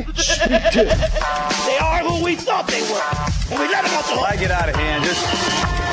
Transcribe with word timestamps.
They 0.00 1.78
are 1.78 1.98
who 2.00 2.24
we 2.24 2.36
thought 2.36 2.66
they 2.66 2.80
were. 2.88 3.04
And 3.52 3.60
we 3.60 3.68
let 3.68 3.84
them 3.84 3.92
off 3.94 4.08
the 4.08 4.16
hook. 4.16 4.28
I 4.28 4.36
get 4.36 4.50
out 4.50 4.68
of 4.68 4.76
hand, 4.76 5.04
just 5.04 5.20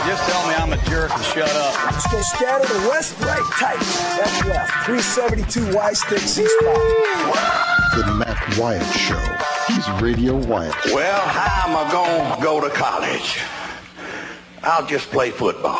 just 0.07 0.23
tell 0.29 0.47
me 0.47 0.55
I'm 0.55 0.71
a 0.73 0.77
jerk 0.89 1.11
and 1.11 1.23
shut 1.23 1.49
up. 1.55 1.85
Let's 1.85 2.07
go 2.11 2.21
scatter 2.21 2.65
the 2.73 2.89
west, 2.89 3.19
right, 3.19 3.43
tight. 3.59 3.79
That's 4.17 4.45
left. 4.45 4.71
372 4.85 5.75
Y 5.75 5.93
stick 5.93 6.19
C 6.19 6.47
spot. 6.47 6.75
The 7.95 8.13
Matt 8.15 8.57
Wyatt 8.57 8.85
Show. 8.95 9.19
He's 9.67 9.87
Radio 10.01 10.35
Wyatt. 10.35 10.73
Well, 10.85 11.21
how 11.21 11.69
am 11.69 11.75
I 11.75 11.91
going 11.91 12.37
to 12.37 12.43
go 12.43 12.61
to 12.61 12.69
college? 12.69 13.39
I'll 14.63 14.85
just 14.85 15.09
play 15.11 15.31
football. 15.31 15.77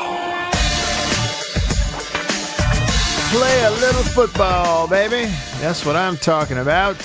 Play 3.32 3.64
a 3.64 3.72
little 3.72 4.04
football, 4.04 4.88
baby. 4.88 5.32
That's 5.60 5.86
what 5.86 5.96
I'm 5.96 6.18
talking 6.18 6.58
about. 6.58 6.98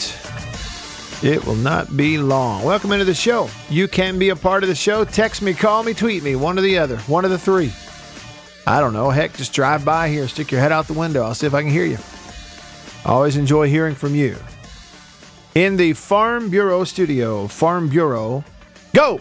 It 1.25 1.47
will 1.47 1.55
not 1.55 1.97
be 1.97 2.19
long. 2.19 2.65
Welcome 2.65 2.93
into 2.93 3.07
the 3.07 3.15
show. 3.15 3.49
You 3.71 3.89
can 3.89 4.19
be 4.19 4.29
a 4.29 4.37
part 4.37 4.63
of 4.63 4.69
the 4.69 4.75
show. 4.75 5.07
Text 5.07 5.41
me, 5.41 5.55
call 5.55 5.83
me, 5.83 5.95
tweet 5.95 6.23
me, 6.23 6.37
one 6.37 6.59
or 6.59 6.61
the 6.61 6.77
other, 6.77 6.99
one 6.99 7.25
of 7.25 7.31
the 7.31 7.39
three. 7.39 7.73
I 8.67 8.79
don't 8.79 8.93
know. 8.93 9.09
Heck, 9.09 9.33
just 9.33 9.55
drive 9.55 9.87
by 9.87 10.11
here, 10.11 10.29
stick 10.29 10.53
your 10.53 10.61
head 10.61 10.71
out 10.71 10.87
the 10.87 10.93
window. 10.93 11.23
I'll 11.23 11.35
see 11.35 11.47
if 11.47 11.55
I 11.55 11.63
can 11.63 11.71
hear 11.71 11.87
you. 11.87 11.97
Always 13.07 13.39
enjoy 13.39 13.71
hearing 13.71 13.95
from 13.95 14.15
you. 14.15 14.37
In 15.55 15.79
the 15.79 15.95
Farm 15.95 16.51
Bureau 16.51 16.85
studio, 16.85 17.47
Farm 17.47 17.89
Bureau, 17.89 18.45
go 18.93 19.19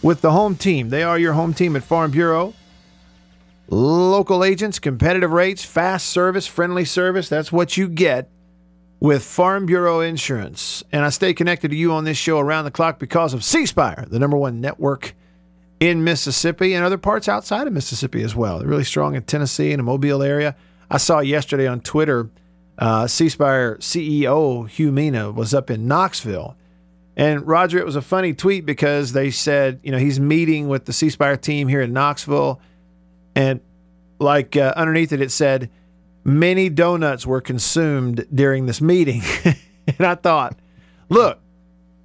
with 0.00 0.22
the 0.22 0.30
home 0.30 0.56
team. 0.56 0.88
They 0.88 1.02
are 1.02 1.18
your 1.18 1.34
home 1.34 1.52
team 1.52 1.76
at 1.76 1.82
Farm 1.82 2.12
Bureau. 2.12 2.54
Local 3.68 4.42
agents, 4.42 4.78
competitive 4.78 5.32
rates, 5.32 5.66
fast 5.66 6.08
service, 6.08 6.46
friendly 6.46 6.86
service. 6.86 7.28
That's 7.28 7.52
what 7.52 7.76
you 7.76 7.88
get 7.88 8.30
with 9.00 9.22
Farm 9.24 9.66
Bureau 9.66 10.00
Insurance. 10.00 10.82
And 10.92 11.04
I 11.04 11.10
stay 11.10 11.34
connected 11.34 11.70
to 11.70 11.76
you 11.76 11.92
on 11.92 12.04
this 12.04 12.16
show 12.16 12.38
around 12.38 12.64
the 12.64 12.70
clock 12.70 12.98
because 12.98 13.34
of 13.34 13.44
C 13.44 13.66
Spire, 13.66 14.06
the 14.08 14.18
number 14.18 14.36
one 14.36 14.60
network 14.60 15.14
in 15.80 16.04
Mississippi 16.04 16.74
and 16.74 16.84
other 16.84 16.98
parts 16.98 17.28
outside 17.28 17.66
of 17.66 17.72
Mississippi 17.72 18.22
as 18.22 18.34
well. 18.34 18.58
They're 18.58 18.68
really 18.68 18.84
strong 18.84 19.14
in 19.14 19.22
Tennessee 19.22 19.72
and 19.72 19.80
the 19.80 19.84
Mobile 19.84 20.22
area. 20.22 20.56
I 20.90 20.96
saw 20.96 21.18
yesterday 21.18 21.66
on 21.66 21.80
Twitter, 21.80 22.30
uh, 22.78 23.06
C 23.06 23.28
Spire 23.28 23.76
CEO 23.76 24.70
Hu 24.70 24.92
Meena 24.92 25.34
was 25.34 25.52
up 25.52 25.70
in 25.70 25.86
Knoxville. 25.86 26.56
And 27.18 27.46
Roger, 27.46 27.78
it 27.78 27.86
was 27.86 27.96
a 27.96 28.02
funny 28.02 28.34
tweet 28.34 28.66
because 28.66 29.12
they 29.12 29.30
said, 29.30 29.80
you 29.82 29.90
know, 29.90 29.98
he's 29.98 30.20
meeting 30.20 30.68
with 30.68 30.84
the 30.84 30.92
C 30.92 31.10
Spire 31.10 31.36
team 31.36 31.68
here 31.68 31.80
in 31.80 31.92
Knoxville. 31.92 32.60
And 33.34 33.60
like 34.18 34.56
uh, 34.56 34.72
underneath 34.76 35.12
it, 35.12 35.20
it 35.20 35.30
said, 35.30 35.70
many 36.26 36.68
donuts 36.68 37.24
were 37.24 37.40
consumed 37.40 38.26
during 38.34 38.66
this 38.66 38.80
meeting. 38.80 39.22
and 39.86 40.00
I 40.00 40.16
thought, 40.16 40.58
look, 41.08 41.38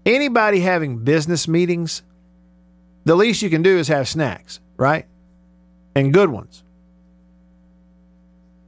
anybody 0.06 0.60
having 0.60 1.00
business 1.04 1.48
meetings, 1.48 2.04
the 3.04 3.16
least 3.16 3.42
you 3.42 3.50
can 3.50 3.64
do 3.64 3.78
is 3.78 3.88
have 3.88 4.08
snacks, 4.08 4.60
right? 4.78 5.08
And 5.96 6.14
good 6.14 6.30
ones. 6.30 6.64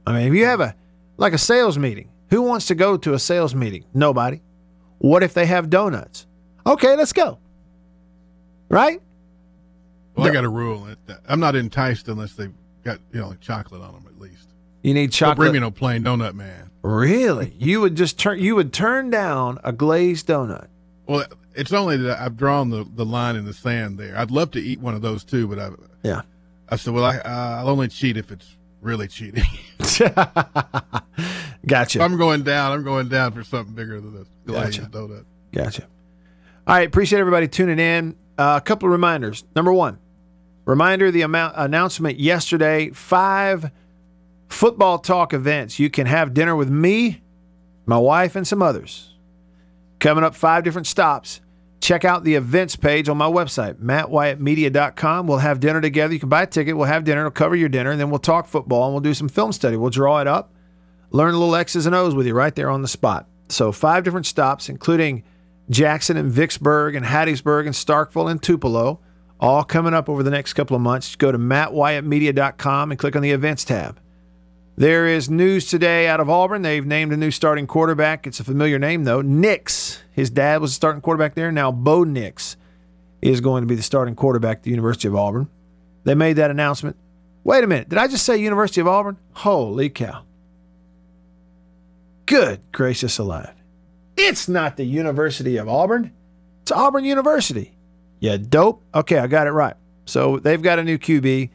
I 0.06 0.12
mean, 0.12 0.26
if 0.26 0.34
you 0.34 0.44
have 0.44 0.60
a 0.60 0.74
like 1.16 1.32
a 1.32 1.38
sales 1.38 1.78
meeting, 1.78 2.10
who 2.30 2.42
wants 2.42 2.66
to 2.66 2.74
go 2.74 2.96
to 2.96 3.14
a 3.14 3.18
sales 3.18 3.54
meeting? 3.54 3.84
Nobody. 3.94 4.42
What 4.98 5.22
if 5.22 5.32
they 5.32 5.46
have 5.46 5.70
donuts? 5.70 6.26
Okay, 6.66 6.96
let's 6.96 7.12
go. 7.12 7.38
Right? 8.68 9.00
Well, 10.16 10.26
I 10.26 10.30
got 10.32 10.44
a 10.44 10.48
rule. 10.48 10.88
I'm 11.28 11.40
not 11.40 11.54
enticed 11.54 12.08
unless 12.08 12.34
they've 12.34 12.52
got 12.82 12.98
you 13.12 13.20
know 13.20 13.28
like 13.28 13.40
chocolate 13.40 13.80
on 13.80 13.92
them. 13.92 14.03
You 14.84 14.94
need 14.94 15.06
Don't 15.06 15.10
chocolate. 15.12 15.36
bring 15.36 15.52
me 15.54 15.58
no 15.60 15.70
plain 15.72 16.04
donut, 16.04 16.34
man. 16.34 16.70
Really? 16.82 17.54
You 17.58 17.80
would 17.80 17.96
just 17.96 18.18
turn 18.18 18.38
you 18.38 18.54
would 18.54 18.72
turn 18.72 19.08
down 19.10 19.58
a 19.64 19.72
glazed 19.72 20.26
donut. 20.28 20.68
Well, 21.06 21.24
it's 21.54 21.72
only 21.72 21.96
that 21.96 22.20
I've 22.20 22.36
drawn 22.36 22.68
the, 22.70 22.86
the 22.94 23.04
line 23.06 23.34
in 23.36 23.44
the 23.46 23.54
sand 23.54 23.98
there. 23.98 24.16
I'd 24.18 24.30
love 24.30 24.50
to 24.52 24.60
eat 24.60 24.80
one 24.80 24.94
of 24.94 25.00
those 25.02 25.24
too, 25.24 25.48
but 25.48 25.58
I 25.58 25.70
Yeah. 26.02 26.22
I 26.68 26.76
said, 26.76 26.92
well, 26.94 27.04
I 27.04 27.16
uh, 27.16 27.60
I'll 27.60 27.68
only 27.70 27.88
cheat 27.88 28.16
if 28.18 28.30
it's 28.30 28.56
really 28.82 29.08
cheating. 29.08 29.44
Gotcha. 31.66 32.02
I'm 32.02 32.18
going 32.18 32.42
down, 32.42 32.72
I'm 32.72 32.84
going 32.84 33.08
down 33.08 33.32
for 33.32 33.42
something 33.42 33.74
bigger 33.74 34.00
than 34.00 34.14
this 34.14 34.28
glazed 34.46 34.80
Gotcha. 34.80 34.90
donut. 34.90 35.24
Gotcha. 35.52 35.82
All 36.66 36.74
right, 36.76 36.86
appreciate 36.86 37.20
everybody 37.20 37.48
tuning 37.48 37.78
in. 37.78 38.16
Uh, 38.36 38.58
a 38.60 38.64
couple 38.64 38.88
of 38.88 38.92
reminders. 38.92 39.44
Number 39.56 39.72
one, 39.72 39.98
reminder 40.66 41.10
the 41.10 41.22
amount 41.22 41.54
announcement 41.56 42.18
yesterday: 42.18 42.90
five 42.90 43.70
football 44.48 44.98
talk 44.98 45.32
events. 45.32 45.78
You 45.78 45.90
can 45.90 46.06
have 46.06 46.34
dinner 46.34 46.56
with 46.56 46.70
me, 46.70 47.22
my 47.86 47.98
wife, 47.98 48.36
and 48.36 48.46
some 48.46 48.62
others. 48.62 49.14
Coming 49.98 50.24
up, 50.24 50.34
five 50.34 50.64
different 50.64 50.86
stops. 50.86 51.40
Check 51.80 52.04
out 52.04 52.24
the 52.24 52.34
events 52.34 52.76
page 52.76 53.10
on 53.10 53.18
my 53.18 53.28
website, 53.28 53.74
mattwyattmedia.com. 53.74 55.26
We'll 55.26 55.38
have 55.38 55.60
dinner 55.60 55.80
together. 55.80 56.14
You 56.14 56.20
can 56.20 56.30
buy 56.30 56.42
a 56.42 56.46
ticket. 56.46 56.76
We'll 56.76 56.86
have 56.86 57.04
dinner. 57.04 57.20
It'll 57.20 57.30
cover 57.30 57.54
your 57.54 57.68
dinner, 57.68 57.90
and 57.90 58.00
then 58.00 58.08
we'll 58.08 58.20
talk 58.20 58.46
football 58.46 58.84
and 58.84 58.94
we'll 58.94 59.02
do 59.02 59.12
some 59.12 59.28
film 59.28 59.52
study. 59.52 59.76
We'll 59.76 59.90
draw 59.90 60.20
it 60.20 60.26
up, 60.26 60.54
learn 61.10 61.34
a 61.34 61.38
little 61.38 61.54
X's 61.54 61.84
and 61.84 61.94
O's 61.94 62.14
with 62.14 62.26
you 62.26 62.34
right 62.34 62.54
there 62.54 62.70
on 62.70 62.80
the 62.80 62.88
spot. 62.88 63.28
So, 63.50 63.70
five 63.70 64.02
different 64.02 64.24
stops, 64.24 64.70
including 64.70 65.24
Jackson 65.68 66.16
and 66.16 66.30
Vicksburg 66.30 66.94
and 66.94 67.04
Hattiesburg 67.04 67.66
and 67.66 67.74
Starkville 67.74 68.30
and 68.30 68.42
Tupelo, 68.42 69.00
all 69.38 69.64
coming 69.64 69.92
up 69.92 70.08
over 70.08 70.22
the 70.22 70.30
next 70.30 70.54
couple 70.54 70.76
of 70.76 70.82
months. 70.82 71.16
Go 71.16 71.32
to 71.32 71.38
mattwyattmedia.com 71.38 72.90
and 72.90 72.98
click 72.98 73.14
on 73.14 73.22
the 73.22 73.32
events 73.32 73.64
tab. 73.64 74.00
There 74.76 75.06
is 75.06 75.30
news 75.30 75.66
today 75.68 76.08
out 76.08 76.18
of 76.18 76.28
Auburn. 76.28 76.62
They've 76.62 76.84
named 76.84 77.12
a 77.12 77.16
new 77.16 77.30
starting 77.30 77.68
quarterback. 77.68 78.26
It's 78.26 78.40
a 78.40 78.44
familiar 78.44 78.76
name, 78.76 79.04
though. 79.04 79.20
Nix. 79.20 80.02
His 80.10 80.30
dad 80.30 80.60
was 80.60 80.72
the 80.72 80.74
starting 80.74 81.00
quarterback 81.00 81.34
there. 81.34 81.52
Now, 81.52 81.70
Bo 81.70 82.02
Nix 82.02 82.56
is 83.22 83.40
going 83.40 83.62
to 83.62 83.68
be 83.68 83.76
the 83.76 83.82
starting 83.82 84.16
quarterback 84.16 84.58
at 84.58 84.62
the 84.64 84.70
University 84.70 85.06
of 85.06 85.14
Auburn. 85.14 85.48
They 86.02 86.16
made 86.16 86.34
that 86.34 86.50
announcement. 86.50 86.96
Wait 87.44 87.62
a 87.62 87.68
minute. 87.68 87.88
Did 87.88 87.98
I 87.98 88.08
just 88.08 88.24
say 88.24 88.36
University 88.36 88.80
of 88.80 88.88
Auburn? 88.88 89.16
Holy 89.34 89.90
cow. 89.90 90.24
Good 92.26 92.60
gracious 92.72 93.18
alive. 93.18 93.54
It's 94.16 94.48
not 94.48 94.76
the 94.76 94.84
University 94.84 95.56
of 95.56 95.68
Auburn. 95.68 96.12
It's 96.62 96.72
Auburn 96.72 97.04
University. 97.04 97.76
Yeah, 98.18 98.38
dope. 98.38 98.82
Okay, 98.92 99.18
I 99.18 99.28
got 99.28 99.46
it 99.46 99.50
right. 99.50 99.74
So 100.06 100.38
they've 100.38 100.60
got 100.60 100.80
a 100.80 100.84
new 100.84 100.98
QB. 100.98 101.50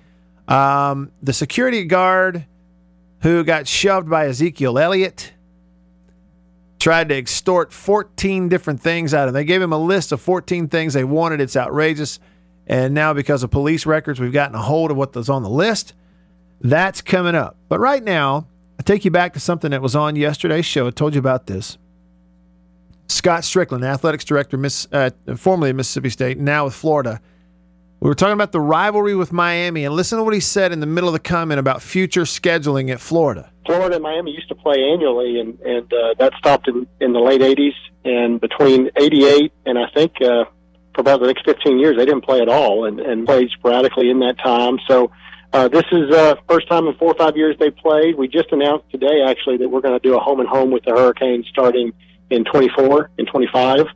Um, 0.47 1.12
the 1.22 1.34
security 1.34 1.84
guard 1.84 2.46
who 3.22 3.44
got 3.44 3.68
shoved 3.68 4.09
by 4.09 4.28
Ezekiel 4.28 4.78
Elliott 4.78 5.34
tried 6.80 7.09
to 7.09 7.16
extort 7.16 7.74
14 7.74 8.47
different 8.47 8.81
things 8.81 9.13
out 9.13 9.28
of 9.28 9.30
him. 9.30 9.34
They 9.34 9.44
gave 9.44 9.62
him 9.62 9.74
a 9.74 9.78
list 9.78 10.12
of 10.12 10.22
14 10.22 10.69
things 10.69 10.94
they 10.94 11.03
wanted. 11.03 11.41
It's 11.41 11.58
outrageous. 11.58 12.19
And 12.66 12.94
now, 12.94 13.13
because 13.13 13.44
of 13.44 13.52
police 13.52 13.85
records, 13.85 14.19
we've 14.19 14.31
gotten 14.31 14.56
a 14.56 14.62
hold 14.62 14.91
of 14.91 14.97
what 14.97 15.13
was 15.13 15.29
on 15.29 15.44
the 15.44 15.50
list. 15.50 15.94
That's 16.62 17.02
coming 17.02 17.35
up. 17.35 17.58
But 17.68 17.79
right 17.79 18.03
now, 18.03 18.47
I 18.79 18.84
take 18.84 19.03
you 19.03 19.12
back 19.12 19.34
to 19.34 19.40
something 19.40 19.72
that 19.72 19.81
was 19.81 19.96
on 19.96 20.16
yesterday's 20.16 20.66
show. 20.66 20.88
I 20.88 20.91
told 20.91 21.13
you 21.16 21.19
about 21.19 21.47
this. 21.47 21.78
Scott 23.08 23.44
Strickland, 23.44 23.84
athletics 23.84 24.24
director, 24.24 24.56
Miss, 24.56 24.88
uh, 24.91 25.09
formerly 25.35 25.72
at 25.72 25.75
Mississippi 25.75 26.09
State, 26.09 26.38
now 26.38 26.66
with 26.66 26.75
Florida. 26.75 27.19
We 28.02 28.08
were 28.08 28.16
talking 28.16 28.34
about 28.34 28.53
the 28.53 28.62
rivalry 28.62 29.14
with 29.14 29.34
Miami, 29.34 29.84
and 29.84 29.94
listen 29.94 30.18
to 30.20 30.23
what 30.23 30.34
he 30.34 30.40
said 30.40 30.72
in 30.72 30.79
the 30.79 30.85
middle 30.85 31.09
of 31.09 31.14
the 31.14 31.20
comment 31.20 31.59
about 31.59 31.82
future 31.82 32.22
scheduling 32.22 32.90
at 32.90 33.02
Florida. 33.02 33.52
Florida 33.66 33.96
and 33.96 34.03
Miami 34.03 34.32
used 34.32 34.47
to 34.47 34.56
play 34.56 34.78
annually, 34.94 35.40
and 35.40 35.59
and 35.59 35.91
uh, 35.91 36.14
that 36.18 36.32
stopped 36.38 36.70
in, 36.70 36.88
in 37.02 37.12
the 37.12 37.20
late 37.20 37.41
'80s. 37.41 37.73
And 38.06 38.40
between 38.40 38.90
'88 38.96 39.52
and 39.66 39.78
I 39.78 39.90
think 39.94 40.14
uh, 40.22 40.46
for 40.96 41.02
about 41.02 41.20
the 41.20 41.28
next 41.28 41.44
15 41.44 41.78
years, 41.78 41.97
they 41.97 42.06
didn't 42.06 42.23
play 42.23 42.40
at 42.40 42.47
all, 42.47 42.85
and, 42.85 43.02
and 43.02 43.26
played 43.26 43.50
sporadically 43.50 44.09
in 44.09 44.20
that 44.20 44.38
time. 44.40 44.79
So 44.88 45.12
uh, 45.52 45.68
this 45.68 45.84
is 45.91 46.09
uh, 46.16 46.35
first 46.47 46.70
time 46.70 46.88
in 46.88 46.96
four 46.96 47.12
or 47.12 47.16
five 47.16 47.35
years 47.35 47.58
they 47.59 47.70
played. 47.70 48.16
We 48.16 48.29
just 48.29 48.52
announced 48.53 48.90
today, 48.91 49.23
actually, 49.28 49.58
that 49.58 49.68
we're 49.68 49.82
going 49.82 50.00
to 50.00 50.08
do 50.08 50.16
a 50.16 50.20
home 50.20 50.40
and 50.40 50.47
home 50.47 50.72
with 50.72 50.85
the 50.85 50.91
Hurricanes 50.91 51.47
starting 51.50 51.91
in 52.29 52.46
24 52.46 53.12
and 53.18 53.28
25. 53.28 53.88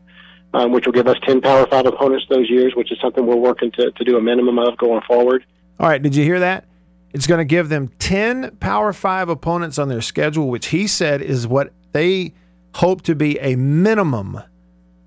Um, 0.55 0.71
which 0.71 0.85
will 0.85 0.93
give 0.93 1.07
us 1.07 1.17
10 1.25 1.41
Power 1.41 1.65
5 1.65 1.87
opponents 1.87 2.27
those 2.29 2.47
years, 2.47 2.75
which 2.75 2.91
is 2.91 2.99
something 3.01 3.25
we're 3.25 3.35
working 3.35 3.71
to, 3.71 3.89
to 3.89 4.03
do 4.03 4.17
a 4.17 4.21
minimum 4.21 4.59
of 4.59 4.77
going 4.77 5.01
forward. 5.01 5.43
All 5.79 5.89
right, 5.89 5.99
did 5.99 6.15
you 6.15 6.23
hear 6.23 6.39
that? 6.41 6.65
It's 7.11 7.25
going 7.25 7.39
to 7.39 7.45
give 7.45 7.69
them 7.69 7.89
10 7.97 8.57
Power 8.57 8.93
5 8.93 9.29
opponents 9.29 9.79
on 9.79 9.89
their 9.89 10.01
schedule, 10.01 10.49
which 10.49 10.67
he 10.67 10.85
said 10.85 11.23
is 11.23 11.47
what 11.47 11.73
they 11.91 12.33
hope 12.75 13.01
to 13.03 13.15
be 13.15 13.39
a 13.39 13.55
minimum 13.55 14.41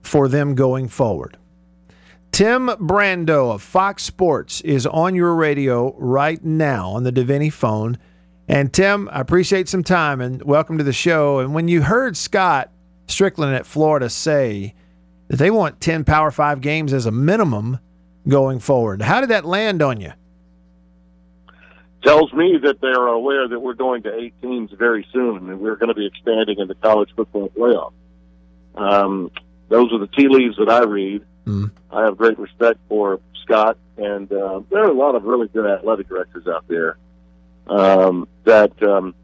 for 0.02 0.28
them 0.28 0.54
going 0.54 0.88
forward. 0.88 1.36
Tim 2.32 2.68
Brando 2.68 3.54
of 3.54 3.62
Fox 3.62 4.02
Sports 4.02 4.60
is 4.60 4.86
on 4.86 5.14
your 5.14 5.34
radio 5.34 5.94
right 5.96 6.44
now 6.44 6.90
on 6.90 7.02
the 7.02 7.12
Davini 7.12 7.52
phone. 7.52 7.98
And 8.46 8.72
Tim, 8.72 9.08
I 9.10 9.20
appreciate 9.20 9.68
some 9.68 9.82
time 9.82 10.20
and 10.20 10.42
welcome 10.42 10.78
to 10.78 10.84
the 10.84 10.92
show. 10.92 11.38
And 11.38 11.54
when 11.54 11.66
you 11.66 11.82
heard 11.82 12.16
Scott 12.16 12.70
Strickland 13.08 13.54
at 13.54 13.66
Florida 13.66 14.10
say 14.10 14.74
that 15.28 15.36
they 15.36 15.50
want 15.50 15.80
10 15.80 16.04
Power 16.04 16.30
5 16.30 16.60
games 16.60 16.92
as 16.92 17.06
a 17.06 17.10
minimum 17.10 17.78
going 18.28 18.58
forward, 18.58 19.02
how 19.02 19.20
did 19.20 19.30
that 19.30 19.44
land 19.44 19.82
on 19.82 20.00
you? 20.00 20.12
Tells 22.02 22.32
me 22.32 22.58
that 22.62 22.80
they're 22.80 23.06
aware 23.06 23.48
that 23.48 23.58
we're 23.58 23.74
going 23.74 24.02
to 24.04 24.14
eight 24.14 24.34
teams 24.40 24.70
very 24.72 25.06
soon 25.12 25.50
and 25.50 25.60
we're 25.60 25.76
going 25.76 25.88
to 25.88 25.94
be 25.94 26.06
expanding 26.06 26.58
in 26.58 26.68
the 26.68 26.74
college 26.76 27.10
football 27.16 27.48
playoff. 27.48 27.92
Um, 28.76 29.30
those 29.68 29.92
are 29.92 29.98
the 29.98 30.06
tea 30.06 30.28
leaves 30.28 30.56
that 30.58 30.68
I 30.68 30.84
read. 30.84 31.24
Mm. 31.46 31.70
I 31.90 32.04
have 32.04 32.16
great 32.16 32.38
respect 32.38 32.78
for 32.88 33.20
Scott, 33.42 33.78
and 33.96 34.30
uh, 34.32 34.60
there 34.70 34.80
are 34.80 34.90
a 34.90 34.94
lot 34.94 35.14
of 35.14 35.24
really 35.24 35.48
good 35.48 35.66
athletic 35.66 36.08
directors 36.08 36.46
out 36.46 36.66
there 36.68 36.98
um, 37.66 38.28
that 38.44 38.80
um, 38.82 39.14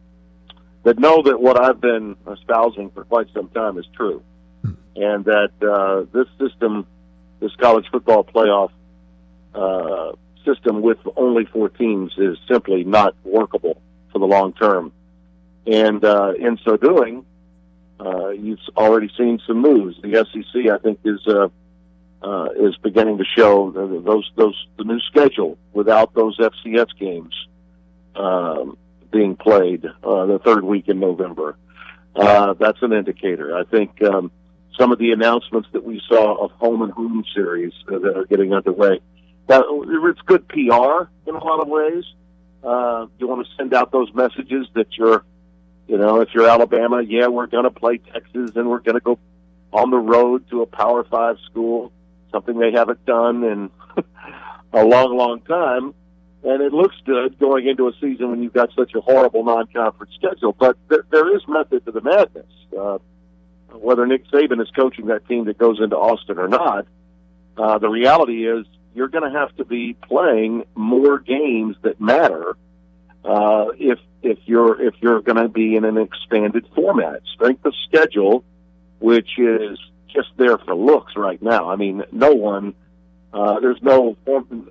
that 0.85 0.99
know 0.99 1.23
that 1.23 1.41
what 1.41 1.61
I've 1.61 1.81
been 1.81 2.17
espousing 2.31 2.91
for 2.91 3.05
quite 3.05 3.29
some 3.35 3.49
time 3.49 3.79
is 3.79 3.87
true, 3.95 4.23
and 4.97 5.25
that 5.25 5.51
uh, 5.63 6.05
this 6.13 6.27
system, 6.39 6.87
this 7.41 7.55
college 7.57 7.87
football 7.91 8.25
playoff 8.25 8.71
uh, 9.55 10.13
system 10.45 10.83
with 10.83 10.99
only 11.17 11.45
four 11.47 11.69
teams, 11.69 12.13
is 12.19 12.37
simply 12.51 12.85
not 12.85 13.15
workable 13.25 13.81
for 14.13 14.19
the 14.19 14.27
long 14.27 14.53
term. 14.53 14.93
And 15.67 16.05
uh, 16.05 16.33
in 16.39 16.59
so 16.65 16.77
doing, 16.77 17.25
uh, 18.01 18.31
you've 18.31 18.59
already 18.77 19.11
seen 19.17 19.41
some 19.47 19.59
moves. 19.59 19.97
The 20.03 20.27
SEC, 20.33 20.71
I 20.71 20.79
think, 20.79 21.01
is 21.05 21.21
uh, 21.27 21.49
uh, 22.23 22.49
is 22.57 22.77
beginning 22.77 23.19
to 23.19 23.25
show 23.25 23.71
those 23.71 24.31
those 24.37 24.67
the 24.77 24.85
new 24.85 25.01
schedule 25.01 25.59
without 25.73 26.15
those 26.15 26.37
FCS 26.39 26.89
games 26.99 27.35
um, 28.15 28.77
being 29.11 29.37
played 29.37 29.85
uh, 29.85 30.27
the 30.27 30.41
third 30.45 30.65
week 30.65 30.89
in 30.89 31.01
November. 31.01 31.57
Uh, 32.15 32.55
that's 32.55 32.83
an 32.83 32.93
indicator. 32.93 33.57
I 33.57 33.65
think 33.65 34.03
um, 34.03 34.31
some 34.79 34.93
of 34.93 34.99
the 34.99 35.13
announcements 35.13 35.69
that 35.73 35.85
we 35.85 36.01
saw 36.09 36.45
of 36.45 36.51
home 36.53 36.83
and 36.83 36.93
home 36.93 37.25
series 37.35 37.73
uh, 37.89 37.99
that 37.99 38.17
are 38.17 38.25
getting 38.25 38.53
underway. 38.53 39.01
That 39.49 39.65
it's 39.69 40.21
good 40.23 40.49
PR 40.49 41.09
in 41.27 41.35
a 41.35 41.45
lot 41.45 41.61
of 41.61 41.69
ways. 41.69 42.05
Uh, 42.63 43.07
you 43.19 43.27
want 43.27 43.47
to 43.47 43.53
send 43.57 43.75
out 43.75 43.91
those 43.91 44.13
messages 44.15 44.67
that 44.75 44.87
you're, 44.97 45.25
you 45.89 45.99
know, 45.99 46.21
if 46.21 46.29
you're 46.33 46.49
Alabama, 46.49 47.03
yeah, 47.03 47.27
we're 47.27 47.49
going 47.49 47.65
to 47.65 47.71
play 47.71 47.99
Texas 47.99 48.53
and 48.55 48.71
we're 48.71 48.79
going 48.79 48.95
to 48.95 49.01
go 49.01 49.19
on 49.73 49.91
the 49.91 49.99
road 49.99 50.49
to 50.51 50.63
a 50.63 50.67
Power 50.67 51.05
Five 51.05 51.37
school, 51.51 51.93
something 52.31 52.59
they 52.59 52.73
haven't 52.73 53.05
done 53.05 53.43
in 53.45 53.71
a 54.73 54.85
long, 54.85 55.17
long 55.17 55.41
time 55.41 55.95
and 56.45 56.61
it 56.61 56.73
looks 56.73 56.97
good 57.05 57.39
going 57.39 57.69
into 57.69 57.89
a 57.89 57.93
season 58.01 58.31
when 58.31 58.43
you've 58.43 58.53
got 58.53 58.71
such 58.77 58.95
a 58.95 59.01
horrible 59.01 59.45
non-conference 59.45 60.13
schedule. 60.15 60.55
But 60.59 60.77
there, 60.89 61.05
there 61.11 61.37
is 61.37 61.43
method 61.47 61.85
to 61.87 61.93
the 61.93 62.01
madness. 62.01 62.47
Uh, 62.77 62.99
whether 63.75 64.07
Nick 64.07 64.27
Saban 64.29 64.61
is 64.61 64.71
coaching 64.71 65.07
that 65.07 65.27
team 65.29 65.47
that 65.47 65.59
goes 65.59 65.81
into 65.81 65.97
Austin 65.97 66.39
or 66.39 66.49
not, 66.49 66.87
uh, 67.57 67.79
the 67.79 67.89
reality 67.89 68.47
is 68.47 68.67
you're 68.95 69.09
going 69.09 69.31
to 69.31 69.39
have 69.39 69.55
to 69.57 69.65
be 69.65 69.95
playing 69.95 70.65
more 70.75 71.19
games 71.19 71.77
that 71.83 72.01
matter 72.01 72.57
uh, 73.25 73.67
if 73.79 73.99
if 74.23 74.39
you're 74.47 74.81
if 74.81 74.95
you're 75.01 75.21
going 75.21 75.37
to 75.37 75.49
be 75.49 75.77
in 75.77 75.85
an 75.85 75.99
expanded 75.99 76.67
format. 76.75 77.23
Strength 77.35 77.65
of 77.67 77.75
schedule, 77.89 78.45
which 78.99 79.39
is 79.39 79.79
just 80.09 80.29
there 80.37 80.59
for 80.59 80.75
looks 80.75 81.17
right 81.17 81.41
now. 81.41 81.71
I 81.71 81.77
mean, 81.77 82.03
no 82.13 82.33
one 82.33 82.75
uh, 83.33 83.61
there's 83.61 83.83
no 83.83 84.17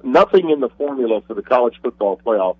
nothing 0.03 0.50
in 0.50 0.59
the 0.59 0.69
formula 0.69 1.21
for 1.27 1.33
the 1.33 1.42
college 1.42 1.80
football 1.81 2.19
playoff 2.24 2.57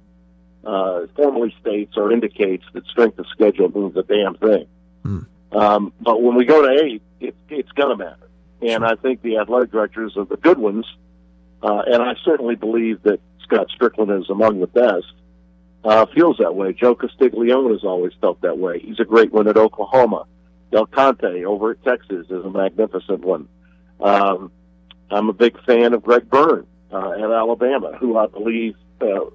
uh, 0.66 1.08
formally 1.16 1.56
states 1.62 1.94
or 1.96 2.12
indicates 2.12 2.64
that 2.74 2.86
strength 2.88 3.20
of 3.20 3.26
schedule 3.28 3.70
means 3.70 3.96
a 3.96 4.04
damn 4.04 4.36
thing. 4.36 4.68
Hmm. 5.04 5.20
Um, 5.52 5.94
but 6.00 6.22
when 6.22 6.36
we 6.36 6.46
go 6.46 6.62
to 6.62 6.84
eight, 6.84 7.02
it, 7.20 7.36
it's 7.50 7.72
going 7.74 7.90
to 7.90 7.98
matter. 7.98 8.30
And 8.62 8.86
I 8.86 8.96
think 8.96 9.22
the 9.22 9.38
athletic 9.38 9.72
directors 9.72 10.16
are 10.18 10.26
the 10.26 10.38
good 10.38 10.58
ones, 10.58 10.86
uh, 11.64 11.84
and 11.88 12.02
I 12.02 12.14
certainly 12.24 12.56
believe 12.56 13.04
that 13.04 13.20
Scott 13.44 13.68
Strickland 13.74 14.12
is 14.12 14.30
among 14.30 14.60
the 14.60 14.68
best, 14.68 15.12
uh, 15.84 16.06
feels 16.14 16.38
that 16.38 16.56
way. 16.56 16.74
Joe 16.74 16.96
Castiglione 16.96 17.72
has 17.72 17.84
always 17.84 18.14
felt 18.22 18.42
that 18.42 18.58
way. 18.58 18.80
He's 18.80 19.00
a 19.00 19.06
great 19.06 19.32
one 19.32 19.48
at 19.48 19.58
Oklahoma. 19.58 20.26
Del 20.72 20.86
Conte 20.86 21.44
over 21.44 21.72
at 21.72 21.84
Texas 21.84 22.28
is 22.30 22.46
a 22.46 22.50
magnificent 22.50 23.22
one. 23.26 23.48
Um, 24.00 24.52
I'm 25.10 25.30
a 25.30 25.34
big 25.34 25.62
fan 25.66 25.94
of 25.94 26.04
Greg 26.04 26.30
Byrne 26.30 26.66
uh, 26.92 27.12
at 27.12 27.32
Alabama, 27.32 27.98
who 28.00 28.18
I 28.18 28.28
believe 28.28 28.76
uh, 29.02 29.26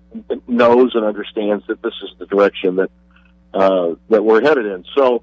knows 0.46 0.94
and 0.94 1.04
understands 1.04 1.66
that 1.66 1.82
this 1.82 1.94
is 2.02 2.10
the 2.18 2.26
direction 2.26 2.76
that 2.76 2.90
uh, 3.52 3.94
that 4.08 4.22
we're 4.22 4.42
headed 4.42 4.66
in. 4.66 4.84
So, 4.94 5.22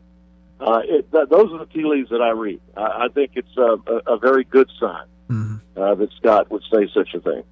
uh, 0.64 0.82
it, 0.84 1.12
that, 1.12 1.30
those 1.30 1.52
are 1.52 1.60
the 1.60 1.66
tea 1.66 1.84
leaves 1.84 2.10
that 2.10 2.22
I 2.22 2.30
read. 2.32 2.62
I, 2.76 3.06
I 3.06 3.08
think 3.14 3.32
it's 3.36 3.56
a, 3.58 3.78
a, 3.92 4.14
a 4.14 4.18
very 4.18 4.44
good 4.44 4.70
sign 4.80 5.06
mm-hmm. 5.30 5.82
uh, 5.82 5.96
that 5.96 6.12
Scott 6.14 6.50
would 6.52 6.64
say 6.72 6.90
such 6.94 7.14
a 7.14 7.20
thing. 7.20 7.44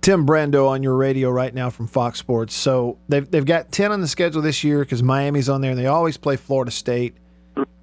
Tim 0.00 0.24
Brando 0.24 0.68
on 0.68 0.84
your 0.84 0.94
radio 0.94 1.30
right 1.30 1.52
now 1.52 1.68
from 1.68 1.88
Fox 1.88 2.20
Sports. 2.20 2.54
So 2.54 2.96
they've 3.08 3.28
they've 3.28 3.44
got 3.44 3.72
ten 3.72 3.90
on 3.90 4.00
the 4.00 4.06
schedule 4.06 4.40
this 4.40 4.62
year 4.62 4.80
because 4.80 5.02
Miami's 5.02 5.48
on 5.48 5.62
there, 5.62 5.72
and 5.72 5.80
they 5.80 5.86
always 5.86 6.16
play 6.16 6.36
Florida 6.36 6.70
State. 6.70 7.16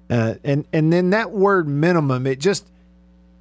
Uh, 0.08 0.34
and 0.42 0.66
and 0.72 0.90
then 0.90 1.10
that 1.10 1.32
word 1.32 1.68
minimum, 1.68 2.26
it 2.26 2.40
just 2.40 2.66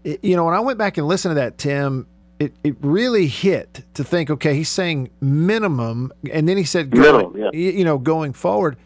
it, 0.04 0.22
you 0.22 0.36
know, 0.36 0.44
when 0.46 0.54
I 0.54 0.60
went 0.60 0.78
back 0.78 0.98
and 0.98 1.08
listened 1.08 1.32
to 1.32 1.36
that, 1.36 1.58
Tim, 1.58 2.08
it, 2.40 2.54
it 2.64 2.76
really 2.82 3.28
hit 3.28 3.84
to 3.94 4.04
think, 4.04 4.30
okay, 4.30 4.54
he's 4.54 4.70
saying 4.70 5.10
minimum, 5.22 6.12
and 6.32 6.50
then 6.50 6.58
he 6.58 6.66
said, 6.66 6.90
going, 6.90 7.38
yeah. 7.38 7.52
you 7.54 7.86
know, 7.86 7.98
going 7.98 8.34
forward. 8.34 8.78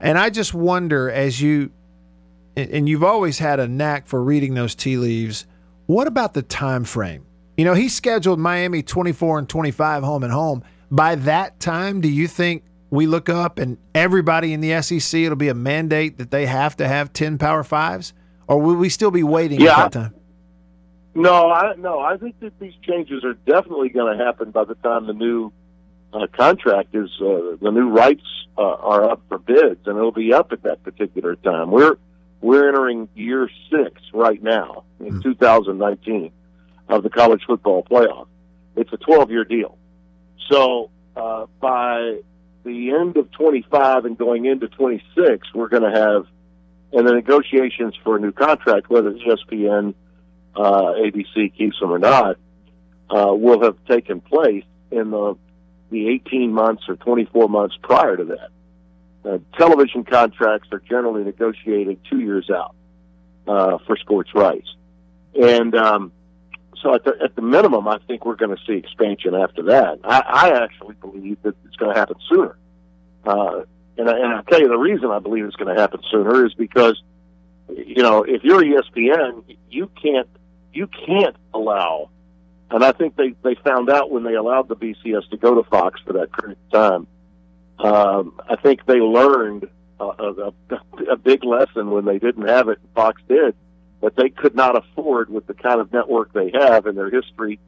And 0.00 0.18
I 0.18 0.30
just 0.30 0.54
wonder, 0.54 1.10
as 1.10 1.40
you, 1.40 1.70
and 2.56 2.88
you've 2.88 3.04
always 3.04 3.38
had 3.38 3.60
a 3.60 3.68
knack 3.68 4.06
for 4.06 4.22
reading 4.22 4.54
those 4.54 4.74
tea 4.74 4.96
leaves, 4.96 5.46
what 5.86 6.06
about 6.06 6.34
the 6.34 6.42
time 6.42 6.84
frame? 6.84 7.26
You 7.56 7.64
know, 7.64 7.74
he 7.74 7.88
scheduled 7.88 8.38
Miami 8.38 8.82
24 8.82 9.40
and 9.40 9.48
25 9.48 10.02
home 10.02 10.22
and 10.22 10.32
home. 10.32 10.64
By 10.90 11.16
that 11.16 11.60
time, 11.60 12.00
do 12.00 12.08
you 12.08 12.26
think 12.26 12.64
we 12.88 13.06
look 13.06 13.28
up 13.28 13.58
and 13.58 13.76
everybody 13.94 14.52
in 14.52 14.60
the 14.60 14.80
SEC, 14.82 15.20
it'll 15.20 15.36
be 15.36 15.48
a 15.48 15.54
mandate 15.54 16.18
that 16.18 16.30
they 16.30 16.46
have 16.46 16.76
to 16.76 16.88
have 16.88 17.12
10 17.12 17.38
Power 17.38 17.62
Fives? 17.62 18.14
Or 18.48 18.60
will 18.60 18.76
we 18.76 18.88
still 18.88 19.10
be 19.10 19.22
waiting 19.22 19.60
yeah, 19.60 19.84
at 19.84 19.92
that 19.92 19.92
time? 19.92 20.14
No, 21.14 21.50
I 21.50 21.74
no, 21.76 22.00
I 22.00 22.16
think 22.16 22.38
that 22.40 22.58
these 22.58 22.72
changes 22.82 23.24
are 23.24 23.34
definitely 23.34 23.88
going 23.90 24.16
to 24.16 24.24
happen 24.24 24.52
by 24.52 24.64
the 24.64 24.76
time 24.76 25.06
the 25.06 25.12
new 25.12 25.52
uh, 26.12 26.26
contract 26.36 26.94
is 26.94 27.10
uh, 27.20 27.56
the 27.60 27.70
new 27.70 27.88
rights 27.88 28.24
uh, 28.58 28.62
are 28.62 29.10
up 29.10 29.22
for 29.28 29.38
bids, 29.38 29.86
and 29.86 29.96
it'll 29.96 30.12
be 30.12 30.32
up 30.32 30.52
at 30.52 30.62
that 30.62 30.82
particular 30.82 31.36
time. 31.36 31.70
We're 31.70 31.96
we're 32.40 32.68
entering 32.68 33.08
year 33.14 33.50
six 33.70 34.00
right 34.12 34.42
now 34.42 34.84
in 34.98 35.20
mm 35.20 35.22
2019 35.22 36.32
of 36.88 37.02
the 37.02 37.10
college 37.10 37.42
football 37.46 37.84
playoff. 37.84 38.26
It's 38.76 38.92
a 38.92 38.96
12 38.96 39.30
year 39.30 39.44
deal, 39.44 39.78
so 40.50 40.90
uh, 41.16 41.46
by 41.60 42.20
the 42.64 42.90
end 42.90 43.16
of 43.16 43.30
25 43.32 44.04
and 44.04 44.18
going 44.18 44.44
into 44.44 44.68
26, 44.68 45.54
we're 45.54 45.68
going 45.68 45.82
to 45.82 45.98
have 45.98 46.26
and 46.92 47.06
the 47.06 47.12
negotiations 47.12 47.94
for 48.02 48.16
a 48.16 48.20
new 48.20 48.32
contract, 48.32 48.90
whether 48.90 49.10
it's 49.10 49.22
ESPN 49.22 49.94
uh, 50.56 50.60
ABC 50.60 51.56
keeps 51.56 51.78
them 51.78 51.92
or 51.92 51.98
not, 51.98 52.36
uh, 53.08 53.32
will 53.32 53.62
have 53.62 53.76
taken 53.86 54.20
place 54.20 54.64
in 54.90 55.10
the 55.10 55.36
the 55.90 56.08
18 56.08 56.52
months 56.52 56.84
or 56.88 56.96
24 56.96 57.48
months 57.48 57.76
prior 57.82 58.16
to 58.16 58.24
that. 58.24 58.48
Uh, 59.22 59.38
television 59.56 60.04
contracts 60.04 60.68
are 60.72 60.80
generally 60.80 61.24
negotiated 61.24 61.98
two 62.08 62.20
years 62.20 62.48
out 62.50 62.74
uh, 63.46 63.78
for 63.86 63.96
sports 63.96 64.30
rights, 64.34 64.68
and 65.34 65.74
um, 65.74 66.12
so 66.82 66.94
at 66.94 67.04
the, 67.04 67.12
at 67.22 67.34
the 67.36 67.42
minimum, 67.42 67.86
I 67.86 67.98
think 68.06 68.24
we're 68.24 68.36
going 68.36 68.56
to 68.56 68.62
see 68.66 68.74
expansion 68.74 69.34
after 69.34 69.64
that. 69.64 70.00
I, 70.04 70.20
I 70.20 70.62
actually 70.64 70.94
believe 70.94 71.42
that 71.42 71.54
it's 71.66 71.76
going 71.76 71.92
to 71.92 71.98
happen 71.98 72.16
sooner. 72.28 72.56
Uh, 73.24 73.62
and, 73.98 74.08
I, 74.08 74.18
and 74.18 74.32
I'll 74.32 74.42
tell 74.44 74.60
you 74.60 74.68
the 74.68 74.78
reason 74.78 75.10
I 75.10 75.18
believe 75.18 75.44
it's 75.44 75.56
going 75.56 75.74
to 75.74 75.80
happen 75.80 76.00
sooner 76.10 76.46
is 76.46 76.54
because, 76.54 77.02
you 77.68 78.02
know, 78.02 78.22
if 78.22 78.42
you're 78.42 78.62
ESPN, 78.62 79.44
you 79.68 79.90
can't 80.02 80.28
you 80.72 80.86
can't 80.86 81.36
allow, 81.52 82.10
and 82.70 82.84
I 82.84 82.92
think 82.92 83.16
they, 83.16 83.34
they 83.42 83.56
found 83.56 83.90
out 83.90 84.10
when 84.10 84.22
they 84.22 84.34
allowed 84.34 84.68
the 84.68 84.76
BCS 84.76 85.28
to 85.30 85.36
go 85.36 85.60
to 85.60 85.68
Fox 85.68 86.00
for 86.06 86.12
that 86.14 86.32
period 86.32 86.58
of 86.66 86.70
time. 86.70 87.06
Um, 87.78 88.40
I 88.48 88.56
think 88.56 88.86
they 88.86 88.98
learned 88.98 89.68
a, 89.98 90.04
a, 90.04 90.52
a 91.12 91.16
big 91.16 91.44
lesson 91.44 91.90
when 91.90 92.04
they 92.04 92.18
didn't 92.18 92.46
have 92.46 92.68
it, 92.68 92.78
Fox 92.94 93.20
did, 93.28 93.54
that 94.02 94.16
they 94.16 94.30
could 94.30 94.54
not 94.54 94.76
afford 94.76 95.30
with 95.30 95.46
the 95.46 95.54
kind 95.54 95.80
of 95.80 95.92
network 95.92 96.32
they 96.32 96.50
have 96.54 96.86
in 96.86 96.94
their 96.94 97.10
history 97.10 97.58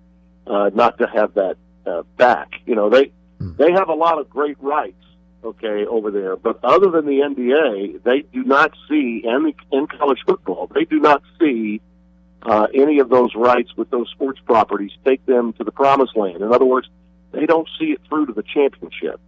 uh, 0.46 0.70
not 0.74 0.98
to 0.98 1.06
have 1.06 1.34
that 1.34 1.56
uh, 1.86 2.02
back. 2.16 2.50
You 2.66 2.74
know, 2.74 2.90
they 2.90 3.12
they 3.38 3.72
have 3.72 3.88
a 3.88 3.94
lot 3.94 4.18
of 4.18 4.30
great 4.30 4.56
rights, 4.60 5.04
okay, 5.44 5.84
over 5.86 6.10
there. 6.10 6.36
But 6.36 6.60
other 6.62 6.90
than 6.90 7.06
the 7.06 7.20
NBA, 7.20 8.02
they 8.02 8.20
do 8.20 8.44
not 8.44 8.72
see, 8.88 9.24
and 9.26 9.52
in 9.72 9.86
college 9.86 10.20
football, 10.26 10.70
they 10.72 10.84
do 10.84 11.00
not 11.00 11.22
see 11.40 11.80
uh, 12.44 12.66
any 12.74 12.98
of 12.98 13.08
those 13.08 13.34
rights 13.34 13.70
with 13.76 13.90
those 13.90 14.08
sports 14.10 14.40
properties 14.44 14.90
take 15.04 15.24
them 15.26 15.52
to 15.54 15.64
the 15.64 15.72
promised 15.72 16.16
land. 16.16 16.42
In 16.42 16.52
other 16.52 16.64
words, 16.64 16.88
they 17.32 17.46
don't 17.46 17.68
see 17.78 17.86
it 17.92 18.00
through 18.08 18.26
to 18.26 18.32
the 18.32 18.42
championship. 18.42 19.20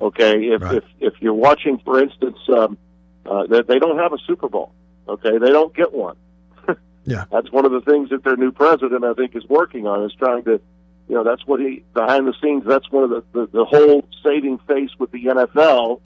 Okay, 0.00 0.44
if 0.50 0.62
Right. 0.62 0.76
if 0.76 0.84
if 1.00 1.14
you're 1.20 1.34
watching, 1.34 1.78
for 1.78 2.00
instance, 2.00 2.38
um, 2.48 2.78
uh, 3.26 3.46
that 3.48 3.66
they 3.66 3.78
don't 3.80 3.98
have 3.98 4.12
a 4.12 4.18
Super 4.26 4.48
Bowl. 4.48 4.70
Okay, 5.08 5.38
they 5.38 5.50
don't 5.50 5.74
get 5.74 5.92
one. 5.92 6.16
Yeah. 7.04 7.24
that's 7.32 7.50
one 7.50 7.64
of 7.64 7.72
the 7.72 7.80
things 7.80 8.10
that 8.10 8.22
their 8.22 8.36
new 8.36 8.52
president, 8.52 9.02
I 9.02 9.14
think, 9.14 9.34
is 9.34 9.44
working 9.48 9.86
on 9.86 10.04
is 10.04 10.12
trying 10.14 10.44
to, 10.44 10.60
you 11.08 11.14
know, 11.14 11.24
that's 11.24 11.44
what 11.46 11.58
he 11.58 11.82
behind 11.94 12.28
the 12.28 12.34
scenes. 12.40 12.64
That's 12.66 12.88
one 12.92 13.04
of 13.04 13.10
the 13.10 13.24
the, 13.32 13.46
the 13.46 13.64
whole 13.64 14.06
saving 14.22 14.58
face 14.68 14.90
with 15.00 15.10
the 15.10 15.24
NFL 15.24 16.00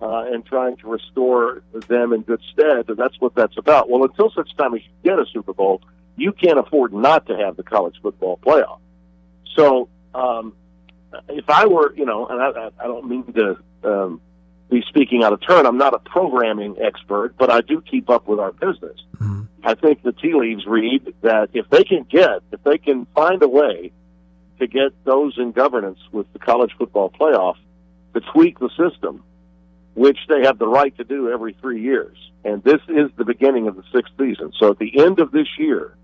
uh, 0.00 0.24
and 0.32 0.44
trying 0.46 0.76
to 0.78 0.88
restore 0.88 1.62
them 1.72 2.12
in 2.12 2.22
good 2.22 2.40
stead. 2.52 2.88
And 2.88 2.96
that's 2.96 3.18
what 3.20 3.34
that's 3.34 3.56
about. 3.56 3.88
Well, 3.88 4.04
until 4.04 4.30
such 4.30 4.54
time 4.56 4.74
as 4.74 4.80
you 4.82 4.90
get 5.10 5.18
a 5.18 5.26
Super 5.32 5.52
Bowl, 5.52 5.82
you 6.16 6.32
can't 6.32 6.58
afford 6.58 6.92
not 6.92 7.26
to 7.26 7.36
have 7.36 7.56
the 7.56 7.62
college 7.62 7.96
football 8.02 8.38
playoff. 8.44 8.80
So, 9.56 9.88
um, 10.14 10.54
if 11.28 11.48
I 11.48 11.66
were, 11.66 11.94
you 11.94 12.04
know, 12.04 12.26
and 12.26 12.40
I, 12.40 12.70
I- 12.78 12.86
don't 12.86 13.06
mean 13.08 13.32
to 13.32 13.56
um, 13.84 14.20
be 14.70 14.82
speaking 14.88 15.24
out 15.24 15.32
of 15.32 15.40
turn, 15.46 15.64
I'm 15.66 15.78
not 15.78 15.94
a 15.94 15.98
programming 15.98 16.76
expert, 16.80 17.34
but 17.38 17.50
I 17.50 17.60
do 17.62 17.80
keep 17.80 18.10
up 18.10 18.28
with 18.28 18.38
our 18.38 18.52
business. 18.52 19.00
I 19.64 19.74
think 19.74 20.02
the 20.02 20.12
tea 20.12 20.34
leaves 20.34 20.64
read 20.66 21.14
that 21.22 21.50
if 21.52 21.68
they 21.70 21.82
can 21.84 22.04
get, 22.04 22.42
if 22.52 22.62
they 22.62 22.78
can 22.78 23.06
find 23.14 23.42
a 23.42 23.48
way 23.48 23.90
to 24.60 24.66
get 24.66 24.92
those 25.04 25.36
in 25.38 25.52
governance 25.52 25.98
with 26.12 26.32
the 26.32 26.38
college 26.38 26.70
football 26.78 27.10
playoff 27.10 27.56
to 28.14 28.20
tweak 28.20 28.58
the 28.60 28.70
system, 28.70 29.24
which 29.98 30.18
they 30.28 30.42
have 30.42 30.58
the 30.58 30.68
right 30.68 30.96
to 30.96 31.02
do 31.02 31.28
every 31.28 31.54
three 31.60 31.82
years. 31.82 32.16
And 32.44 32.62
this 32.62 32.80
is 32.88 33.10
the 33.16 33.24
beginning 33.24 33.66
of 33.66 33.74
the 33.74 33.82
sixth 33.92 34.12
season. 34.16 34.52
So 34.58 34.70
at 34.70 34.78
the 34.78 35.00
end 35.00 35.18
of 35.18 35.32
this 35.32 35.48
year, 35.58 35.96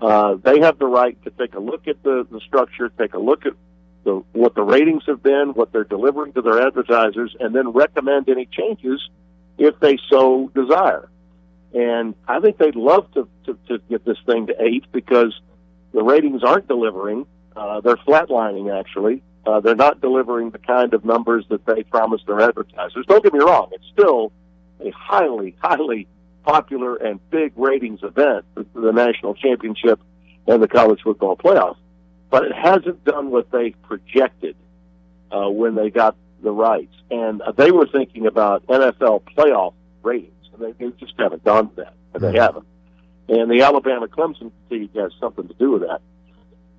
uh, 0.00 0.34
they 0.34 0.58
have 0.60 0.78
the 0.80 0.86
right 0.86 1.16
to 1.24 1.30
take 1.30 1.54
a 1.54 1.60
look 1.60 1.86
at 1.86 2.02
the, 2.02 2.26
the 2.28 2.40
structure, 2.40 2.90
take 2.98 3.14
a 3.14 3.18
look 3.18 3.46
at 3.46 3.52
the, 4.02 4.24
what 4.32 4.56
the 4.56 4.62
ratings 4.62 5.04
have 5.06 5.22
been, 5.22 5.50
what 5.54 5.70
they're 5.72 5.84
delivering 5.84 6.32
to 6.32 6.42
their 6.42 6.66
advertisers, 6.66 7.36
and 7.38 7.54
then 7.54 7.68
recommend 7.68 8.28
any 8.28 8.46
changes 8.46 9.00
if 9.58 9.78
they 9.78 9.96
so 10.10 10.50
desire. 10.52 11.08
And 11.72 12.16
I 12.26 12.40
think 12.40 12.58
they'd 12.58 12.74
love 12.74 13.12
to, 13.12 13.28
to, 13.46 13.56
to 13.68 13.78
get 13.88 14.04
this 14.04 14.18
thing 14.26 14.48
to 14.48 14.54
eight 14.60 14.86
because 14.90 15.38
the 15.92 16.02
ratings 16.02 16.42
aren't 16.42 16.66
delivering. 16.66 17.26
Uh, 17.54 17.80
they're 17.80 17.96
flatlining, 17.96 18.76
actually. 18.76 19.22
Uh, 19.46 19.60
they're 19.60 19.74
not 19.74 20.00
delivering 20.00 20.50
the 20.50 20.58
kind 20.58 20.92
of 20.92 21.04
numbers 21.04 21.44
that 21.48 21.64
they 21.66 21.82
promised 21.84 22.26
their 22.26 22.40
advertisers. 22.40 23.06
Don't 23.06 23.22
get 23.22 23.32
me 23.32 23.40
wrong, 23.40 23.70
it's 23.72 23.86
still 23.92 24.32
a 24.80 24.90
highly, 24.90 25.56
highly 25.60 26.06
popular 26.44 26.96
and 26.96 27.20
big 27.30 27.52
ratings 27.56 28.02
event, 28.02 28.44
the, 28.54 28.66
the 28.74 28.92
national 28.92 29.34
championship 29.34 30.00
and 30.46 30.62
the 30.62 30.68
college 30.68 31.00
football 31.02 31.36
playoff. 31.36 31.76
But 32.30 32.44
it 32.44 32.52
hasn't 32.54 33.04
done 33.04 33.30
what 33.30 33.50
they 33.50 33.70
projected 33.70 34.56
uh, 35.30 35.48
when 35.48 35.74
they 35.74 35.90
got 35.90 36.16
the 36.42 36.50
rights. 36.50 36.94
And 37.10 37.42
uh, 37.42 37.52
they 37.52 37.70
were 37.70 37.86
thinking 37.86 38.26
about 38.26 38.66
NFL 38.66 39.22
playoff 39.36 39.74
ratings, 40.02 40.48
and 40.52 40.62
they, 40.62 40.84
they 40.84 40.92
just 40.96 41.14
haven't 41.18 41.44
done 41.44 41.70
that. 41.76 41.94
And 42.14 42.22
they 42.22 42.38
haven't. 42.38 42.66
And 43.28 43.50
the 43.50 43.62
Alabama 43.62 44.08
Clemson 44.08 44.50
fatigue 44.68 44.94
has 44.96 45.12
something 45.20 45.46
to 45.46 45.54
do 45.54 45.72
with 45.72 45.82
that. 45.82 46.00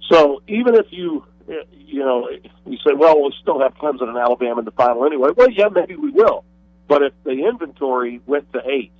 So 0.10 0.42
even 0.48 0.76
if 0.76 0.88
you, 0.90 1.26
you 1.48 2.00
know, 2.00 2.30
you 2.66 2.78
say, 2.78 2.94
well, 2.96 3.20
we'll 3.20 3.32
still 3.42 3.60
have 3.60 3.76
Clemson 3.76 4.08
and 4.10 4.18
Alabama 4.18 4.60
in 4.60 4.66
the 4.66 4.72
final 4.72 5.06
anyway. 5.06 5.30
Well, 5.36 5.50
yeah, 5.50 5.70
maybe 5.70 5.96
we 5.96 6.12
will. 6.12 6.44
But 6.88 7.04
if 7.04 7.14
the 7.24 7.48
inventory 7.48 8.22
went 8.26 8.52
to 8.54 8.62
eight, 8.66 8.92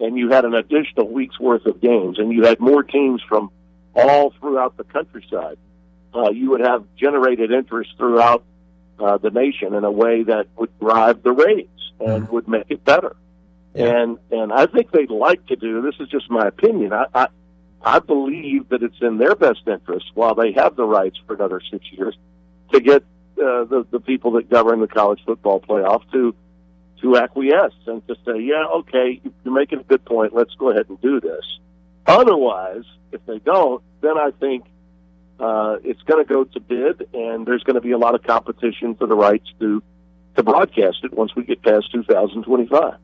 and 0.00 0.16
you 0.16 0.30
had 0.30 0.44
an 0.44 0.54
additional 0.54 1.08
week's 1.08 1.38
worth 1.38 1.66
of 1.66 1.80
games, 1.80 2.18
and 2.18 2.32
you 2.32 2.44
had 2.44 2.58
more 2.58 2.82
teams 2.82 3.22
from 3.28 3.50
all 3.94 4.30
throughout 4.40 4.76
the 4.76 4.84
countryside, 4.84 5.58
uh, 6.14 6.30
you 6.30 6.50
would 6.50 6.60
have 6.60 6.84
generated 6.96 7.52
interest 7.52 7.90
throughout 7.96 8.44
uh, 8.98 9.18
the 9.18 9.30
nation 9.30 9.74
in 9.74 9.84
a 9.84 9.90
way 9.90 10.22
that 10.22 10.46
would 10.56 10.76
drive 10.80 11.22
the 11.22 11.32
ratings 11.32 11.92
and 12.00 12.28
would 12.28 12.48
make 12.48 12.66
it 12.68 12.84
better. 12.84 13.14
And 13.74 14.18
and 14.32 14.52
I 14.52 14.66
think 14.66 14.90
they'd 14.90 15.10
like 15.10 15.46
to 15.46 15.56
do. 15.56 15.80
This 15.82 15.94
is 16.00 16.08
just 16.08 16.28
my 16.28 16.48
opinion. 16.48 16.92
I, 16.92 17.06
I 17.14 17.28
I 17.82 17.98
believe 17.98 18.68
that 18.68 18.82
it's 18.82 19.00
in 19.00 19.18
their 19.18 19.34
best 19.34 19.60
interest, 19.66 20.06
while 20.14 20.34
they 20.34 20.52
have 20.52 20.76
the 20.76 20.84
rights 20.84 21.18
for 21.26 21.34
another 21.34 21.60
six 21.70 21.84
years, 21.92 22.16
to 22.72 22.80
get 22.80 23.02
uh, 23.38 23.64
the 23.64 23.86
the 23.90 24.00
people 24.00 24.32
that 24.32 24.50
govern 24.50 24.80
the 24.80 24.88
college 24.88 25.20
football 25.24 25.60
playoff 25.60 26.02
to 26.12 26.34
to 27.00 27.16
acquiesce 27.16 27.72
and 27.86 28.06
to 28.06 28.14
say, 28.26 28.40
yeah, 28.40 28.64
okay, 28.76 29.20
you're 29.44 29.54
making 29.54 29.80
a 29.80 29.82
good 29.82 30.04
point. 30.04 30.34
Let's 30.34 30.54
go 30.56 30.70
ahead 30.70 30.86
and 30.88 31.00
do 31.00 31.20
this. 31.20 31.44
Otherwise, 32.06 32.84
if 33.12 33.24
they 33.24 33.38
don't, 33.38 33.82
then 34.02 34.18
I 34.18 34.30
think 34.38 34.64
uh, 35.38 35.76
it's 35.82 36.02
going 36.02 36.22
to 36.22 36.28
go 36.28 36.44
to 36.44 36.60
bid, 36.60 37.08
and 37.14 37.46
there's 37.46 37.62
going 37.62 37.76
to 37.76 37.80
be 37.80 37.92
a 37.92 37.98
lot 37.98 38.14
of 38.14 38.22
competition 38.22 38.94
for 38.94 39.06
the 39.06 39.14
rights 39.14 39.46
to 39.60 39.82
to 40.36 40.42
broadcast 40.42 40.98
it 41.02 41.12
once 41.12 41.34
we 41.34 41.42
get 41.42 41.60
past 41.62 41.90
2025. 41.92 42.94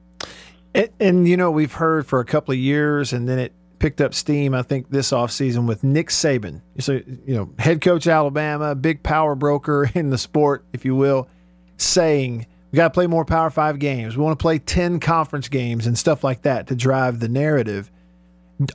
And, 0.75 0.88
and 1.00 1.28
you 1.28 1.37
know, 1.37 1.50
we've 1.50 1.73
heard 1.73 2.06
for 2.06 2.21
a 2.21 2.25
couple 2.25 2.52
of 2.52 2.59
years, 2.59 3.12
and 3.12 3.28
then 3.28 3.38
it 3.38 3.52
picked 3.78 4.00
up 4.00 4.14
steam. 4.14 4.54
I 4.54 4.62
think 4.62 4.90
this 4.90 5.11
offseason 5.11 5.66
with 5.66 5.85
Nick 5.85 6.09
Saban. 6.09 6.62
So 6.78 7.00
you 7.26 7.35
know, 7.35 7.50
head 7.59 7.80
coach 7.80 8.06
Alabama, 8.06 8.75
big 8.75 9.02
power 9.02 9.35
broker 9.35 9.90
in 9.95 10.11
the 10.11 10.18
sport, 10.18 10.64
if 10.73 10.85
you 10.85 10.95
will, 10.95 11.28
saying 11.76 12.47
we 12.71 12.76
got 12.76 12.88
to 12.88 12.95
play 12.95 13.06
more 13.06 13.25
Power 13.25 13.50
Five 13.50 13.78
games. 13.78 14.16
We 14.16 14.23
want 14.23 14.38
to 14.38 14.42
play 14.42 14.59
ten 14.59 15.00
conference 15.00 15.49
games 15.49 15.87
and 15.87 15.97
stuff 15.99 16.25
like 16.25 16.42
that 16.42 16.68
to 16.68 16.76
drive 16.76 17.21
the 17.21 17.28
narrative. 17.28 17.90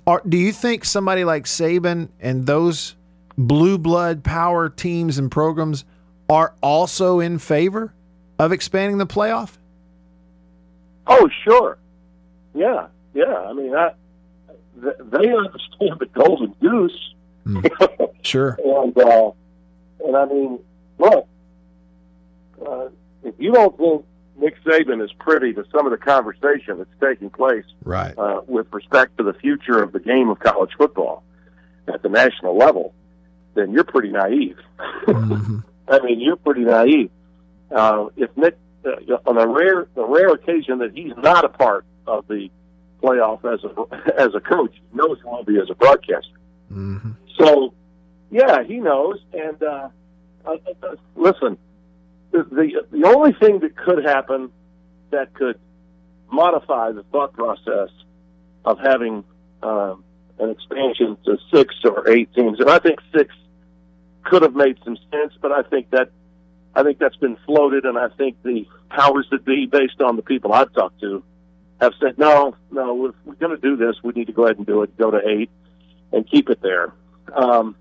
Are, 0.06 0.22
do 0.28 0.38
you 0.38 0.52
think 0.52 0.86
somebody 0.86 1.24
like 1.24 1.46
Saban 1.46 2.10
and 2.20 2.46
those 2.46 2.96
blue 3.38 3.78
blood 3.78 4.24
power 4.24 4.70
teams 4.70 5.18
and 5.18 5.32
programs 5.32 5.86
are 6.30 6.54
also 6.62 7.20
in 7.20 7.40
favor 7.40 7.94
of 8.40 8.52
expanding 8.52 8.98
the 8.98 9.08
playoff? 9.08 9.58
Oh, 11.08 11.30
sure. 11.44 11.78
Yeah, 12.54 12.88
yeah. 13.14 13.46
I 13.48 13.54
mean, 13.54 13.76
I, 13.76 13.92
they 14.76 15.32
understand 15.34 16.00
the 16.00 16.08
golden 16.14 16.54
goose. 16.62 17.14
Sure. 18.24 18.56
and, 18.64 18.96
uh, 18.98 19.32
and 20.06 20.16
I 20.16 20.26
mean, 20.26 20.60
look, 21.00 21.28
uh, 22.66 22.90
if 23.24 23.34
you 23.40 23.52
don't 23.52 23.76
think 23.78 24.06
Nick 24.38 24.64
Saban 24.64 25.04
is 25.04 25.12
privy 25.14 25.54
to 25.54 25.66
some 25.72 25.86
of 25.88 25.92
the 25.92 25.98
conversation 25.98 26.78
that's 26.78 26.90
taking 27.02 27.32
place 27.32 27.66
Right. 27.84 28.16
uh, 28.18 28.42
with 28.46 28.68
respect 28.72 29.18
to 29.18 29.24
the 29.24 29.34
future 29.34 29.82
of 29.82 29.92
the 29.92 30.00
game 30.00 30.30
of 30.30 30.40
college 30.40 30.70
football 30.78 31.24
at 31.88 32.04
the 32.04 32.10
national 32.10 32.56
level, 32.58 32.94
then 33.56 33.72
you're 33.72 33.84
pretty 33.84 34.10
naive. 34.10 34.58
I 34.80 36.00
mean, 36.04 36.20
you're 36.20 36.36
pretty 36.38 36.62
naive. 36.62 37.10
Uh, 37.72 38.06
if 38.18 38.30
Nick, 38.38 38.58
uh, 38.86 38.92
on 39.26 39.38
a 39.38 39.48
rare, 39.48 39.88
a 39.96 40.06
rare 40.06 40.30
occasion 40.30 40.78
that 40.80 40.94
he's 40.96 41.14
not 41.18 41.44
a 41.44 41.50
part 41.50 41.86
of 42.06 42.28
the 42.28 42.50
playoff 43.02 43.44
as 43.46 43.64
a 43.64 44.22
as 44.22 44.36
a 44.36 44.40
coach, 44.40 44.74
he 44.74 44.98
knows 44.98 45.18
he 45.18 45.28
won't 45.28 45.48
be 45.48 45.60
as 45.60 45.70
a 45.70 45.76
broadcaster. 45.76 46.38
So, 47.38 47.74
yeah, 48.30 48.64
he 48.64 48.78
knows. 48.78 49.20
And 49.34 49.62
uh, 49.62 49.90
uh, 50.46 50.56
uh, 50.84 50.96
listen, 51.16 51.58
the, 52.32 52.44
the 52.44 52.86
the 52.92 53.08
only 53.08 53.34
thing 53.34 53.60
that 53.60 53.76
could 53.76 54.04
happen 54.04 54.52
that 55.12 55.34
could 55.34 55.60
modify 56.32 56.92
the 56.92 57.04
thought 57.12 57.34
process 57.34 57.90
of 58.64 58.80
having 58.80 59.24
um, 59.64 60.04
an 60.40 60.50
expansion 60.50 61.18
to 61.26 61.38
six 61.54 61.76
or 61.84 62.10
eight 62.10 62.34
teams, 62.34 62.60
and 62.60 62.70
I 62.70 62.80
think 62.80 63.00
six 63.16 63.34
could 64.24 64.44
have 64.44 64.56
made 64.56 64.78
some 64.84 64.98
sense, 65.12 65.34
but 65.42 65.52
I 65.52 65.64
think 65.64 65.90
that 65.92 66.10
I 66.74 66.84
think 66.84 67.00
that's 67.00 67.18
been 67.18 67.38
floated, 67.46 67.84
and 67.86 67.98
I 67.98 68.08
think 68.10 68.42
the 68.44 68.66
powers 68.90 69.28
that 69.32 69.44
be, 69.44 69.66
based 69.66 70.02
on 70.02 70.16
the 70.16 70.22
people 70.22 70.54
I've 70.54 70.72
talked 70.74 71.02
to, 71.02 71.22
have 71.82 71.94
said 72.00 72.18
no, 72.18 72.56
no, 72.72 73.08
if 73.08 73.16
we're 73.26 73.34
going 73.34 73.60
to 73.60 73.62
do 73.62 73.76
this, 73.76 73.96
we 74.04 74.14
need 74.14 74.28
to 74.28 74.34
go 74.34 74.46
ahead 74.46 74.58
and 74.58 74.68
do 74.68 74.84
it, 74.84 74.96
go 74.98 75.10
to 75.10 75.20
eight, 75.28 75.50
and 76.14 76.30
keep 76.30 76.50
it 76.50 76.62
there. 76.62 76.94
Um, 77.34 77.76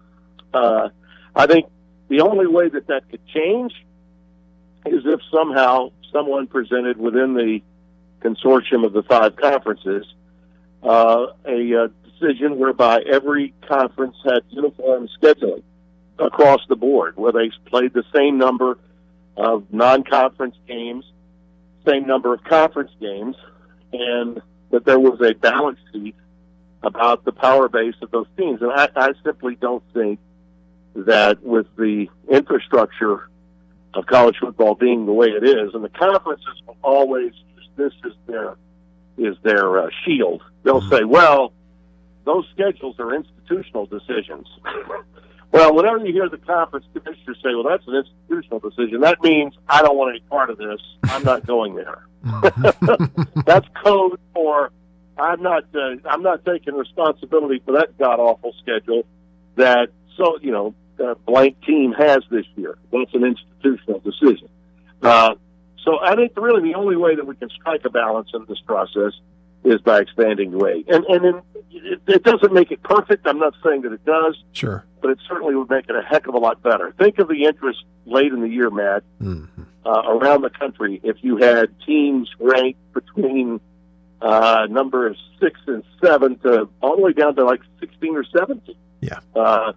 uh, 0.55 0.89
I 1.37 1.47
think 1.47 1.67
the 2.09 2.23
only 2.23 2.47
way 2.47 2.71
that 2.71 2.87
that 2.87 3.09
could 3.11 3.25
change 3.27 3.73
is 4.87 5.03
if 5.05 5.21
somehow 5.31 5.91
someone 6.13 6.47
presented 6.47 6.97
within 6.97 7.35
the 7.35 7.61
consortium 8.23 8.85
of 8.85 8.93
the 8.93 9.03
five 9.03 9.37
conferences 9.37 10.07
uh, 10.83 11.27
a 11.47 11.85
uh, 11.85 11.89
decision 12.05 12.59
whereby 12.59 13.01
every 13.01 13.53
conference 13.69 14.17
had 14.25 14.41
uniform 14.49 15.09
scheduling 15.21 15.63
across 16.19 16.61
the 16.69 16.77
board, 16.77 17.17
where 17.17 17.33
they 17.33 17.51
played 17.67 17.93
the 17.93 18.05
same 18.15 18.39
number 18.39 18.79
of 19.37 19.73
non-conference 19.73 20.57
games, 20.67 21.05
same 21.87 22.07
number 22.07 22.33
of 22.35 22.43
conference 22.45 22.91
games, 23.01 23.37
and 23.93 24.41
that 24.71 24.85
there 24.85 24.99
was 24.99 25.21
a 25.21 25.35
balance 25.35 25.79
sheet 25.93 26.15
about 26.83 27.25
the 27.25 27.33
power 27.33 27.69
base 27.69 27.95
of 28.03 28.11
those 28.11 28.27
teams. 28.37 28.63
And 28.63 28.73
I, 28.73 28.89
I 28.97 29.13
simply 29.25 29.57
don't 29.57 29.83
think 29.93 30.19
that 30.95 31.43
with 31.43 31.67
the 31.77 32.09
infrastructure 32.29 33.29
of 33.95 34.07
college 34.07 34.37
football 34.41 34.75
being 34.75 35.07
the 35.07 35.13
way 35.13 35.29
it 35.29 35.45
is, 35.45 35.75
and 35.75 35.85
the 35.85 35.89
conferences 35.89 36.63
will 36.67 36.77
always 36.83 37.33
this 37.77 37.93
as 38.05 38.13
their 38.27 38.57
is 39.19 39.37
their 39.43 39.79
uh, 39.79 39.89
shield. 40.05 40.43
They'll 40.63 40.89
say, 40.89 41.05
well, 41.05 41.53
those 42.25 42.47
schedules 42.53 42.97
are 42.99 43.15
institutional 43.15 43.87
decisions. 43.87 44.47
well, 45.53 45.75
whenever 45.75 45.99
you 45.99 46.13
hear 46.13 46.29
the 46.29 46.39
conference 46.39 46.87
commissioner 46.93 47.35
say, 47.37 47.55
"Well, 47.55 47.65
that's 47.69 47.87
an 47.87 47.95
institutional 47.95 48.61
decision," 48.61 49.01
that 49.01 49.23
means 49.23 49.55
I 49.69 49.83
don't 49.83 49.97
want 49.97 50.11
any 50.11 50.21
part 50.29 50.51
of 50.51 50.59
this. 50.59 50.81
I'm 51.05 51.25
not 51.25 51.47
going 51.47 51.75
there. 51.75 52.07
that's 53.47 53.67
code 53.83 54.21
for 54.35 54.71
I'm 55.19 55.43
not. 55.43 55.65
Uh, 55.75 55.97
I'm 56.05 56.23
not 56.23 56.45
taking 56.45 56.75
responsibility 56.75 57.63
for 57.65 57.73
that 57.73 57.99
god 57.99 58.21
awful 58.21 58.55
schedule 58.63 59.05
that 59.57 59.89
so 60.17 60.39
you 60.41 60.53
know 60.53 60.75
uh, 61.05 61.15
blank 61.27 61.61
team 61.65 61.93
has 61.93 62.23
this 62.31 62.47
year. 62.57 62.79
That's 62.93 63.15
an 63.15 63.25
institutional 63.25 64.01
decision. 64.01 64.49
Uh, 65.03 65.35
so 65.85 65.99
I 66.01 66.15
think 66.15 66.33
really 66.37 66.73
the 66.73 66.77
only 66.77 66.97
way 66.97 67.17
that 67.17 67.27
we 67.27 67.35
can 67.37 67.49
strike 67.51 67.85
a 67.85 67.91
balance 67.91 68.31
in 68.35 68.45
this 68.49 68.61
process 68.67 69.13
is 69.65 69.81
by 69.81 70.01
expanding 70.01 70.51
the 70.51 70.59
weight. 70.59 70.89
And 70.89 71.05
and 71.05 71.25
then 71.25 71.43
it, 71.71 72.01
it 72.07 72.23
doesn't 72.23 72.53
make 72.53 72.71
it 72.71 72.83
perfect. 72.83 73.27
I'm 73.27 73.39
not 73.39 73.55
saying 73.65 73.83
that 73.83 73.93
it 73.93 74.05
does. 74.05 74.43
Sure. 74.53 74.85
But 75.01 75.11
it 75.11 75.19
certainly 75.29 75.55
would 75.55 75.71
make 75.71 75.89
it 75.89 75.97
a 75.97 76.03
heck 76.03 76.27
of 76.27 76.35
a 76.35 76.39
lot 76.39 76.63
better. 76.63 76.93
Think 76.99 77.19
of 77.19 77.29
the 77.29 77.45
interest 77.45 77.85
late 78.07 78.33
in 78.33 78.41
the 78.41 78.49
year, 78.49 78.71
Matt, 78.71 79.03
mm-hmm. 79.21 79.63
uh, 79.85 80.03
around 80.09 80.43
the 80.43 80.51
country. 80.51 81.01
If 81.03 81.17
you 81.23 81.39
had 81.39 81.71
teams 81.87 82.29
ranked 82.39 82.81
between 82.93 83.61
uh, 84.21 84.67
number 84.69 85.15
six 85.41 85.59
and 85.67 85.83
seven 86.03 86.39
to 86.41 86.69
all 86.83 86.97
the 86.97 87.03
way 87.03 87.13
down 87.13 87.35
to 87.37 87.45
like 87.45 87.61
16 87.81 88.17
or 88.17 88.25
17. 88.25 88.75
Yeah. 89.01 89.21
Uh, 89.35 89.73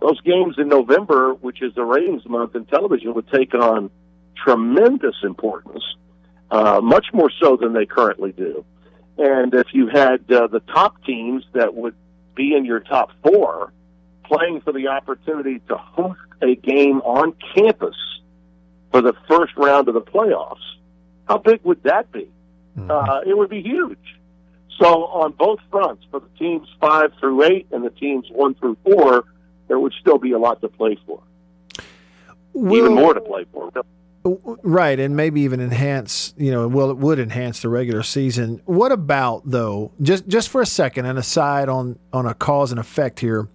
those 0.00 0.20
games 0.20 0.56
in 0.58 0.68
November, 0.68 1.34
which 1.34 1.62
is 1.62 1.74
the 1.74 1.84
ratings 1.84 2.24
month 2.26 2.54
in 2.54 2.64
television, 2.66 3.14
would 3.14 3.28
take 3.28 3.54
on 3.54 3.90
tremendous 4.36 5.16
importance, 5.24 5.82
uh, 6.50 6.80
much 6.80 7.06
more 7.12 7.30
so 7.40 7.56
than 7.56 7.72
they 7.72 7.86
currently 7.86 8.30
do. 8.30 8.64
And 9.18 9.52
if 9.52 9.66
you 9.72 9.88
had 9.88 10.30
uh, 10.30 10.46
the 10.46 10.60
top 10.60 11.04
teams 11.04 11.44
that 11.52 11.74
would 11.74 11.94
be 12.34 12.54
in 12.54 12.64
your 12.64 12.80
top 12.80 13.10
four 13.22 13.72
playing 14.24 14.60
for 14.60 14.72
the 14.72 14.88
opportunity 14.88 15.60
to 15.68 15.76
host 15.76 16.20
a 16.40 16.54
game 16.54 17.00
on 17.00 17.34
campus 17.54 17.96
for 18.92 19.02
the 19.02 19.14
first 19.28 19.56
round 19.56 19.88
of 19.88 19.94
the 19.94 20.00
playoffs, 20.00 20.62
how 21.26 21.38
big 21.38 21.60
would 21.64 21.82
that 21.82 22.10
be? 22.12 22.30
Mm-hmm. 22.78 22.90
Uh, 22.90 23.20
it 23.26 23.36
would 23.36 23.50
be 23.50 23.60
huge. 23.60 23.98
So 24.80 25.06
on 25.06 25.32
both 25.32 25.58
fronts, 25.70 26.04
for 26.10 26.20
the 26.20 26.28
teams 26.38 26.68
five 26.80 27.12
through 27.18 27.42
eight 27.42 27.66
and 27.72 27.84
the 27.84 27.90
teams 27.90 28.28
one 28.30 28.54
through 28.54 28.76
four, 28.84 29.24
there 29.66 29.78
would 29.78 29.92
still 30.00 30.18
be 30.18 30.32
a 30.32 30.38
lot 30.38 30.60
to 30.60 30.68
play 30.68 30.96
for. 31.04 31.20
Will, 32.52 32.76
Even 32.76 32.94
more 32.94 33.14
to 33.14 33.20
play 33.20 33.46
for. 33.52 33.72
Right, 34.62 34.98
and 34.98 35.16
maybe 35.16 35.42
even 35.42 35.60
enhance, 35.60 36.34
you 36.36 36.50
know, 36.50 36.66
well, 36.68 36.90
it 36.90 36.96
would 36.98 37.18
enhance 37.18 37.62
the 37.62 37.68
regular 37.68 38.02
season. 38.02 38.60
What 38.64 38.92
about 38.92 39.42
though? 39.44 39.92
Just 40.00 40.28
just 40.28 40.48
for 40.48 40.60
a 40.60 40.66
second, 40.66 41.06
and 41.06 41.18
aside 41.18 41.68
on 41.68 41.98
on 42.12 42.26
a 42.26 42.34
cause 42.34 42.70
and 42.70 42.80
effect 42.80 43.20
here. 43.20 43.48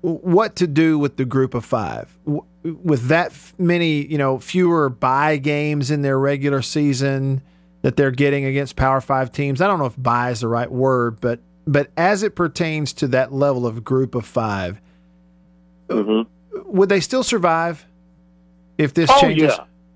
What 0.00 0.56
to 0.56 0.66
do 0.66 0.98
with 0.98 1.16
the 1.16 1.24
group 1.24 1.54
of 1.54 1.64
five? 1.64 2.16
With 2.24 3.06
that 3.06 3.32
many, 3.56 4.04
you 4.04 4.18
know, 4.18 4.38
fewer 4.38 4.88
buy 4.88 5.36
games 5.36 5.90
in 5.90 6.02
their 6.02 6.18
regular 6.18 6.60
season 6.60 7.40
that 7.82 7.96
they're 7.96 8.10
getting 8.10 8.44
against 8.44 8.74
Power 8.74 9.00
Five 9.00 9.30
teams. 9.30 9.60
I 9.60 9.68
don't 9.68 9.78
know 9.78 9.86
if 9.86 9.94
buy 9.96 10.30
is 10.30 10.40
the 10.40 10.48
right 10.48 10.70
word, 10.70 11.20
but 11.20 11.40
but 11.66 11.90
as 11.96 12.22
it 12.22 12.34
pertains 12.34 12.92
to 12.94 13.08
that 13.08 13.32
level 13.32 13.66
of 13.66 13.84
group 13.84 14.14
of 14.14 14.26
5 14.26 14.80
mm-hmm. 15.88 16.58
would 16.66 16.88
they 16.88 17.00
still 17.00 17.22
survive? 17.22 17.86
If 18.82 18.94
this 18.94 19.10
oh, 19.12 19.20
changes? 19.20 19.52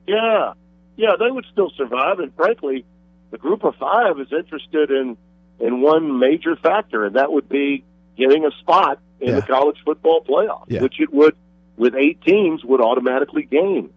Yeah. 0.06 0.14
yeah, 0.16 0.52
yeah, 0.96 1.10
they 1.18 1.30
would 1.30 1.46
still 1.52 1.70
survive. 1.76 2.18
And 2.18 2.34
frankly, 2.34 2.84
the 3.30 3.38
group 3.38 3.64
of 3.64 3.74
five 3.76 4.18
is 4.20 4.28
interested 4.32 4.90
in 4.90 5.16
in 5.58 5.80
one 5.80 6.18
major 6.18 6.54
factor, 6.56 7.04
and 7.04 7.16
that 7.16 7.32
would 7.32 7.48
be 7.48 7.82
getting 8.16 8.44
a 8.44 8.50
spot 8.60 8.98
in 9.20 9.28
Yeah. 9.28 9.36
the 9.36 9.42
college 9.42 9.78
football 9.84 10.22
playoff, 10.22 10.64
Yeah. 10.68 10.82
which 10.82 11.00
it 11.00 11.12
would, 11.12 11.34
with 11.76 11.94
eight 11.94 12.20
teams, 12.22 12.62
would 12.64 12.80
automatically 12.80 13.44
gain. 13.44 13.90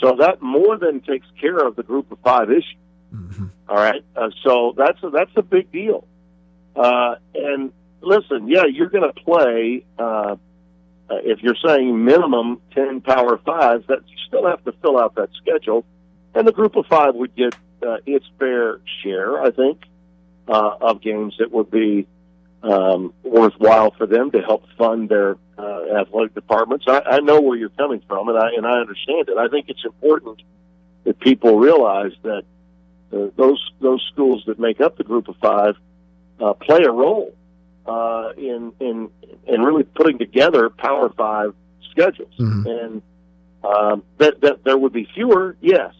So 0.00 0.16
that 0.16 0.42
more 0.42 0.76
than 0.78 1.00
takes 1.00 1.26
care 1.40 1.58
of 1.64 1.76
the 1.76 1.84
group 1.84 2.10
of 2.10 2.18
five 2.18 2.50
issue. 2.50 2.76
Mm-hmm. 3.14 3.46
All 3.68 3.76
right, 3.76 4.02
uh, 4.16 4.30
so 4.42 4.74
that's 4.76 5.00
a, 5.04 5.10
that's 5.10 5.30
a 5.36 5.42
big 5.42 5.70
deal. 5.70 6.04
Uh, 6.74 7.16
and 7.34 7.72
listen, 8.00 8.48
yeah, 8.48 8.64
you're 8.64 8.88
going 8.88 9.04
to 9.12 9.20
play. 9.22 9.84
Uh, 9.98 10.36
uh, 11.12 11.18
if 11.24 11.42
you're 11.42 11.56
saying 11.66 12.04
minimum 12.04 12.60
10 12.74 13.00
power 13.02 13.38
fives, 13.38 13.86
that 13.88 14.00
you 14.06 14.16
still 14.26 14.46
have 14.46 14.64
to 14.64 14.72
fill 14.80 14.98
out 14.98 15.14
that 15.16 15.28
schedule. 15.34 15.84
And 16.34 16.46
the 16.46 16.52
group 16.52 16.76
of 16.76 16.86
five 16.86 17.14
would 17.14 17.34
get 17.34 17.54
uh, 17.86 17.98
its 18.06 18.24
fair 18.38 18.80
share, 19.02 19.42
I 19.42 19.50
think, 19.50 19.82
uh, 20.48 20.76
of 20.80 21.02
games 21.02 21.34
that 21.38 21.50
would 21.50 21.70
be 21.70 22.06
um, 22.62 23.12
worthwhile 23.22 23.90
for 23.90 24.06
them 24.06 24.30
to 24.30 24.40
help 24.40 24.64
fund 24.78 25.08
their 25.08 25.36
uh, 25.58 26.00
athletic 26.00 26.34
departments. 26.34 26.86
I, 26.88 27.02
I 27.04 27.18
know 27.20 27.40
where 27.40 27.58
you're 27.58 27.68
coming 27.70 28.02
from, 28.08 28.28
and 28.28 28.38
I 28.38 28.50
and 28.56 28.66
I 28.66 28.78
understand 28.78 29.28
it. 29.28 29.36
I 29.36 29.48
think 29.48 29.68
it's 29.68 29.84
important 29.84 30.40
that 31.04 31.18
people 31.18 31.58
realize 31.58 32.12
that 32.22 32.44
uh, 33.12 33.26
those 33.36 33.60
those 33.80 34.02
schools 34.12 34.44
that 34.46 34.58
make 34.58 34.80
up 34.80 34.96
the 34.96 35.04
group 35.04 35.28
of 35.28 35.36
five 35.36 35.76
uh, 36.40 36.54
play 36.54 36.84
a 36.84 36.90
role 36.90 37.34
uh, 37.86 38.30
in 38.36 38.72
in 38.80 39.10
in 39.46 39.62
really 39.62 39.82
putting 39.84 40.18
together 40.18 40.70
Power 40.70 41.10
Five 41.10 41.54
schedules, 41.90 42.32
Mhm. 42.38 42.66
and 42.84 43.02
um, 43.64 44.02
that 44.18 44.40
that 44.40 44.64
there 44.64 44.76
would 44.78 44.92
be 44.92 45.04
fewer, 45.14 45.56
yes, 45.60 45.94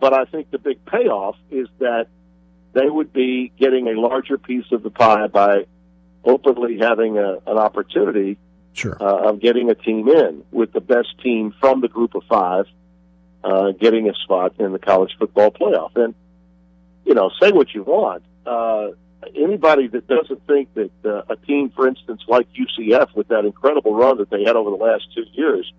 but 0.00 0.12
I 0.14 0.24
think 0.26 0.50
the 0.50 0.58
big 0.58 0.84
payoff 0.86 1.36
is 1.50 1.68
that 1.78 2.06
they 2.72 2.88
would 2.88 3.12
be 3.12 3.52
getting 3.58 3.88
a 3.88 3.92
larger 4.00 4.36
piece 4.38 4.70
of 4.72 4.82
the 4.82 4.90
pie 4.90 5.26
by 5.28 5.66
openly 6.24 6.78
having 6.78 7.18
a, 7.18 7.38
an 7.46 7.56
opportunity 7.58 8.36
Sure. 8.72 8.96
uh, 9.00 9.30
of 9.30 9.40
getting 9.40 9.70
a 9.70 9.74
team 9.74 10.06
in 10.08 10.44
with 10.52 10.72
the 10.72 10.80
best 10.82 11.18
team 11.22 11.54
from 11.60 11.80
the 11.80 11.88
group 11.88 12.14
of 12.14 12.22
five 12.24 12.66
uh, 13.42 13.70
getting 13.72 14.08
a 14.10 14.14
spot 14.14 14.52
in 14.58 14.72
the 14.72 14.78
college 14.78 15.16
football 15.18 15.50
playoff. 15.50 15.96
And 15.96 16.14
you 17.06 17.14
know, 17.14 17.30
say 17.40 17.52
what 17.52 17.72
you 17.74 17.84
want. 17.84 18.22
Uh, 18.44 18.88
anybody 19.34 19.88
that 19.88 20.06
doesn't 20.06 20.46
think 20.46 20.72
that 20.74 20.90
uh, 21.04 21.22
a 21.28 21.36
team, 21.36 21.70
for 21.70 21.86
instance, 21.88 22.22
like 22.28 22.46
UCF, 22.52 23.14
with 23.14 23.28
that 23.28 23.44
incredible 23.44 23.94
run 23.94 24.18
that 24.18 24.30
they 24.30 24.44
had 24.44 24.56
over 24.56 24.70
the 24.70 24.76
last 24.76 25.04
two 25.14 25.24
years, 25.32 25.70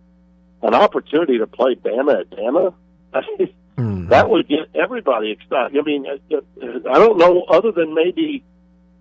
an 0.62 0.74
opportunity 0.74 1.38
to 1.38 1.48
play 1.48 1.76
Bama 1.76 2.22
at 2.22 2.30
Bama, 2.30 2.74
Mm. 3.78 4.10
that 4.10 4.28
would 4.28 4.48
get 4.48 4.70
everybody 4.74 5.30
excited. 5.30 5.78
I 5.78 5.84
mean, 5.84 6.08
uh, 6.08 6.36
uh, 6.36 6.66
I 6.90 6.96
don't 6.98 7.20
know, 7.20 7.44
other 7.44 7.72
than 7.72 7.94
maybe 7.94 8.44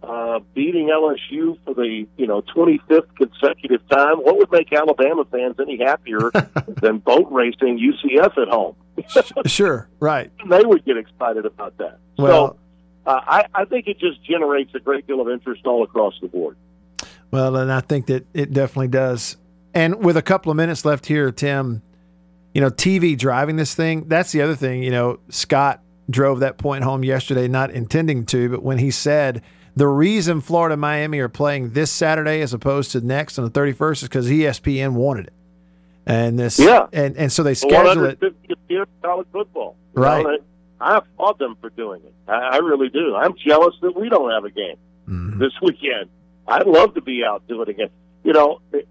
uh, 0.02 0.40
beating 0.54 0.88
LSU 0.90 1.56
for 1.64 1.72
the 1.72 2.06
you 2.18 2.26
know 2.26 2.42
25th 2.42 3.06
consecutive 3.16 3.88
time, 3.88 4.18
what 4.18 4.36
would 4.36 4.52
make 4.52 4.70
Alabama 4.74 5.24
fans 5.32 5.56
any 5.58 5.78
happier 5.78 6.30
than 6.82 6.98
boat 6.98 7.26
racing 7.30 7.78
UCF 7.78 8.36
at 8.36 8.48
home? 8.48 8.76
Sure. 9.46 9.88
Right. 9.98 10.30
they 10.50 10.62
would 10.62 10.84
get 10.84 10.98
excited 10.98 11.46
about 11.46 11.78
that. 11.78 11.98
Well- 12.18 12.48
so 12.50 12.56
uh, 13.06 13.20
I, 13.26 13.44
I 13.54 13.64
think 13.64 13.86
it 13.86 13.98
just 13.98 14.22
generates 14.24 14.74
a 14.74 14.80
great 14.80 15.06
deal 15.06 15.20
of 15.20 15.28
interest 15.28 15.64
all 15.66 15.82
across 15.84 16.14
the 16.20 16.28
board. 16.28 16.56
Well, 17.30 17.56
and 17.56 17.72
I 17.72 17.80
think 17.80 18.06
that 18.06 18.26
it 18.34 18.52
definitely 18.52 18.88
does. 18.88 19.36
And 19.74 20.04
with 20.04 20.16
a 20.16 20.22
couple 20.22 20.50
of 20.50 20.56
minutes 20.56 20.84
left 20.84 21.06
here, 21.06 21.30
Tim, 21.30 21.82
you 22.54 22.60
know, 22.60 22.70
TV 22.70 23.16
driving 23.18 23.56
this 23.56 23.74
thing, 23.74 24.08
that's 24.08 24.32
the 24.32 24.42
other 24.42 24.54
thing. 24.56 24.82
You 24.82 24.90
know, 24.90 25.18
Scott 25.28 25.82
drove 26.08 26.40
that 26.40 26.56
point 26.56 26.84
home 26.84 27.04
yesterday, 27.04 27.48
not 27.48 27.70
intending 27.70 28.24
to, 28.26 28.48
but 28.48 28.62
when 28.62 28.78
he 28.78 28.90
said 28.90 29.42
the 29.74 29.86
reason 29.88 30.40
Florida 30.40 30.72
and 30.74 30.80
Miami 30.80 31.18
are 31.18 31.28
playing 31.28 31.70
this 31.70 31.90
Saturday 31.90 32.40
as 32.40 32.54
opposed 32.54 32.92
to 32.92 33.00
next 33.00 33.38
on 33.38 33.44
the 33.44 33.50
31st 33.50 33.92
is 33.92 34.02
because 34.02 34.28
ESPN 34.28 34.92
wanted 34.92 35.26
it. 35.26 35.32
And 36.06 36.38
this, 36.38 36.58
Yeah. 36.58 36.86
and, 36.92 37.16
and 37.16 37.30
so 37.30 37.42
they 37.42 37.54
schedule 37.54 38.04
it. 38.04 38.20
150th 38.20 38.56
year 38.68 38.82
of 38.82 38.88
college 39.02 39.26
football. 39.32 39.76
Right. 39.92 40.24
I 40.80 40.98
applaud 40.98 41.38
them 41.38 41.56
for 41.60 41.70
doing 41.70 42.02
it. 42.04 42.14
I, 42.28 42.34
I 42.34 42.56
really 42.58 42.88
do. 42.88 43.14
I'm 43.16 43.34
jealous 43.36 43.74
that 43.82 43.98
we 43.98 44.08
don't 44.08 44.30
have 44.30 44.44
a 44.44 44.50
game 44.50 44.76
Mhm. 45.08 45.38
this 45.38 45.52
weekend. 45.62 46.10
I'd 46.48 46.66
love 46.66 46.94
to 46.94 47.00
be 47.00 47.24
out 47.24 47.46
doing 47.48 47.62
it 47.62 47.68
again. 47.70 47.88
You 48.24 48.32
know, 48.32 48.60
it- 48.72 48.88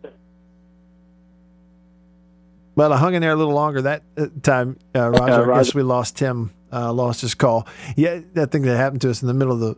Well, 2.76 2.92
I 2.92 2.98
hung 2.98 3.14
in 3.14 3.22
there 3.22 3.32
a 3.32 3.36
little 3.36 3.54
longer 3.54 3.82
that 3.84 4.04
uh, 4.18 4.28
time, 4.44 4.78
uh, 4.94 5.10
Roger. 5.12 5.54
I 5.54 5.58
guess 5.60 5.74
we 5.74 5.82
lost 5.84 6.18
Tim, 6.18 6.52
uh, 6.74 6.92
lost 6.92 7.22
his 7.22 7.34
call. 7.34 7.68
Yeah, 7.96 8.20
that 8.34 8.52
thing 8.52 8.64
that 8.64 8.76
happened 8.78 9.02
to 9.02 9.10
us 9.10 9.22
in 9.22 9.28
the 9.28 9.34
middle 9.34 9.54
of 9.54 9.60
the 9.60 9.76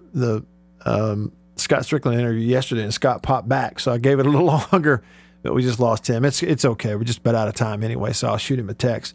the 0.83 0.89
um, 0.89 1.31
Scott 1.57 1.85
Strickland 1.85 2.19
interview 2.19 2.41
yesterday, 2.41 2.83
and 2.83 2.93
Scott 2.93 3.21
popped 3.21 3.47
back, 3.49 3.79
so 3.79 3.91
I 3.91 3.97
gave 3.99 4.19
it 4.19 4.25
a 4.25 4.29
little 4.29 4.47
longer, 4.71 5.03
but 5.43 5.53
we 5.53 5.61
just 5.61 5.79
lost 5.79 6.05
Tim. 6.05 6.25
It's 6.25 6.41
it's 6.41 6.65
okay. 6.65 6.95
We're 6.95 7.03
just 7.03 7.19
about 7.19 7.35
out 7.35 7.47
of 7.47 7.53
time 7.53 7.83
anyway, 7.83 8.13
so 8.13 8.29
I'll 8.29 8.37
shoot 8.37 8.57
him 8.57 8.69
a 8.69 8.73
text. 8.73 9.13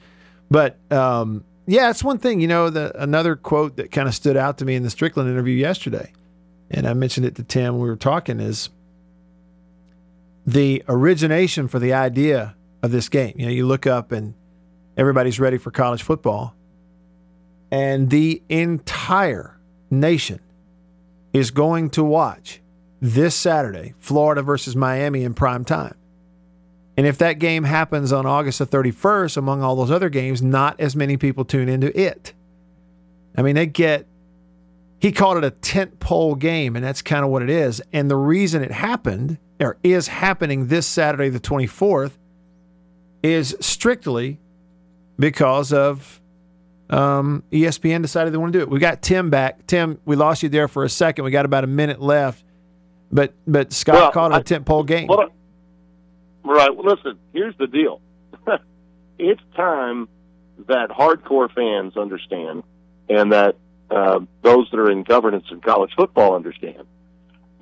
But 0.51 0.77
um, 0.93 1.45
yeah, 1.67 1.91
it's 1.91 2.03
one 2.03 2.19
thing. 2.19 2.41
You 2.41 2.49
know, 2.49 2.71
the 2.71 2.93
another 3.01 3.37
quote 3.37 3.77
that 3.77 3.91
kind 3.93 4.09
of 4.09 4.15
stood 4.15 4.37
out 4.37 4.59
to 4.59 4.65
me 4.65 4.75
in 4.75 4.83
the 4.83 4.91
Strickland 4.91 5.31
interview 5.31 5.55
yesterday, 5.55 6.13
and 6.71 6.87
I 6.87 6.95
mentioned 6.95 7.27
it 7.27 7.37
to 7.37 7.43
Tim 7.43 7.75
when 7.75 7.83
we 7.83 7.89
were 7.89 7.97
talking 7.97 8.41
is 8.41 8.71
the 10.47 10.83
origination 10.89 11.69
for 11.69 11.79
the 11.79 11.93
idea 11.93 12.57
of 12.83 12.91
this 12.91 13.09
game. 13.09 13.35
You 13.37 13.47
know, 13.47 13.53
you 13.53 13.67
look 13.67 13.87
up 13.87 14.11
and 14.11 14.35
everybody's 14.97 15.39
ready 15.39 15.59
for 15.59 15.71
college 15.71 16.03
football, 16.03 16.55
and 17.71 18.11
the 18.11 18.43
entire 18.49 19.59
nation 19.91 20.41
is 21.33 21.51
going 21.51 21.91
to 21.91 22.03
watch 22.03 22.61
this 23.01 23.35
Saturday 23.35 23.95
Florida 23.99 24.43
versus 24.43 24.75
Miami 24.75 25.23
in 25.23 25.35
prime 25.35 25.65
time. 25.65 25.95
And 26.97 27.07
if 27.07 27.17
that 27.19 27.39
game 27.39 27.65
happens 27.65 28.13
on 28.13 28.27
August 28.27 28.59
the 28.59 28.67
31st, 28.67 29.37
among 29.37 29.63
all 29.63 29.77
those 29.77 29.91
other 29.91 30.11
games, 30.11 30.43
not 30.43 30.79
as 30.79 30.95
many 30.95 31.17
people 31.17 31.45
tune 31.45 31.69
into 31.69 31.99
it. 31.99 32.35
I 33.37 33.43
mean, 33.43 33.55
they 33.55 33.67
get, 33.67 34.07
he 35.01 35.11
called 35.11 35.39
it 35.39 35.45
a 35.45 35.51
tent 35.51 36.01
pole 36.01 36.35
game, 36.35 36.77
and 36.77 36.85
that's 36.85 37.01
kind 37.01 37.25
of 37.25 37.31
what 37.31 37.43
it 37.43 37.49
is. 37.49 37.81
And 37.93 38.11
the 38.11 38.17
reason 38.17 38.63
it 38.63 38.73
happened, 38.73 39.39
or 39.59 39.79
is 39.83 40.09
happening 40.09 40.67
this 40.67 40.87
Saturday, 40.87 41.31
the 41.31 41.41
24th, 41.41 42.13
is 43.23 43.57
strictly 43.61 44.39
because 45.19 45.73
of 45.73 46.21
um, 46.91 47.43
ESPN 47.51 48.03
decided 48.03 48.35
they 48.35 48.37
want 48.37 48.53
to 48.53 48.59
do 48.59 48.63
it. 48.63 48.69
We 48.69 48.79
got 48.79 49.01
Tim 49.01 49.31
back. 49.31 49.67
Tim, 49.67 49.99
we 50.05 50.15
lost 50.15 50.43
you 50.43 50.51
there 50.51 50.69
for 50.69 50.85
a 50.85 50.91
second. 50.91 51.25
We 51.25 51.31
got 51.31 51.47
about 51.47 51.65
a 51.65 51.69
minute 51.69 52.03
left, 52.03 52.45
but 53.11 53.33
but 53.47 53.73
Scott 53.73 53.95
Well, 53.95 54.13
called 54.13 54.33
it 54.33 54.41
a 54.41 54.43
tent 54.43 54.67
pole 54.67 54.83
game. 54.83 55.07
Well, 55.07 55.31
right. 56.45 56.75
Well, 56.75 56.95
listen, 56.95 57.19
here's 57.33 57.57
the 57.57 57.67
deal. 57.67 58.01
it's 59.19 59.43
time 59.55 60.09
that 60.69 60.91
hardcore 60.91 61.53
fans 61.53 61.97
understand, 61.97 62.63
and 63.09 63.33
that 63.33 63.57
uh, 63.91 64.21
those 64.43 64.71
that 64.71 64.79
are 64.79 64.91
in 64.91 65.03
governance 65.03 65.47
in 65.51 65.61
college 65.61 65.93
football 65.97 66.35
understand 66.35 66.87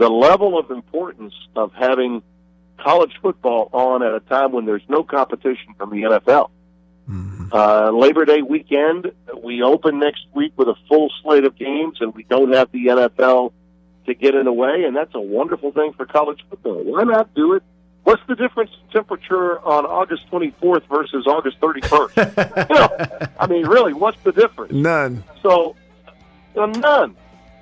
the 0.01 0.09
level 0.09 0.59
of 0.59 0.71
importance 0.71 1.35
of 1.55 1.75
having 1.75 2.23
college 2.79 3.13
football 3.21 3.69
on 3.73 4.03
at 4.03 4.15
a 4.15 4.21
time 4.21 4.51
when 4.51 4.65
there's 4.65 4.83
no 4.89 5.05
competition 5.05 5.75
from 5.77 5.91
the 5.91 6.03
NFL. 6.03 6.49
Uh, 7.53 7.91
Labor 7.91 8.25
Day 8.25 8.41
weekend, 8.41 9.13
we 9.43 9.63
open 9.63 9.99
next 9.99 10.25
week 10.35 10.55
with 10.57 10.69
a 10.69 10.75
full 10.89 11.13
slate 11.23 11.45
of 11.45 11.55
games, 11.55 11.99
and 12.01 12.15
we 12.15 12.23
don't 12.23 12.55
have 12.55 12.73
the 12.73 12.87
NFL 12.87 13.53
to 14.07 14.15
get 14.15 14.35
in 14.35 14.47
the 14.47 14.53
way, 14.53 14.85
and 14.85 14.97
that's 14.97 15.15
a 15.15 15.21
wonderful 15.21 15.71
thing 15.71 15.93
for 15.93 16.07
college 16.07 16.41
football. 16.49 16.83
Why 16.83 17.03
not 17.03 17.35
do 17.35 17.53
it? 17.53 17.63
What's 18.05 18.23
the 18.27 18.35
difference 18.35 18.71
in 18.83 18.93
temperature 18.93 19.61
on 19.61 19.85
August 19.87 20.31
24th 20.31 20.85
versus 20.89 21.27
August 21.27 21.61
31st? 21.61 22.69
you 22.69 22.75
know, 22.75 23.29
I 23.39 23.47
mean, 23.47 23.67
really, 23.67 23.93
what's 23.93 24.21
the 24.23 24.33
difference? 24.33 24.73
None. 24.73 25.23
So, 25.43 25.77
uh, 26.57 26.67
none. 26.67 27.15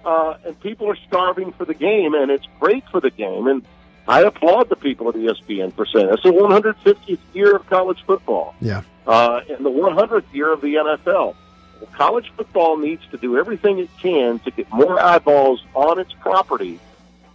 Uh, 0.04 0.38
and 0.46 0.58
people 0.60 0.88
are 0.88 0.96
starving 1.06 1.52
for 1.52 1.64
the 1.64 1.74
game, 1.74 2.14
and 2.14 2.30
it's 2.30 2.46
great 2.60 2.84
for 2.90 3.00
the 3.00 3.10
game. 3.10 3.46
And 3.48 3.62
I 4.06 4.22
applaud 4.22 4.68
the 4.70 4.76
people 4.76 5.08
at 5.08 5.16
ESPN 5.16 5.74
for 5.74 5.84
saying 5.86 6.08
it's 6.10 6.22
the 6.22 6.30
150th 6.30 7.18
year 7.34 7.56
of 7.56 7.66
college 7.68 7.98
football 8.06 8.54
Yeah. 8.60 8.82
uh, 9.06 9.40
and 9.50 9.66
the 9.66 9.70
100th 9.70 10.32
year 10.32 10.52
of 10.52 10.60
the 10.62 10.74
NFL. 10.76 11.34
College 11.92 12.32
football 12.36 12.76
needs 12.76 13.02
to 13.10 13.16
do 13.18 13.36
everything 13.38 13.78
it 13.80 13.90
can 14.00 14.38
to 14.40 14.50
get 14.50 14.72
more 14.72 14.98
eyeballs 15.00 15.64
on 15.74 15.98
its 15.98 16.12
property 16.14 16.80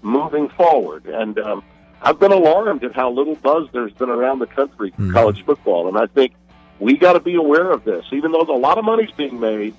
moving 0.02 0.50
forward. 0.50 1.06
And 1.06 1.38
um, 1.40 1.64
I've 2.04 2.20
been 2.20 2.34
alarmed 2.34 2.84
at 2.84 2.94
how 2.94 3.12
little 3.12 3.36
buzz 3.36 3.70
there's 3.72 3.94
been 3.94 4.10
around 4.10 4.40
the 4.40 4.48
country 4.48 4.92
for 4.92 5.12
college 5.14 5.44
football. 5.46 5.88
And 5.88 5.98
I 5.98 6.08
think 6.08 6.34
we 6.80 6.98
got 6.98 7.14
to 7.14 7.22
be 7.22 7.36
aware 7.36 7.72
of 7.72 7.86
this. 7.86 8.06
Even 8.12 8.34
though 8.34 8.42
a 8.42 8.60
lot 8.60 8.78
of 8.78 8.84
money's 8.84 9.12
being 9.12 9.40
made, 9.40 9.74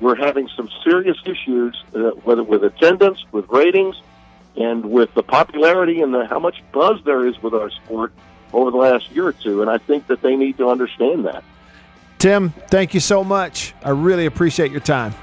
we're 0.00 0.16
having 0.16 0.48
some 0.56 0.68
serious 0.82 1.16
issues, 1.24 1.80
uh, 1.94 2.10
whether 2.24 2.42
with 2.42 2.64
attendance, 2.64 3.24
with 3.30 3.48
ratings, 3.48 3.94
and 4.56 4.84
with 4.84 5.14
the 5.14 5.22
popularity 5.22 6.00
and 6.00 6.12
the, 6.12 6.26
how 6.26 6.40
much 6.40 6.60
buzz 6.72 7.00
there 7.04 7.26
is 7.26 7.40
with 7.40 7.54
our 7.54 7.70
sport 7.70 8.12
over 8.52 8.72
the 8.72 8.76
last 8.76 9.08
year 9.12 9.28
or 9.28 9.32
two. 9.32 9.62
And 9.62 9.70
I 9.70 9.78
think 9.78 10.08
that 10.08 10.22
they 10.22 10.34
need 10.34 10.58
to 10.58 10.68
understand 10.68 11.26
that. 11.26 11.44
Tim, 12.18 12.50
thank 12.68 12.94
you 12.94 13.00
so 13.00 13.22
much. 13.22 13.74
I 13.84 13.90
really 13.90 14.26
appreciate 14.26 14.72
your 14.72 14.80
time. 14.80 15.14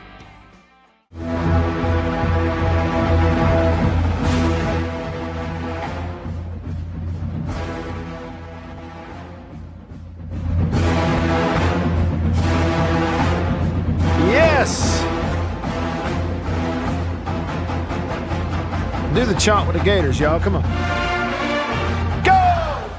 The 19.27 19.39
chant 19.39 19.67
with 19.67 19.77
the 19.77 19.83
Gators, 19.83 20.19
y'all. 20.19 20.39
Come 20.39 20.55
on. 20.55 20.63
Go! 22.23 22.31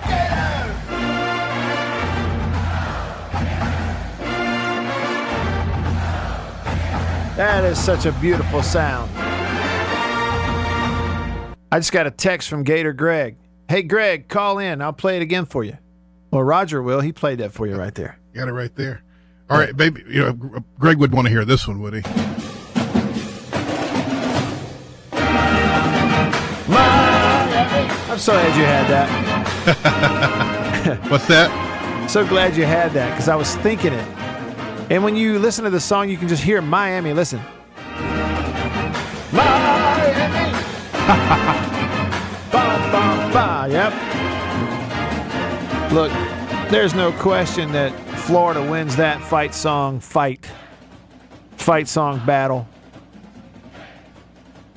Gators! 0.06 0.76
That 7.36 7.64
is 7.64 7.78
such 7.78 8.04
a 8.04 8.12
beautiful 8.12 8.62
sound. 8.62 9.10
I 11.70 11.78
just 11.78 11.92
got 11.92 12.06
a 12.06 12.10
text 12.10 12.48
from 12.48 12.62
Gator 12.62 12.92
Greg. 12.92 13.36
Hey, 13.68 13.82
Greg, 13.82 14.28
call 14.28 14.58
in. 14.58 14.80
I'll 14.82 14.92
play 14.92 15.16
it 15.16 15.22
again 15.22 15.46
for 15.46 15.64
you. 15.64 15.78
Well, 16.30 16.42
Roger 16.42 16.82
will. 16.82 17.00
He 17.00 17.12
played 17.12 17.38
that 17.38 17.52
for 17.52 17.66
you 17.66 17.76
right 17.76 17.94
there. 17.94 18.18
Got 18.34 18.48
it 18.48 18.52
right 18.52 18.74
there. 18.74 19.02
All 19.48 19.58
right, 19.58 19.74
baby. 19.74 20.02
You 20.08 20.24
know, 20.24 20.62
Greg 20.78 20.98
would 20.98 21.12
want 21.12 21.26
to 21.26 21.30
hear 21.30 21.44
this 21.44 21.66
one, 21.66 21.80
would 21.80 21.94
he? 21.94 22.02
I'm 28.18 28.22
so 28.22 28.32
glad 28.32 28.56
you 28.58 28.64
had 28.64 28.88
that. 28.90 29.06
What's 31.08 31.28
that? 31.28 31.68
So 32.08 32.26
glad 32.26 32.56
you 32.56 32.64
had 32.64 32.92
that 32.92 33.10
because 33.10 33.28
I 33.28 33.36
was 33.36 33.54
thinking 33.56 33.92
it. 33.92 34.08
And 34.90 35.04
when 35.04 35.14
you 35.14 35.38
listen 35.38 35.64
to 35.64 35.70
the 35.70 35.78
song, 35.78 36.08
you 36.08 36.16
can 36.16 36.26
just 36.26 36.42
hear 36.42 36.62
Miami. 36.62 37.12
Listen. 37.12 37.38
Miami. 39.30 39.32
ba, 42.50 42.88
ba, 42.90 43.30
ba. 43.30 43.68
Yep. 43.70 43.92
Look, 45.92 46.10
there's 46.70 46.94
no 46.94 47.12
question 47.12 47.70
that 47.72 47.92
Florida 48.20 48.62
wins 48.68 48.96
that 48.96 49.22
fight 49.22 49.54
song 49.54 50.00
fight. 50.00 50.50
Fight 51.56 51.86
song 51.86 52.20
battle. 52.26 52.66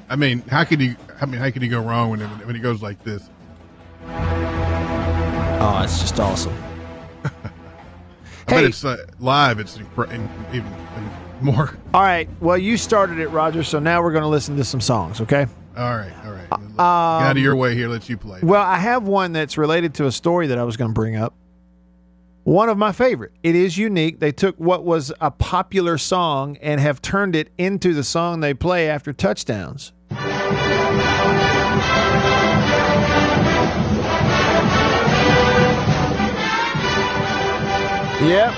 I 0.10 0.18
mean, 0.18 0.42
how 0.42 0.66
could 0.66 0.82
you? 0.82 0.98
I 1.22 1.26
mean, 1.28 1.40
how 1.40 1.52
can 1.52 1.62
you 1.62 1.70
go 1.70 1.80
wrong 1.82 2.10
when 2.10 2.22
it, 2.22 2.28
when 2.48 2.56
it 2.56 2.60
goes 2.60 2.82
like 2.82 3.04
this? 3.04 3.30
Oh, 4.08 5.82
it's 5.84 6.02
just 6.02 6.20
awesome. 6.20 6.56
I 7.24 7.30
bet 8.48 8.60
Hey. 8.60 8.66
it's 8.66 8.84
uh, 8.84 8.98
live. 9.20 9.60
It's 9.60 9.78
incre- 9.78 10.12
in, 10.12 10.28
even 10.54 10.74
more. 11.42 11.78
All 11.94 12.02
right. 12.02 12.28
Well, 12.40 12.58
you 12.58 12.76
started 12.76 13.20
it, 13.20 13.28
Roger. 13.28 13.64
So 13.64 13.78
now 13.80 14.02
we're 14.02 14.12
going 14.12 14.24
to 14.24 14.28
listen 14.28 14.58
to 14.58 14.64
some 14.64 14.82
songs, 14.82 15.22
okay? 15.22 15.46
All 15.78 15.96
right, 15.96 16.12
all 16.26 16.34
right. 16.34 16.50
Get 16.50 16.80
out 16.82 17.38
of 17.38 17.42
your 17.42 17.56
way 17.56 17.76
here. 17.76 17.88
Let 17.88 18.10
you 18.10 18.18
play. 18.18 18.42
Well, 18.44 18.62
I 18.62 18.76
have 18.78 19.08
one 19.08 19.32
that's 19.32 19.58
related 19.58 19.94
to 19.96 20.06
a 20.06 20.12
story 20.12 20.48
that 20.48 20.58
I 20.58 20.64
was 20.66 20.76
going 20.76 20.90
to 20.90 20.94
bring 20.94 21.16
up. 21.16 21.34
One 22.44 22.68
of 22.68 22.78
my 22.78 22.92
favorite. 22.92 23.32
It 23.42 23.56
is 23.56 23.78
unique. 23.78 24.20
They 24.20 24.34
took 24.34 24.58
what 24.58 24.84
was 24.84 25.14
a 25.22 25.32
popular 25.32 25.98
song 25.98 26.58
and 26.58 26.82
have 26.82 27.02
turned 27.02 27.38
it 27.38 27.52
into 27.58 27.94
the 27.94 28.04
song 28.04 28.42
they 28.42 28.54
play 28.54 28.90
after 28.90 29.14
touchdowns. 29.14 29.94
Yep. 38.22 38.54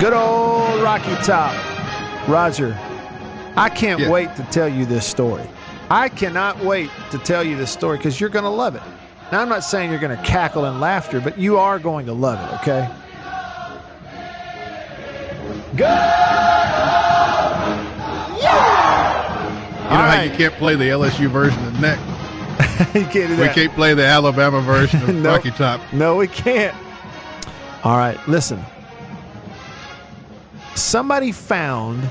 Good 0.00 0.12
old 0.14 0.80
Rocky 0.82 1.14
Top. 1.24 1.54
Roger, 2.28 2.76
I 3.56 3.68
can't 3.68 4.00
Yeah. 4.00 4.08
wait 4.10 4.34
to 4.36 4.42
tell 4.44 4.68
you 4.68 4.86
this 4.86 5.04
story. 5.04 5.42
I 5.90 6.08
cannot 6.08 6.62
wait 6.64 6.90
to 7.10 7.18
tell 7.18 7.42
you 7.44 7.56
this 7.56 7.70
story 7.70 7.96
because 7.98 8.20
you're 8.20 8.30
going 8.30 8.44
to 8.44 8.50
love 8.50 8.76
it. 8.76 8.82
Now, 9.30 9.40
I'm 9.42 9.48
not 9.48 9.62
saying 9.64 9.90
you're 9.90 10.00
going 10.00 10.16
to 10.16 10.22
cackle 10.22 10.64
in 10.64 10.80
laughter, 10.80 11.20
but 11.20 11.38
you 11.38 11.58
are 11.58 11.78
going 11.78 12.06
to 12.06 12.12
love 12.14 12.38
it, 12.40 12.54
okay? 12.62 12.88
Go! 15.76 15.84
you 19.84 19.94
know 19.94 20.04
how 20.04 20.22
you 20.22 20.30
can't 20.30 20.54
play 20.54 20.76
the 20.76 20.84
LSU 20.88 21.28
version 21.28 21.62
of 21.66 21.78
Neck? 21.80 21.98
you 22.94 23.04
can't 23.06 23.12
do 23.12 23.40
We 23.40 23.48
can't 23.48 23.72
play 23.74 23.94
the 23.94 24.04
Alabama 24.04 24.60
version 24.60 25.02
of 25.02 25.08
No. 25.14 25.30
Rocky 25.30 25.50
Top. 25.52 25.80
No, 25.92 26.16
we 26.16 26.26
can't. 26.26 26.76
All 27.84 27.96
right, 27.96 28.18
listen. 28.28 28.64
Somebody 30.74 31.32
found 31.32 32.08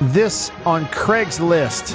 this 0.00 0.50
on 0.64 0.86
Craigslist. 0.86 1.94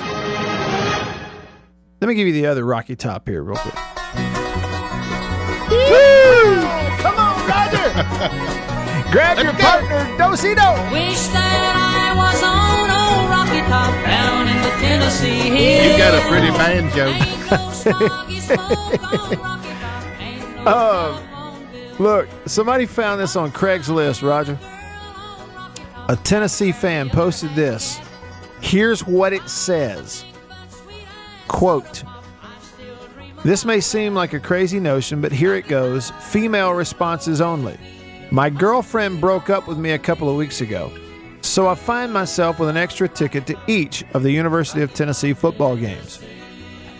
Let 2.01 2.07
me 2.07 2.13
give 2.13 2.27
you 2.27 2.33
the 2.33 2.45
other 2.45 2.63
Rocky 2.65 2.95
Top 2.95 3.27
here, 3.27 3.41
real 3.43 3.57
quick. 3.57 3.73
Woo! 5.71 6.61
Come 7.01 7.17
on, 7.17 7.47
Roger! 7.47 7.89
Grab 9.11 9.39
your 9.43 9.53
partner, 9.53 10.05
Dosito. 10.17 10.91
Wish 10.91 11.27
that 11.29 12.13
I 12.13 12.15
was 12.17 12.43
on 12.43 12.64
You 15.91 15.97
got 15.97 16.13
a 16.13 16.21
pretty 16.27 16.49
banjo. 16.51 17.07
Um, 20.65 21.19
look, 21.99 22.27
somebody 22.45 22.85
found 22.85 23.21
this 23.21 23.35
on 23.35 23.51
Craigslist, 23.51 24.27
Roger. 24.27 24.57
A 26.09 26.15
Tennessee 26.15 26.71
fan 26.71 27.09
posted 27.09 27.53
this. 27.55 27.99
Here's 28.61 29.05
what 29.05 29.33
it 29.33 29.47
says 29.49 30.25
Quote, 31.47 32.03
this 33.43 33.63
may 33.63 33.79
seem 33.79 34.15
like 34.15 34.33
a 34.33 34.39
crazy 34.39 34.79
notion, 34.79 35.21
but 35.21 35.31
here 35.31 35.53
it 35.53 35.67
goes 35.67 36.09
female 36.19 36.73
responses 36.73 37.41
only. 37.41 37.77
My 38.31 38.49
girlfriend 38.49 39.21
broke 39.21 39.51
up 39.51 39.67
with 39.67 39.77
me 39.77 39.91
a 39.91 39.99
couple 39.99 40.27
of 40.27 40.35
weeks 40.35 40.61
ago, 40.61 40.91
so 41.55 41.69
I 41.69 41.75
find 41.75 42.11
myself 42.11 42.59
with 42.59 42.67
an 42.67 42.75
extra 42.75 43.07
ticket 43.07 43.47
to 43.47 43.57
each 43.65 44.03
of 44.13 44.23
the 44.23 44.31
University 44.31 44.81
of 44.81 44.93
Tennessee 44.93 45.31
football 45.31 45.77
games. 45.77 46.19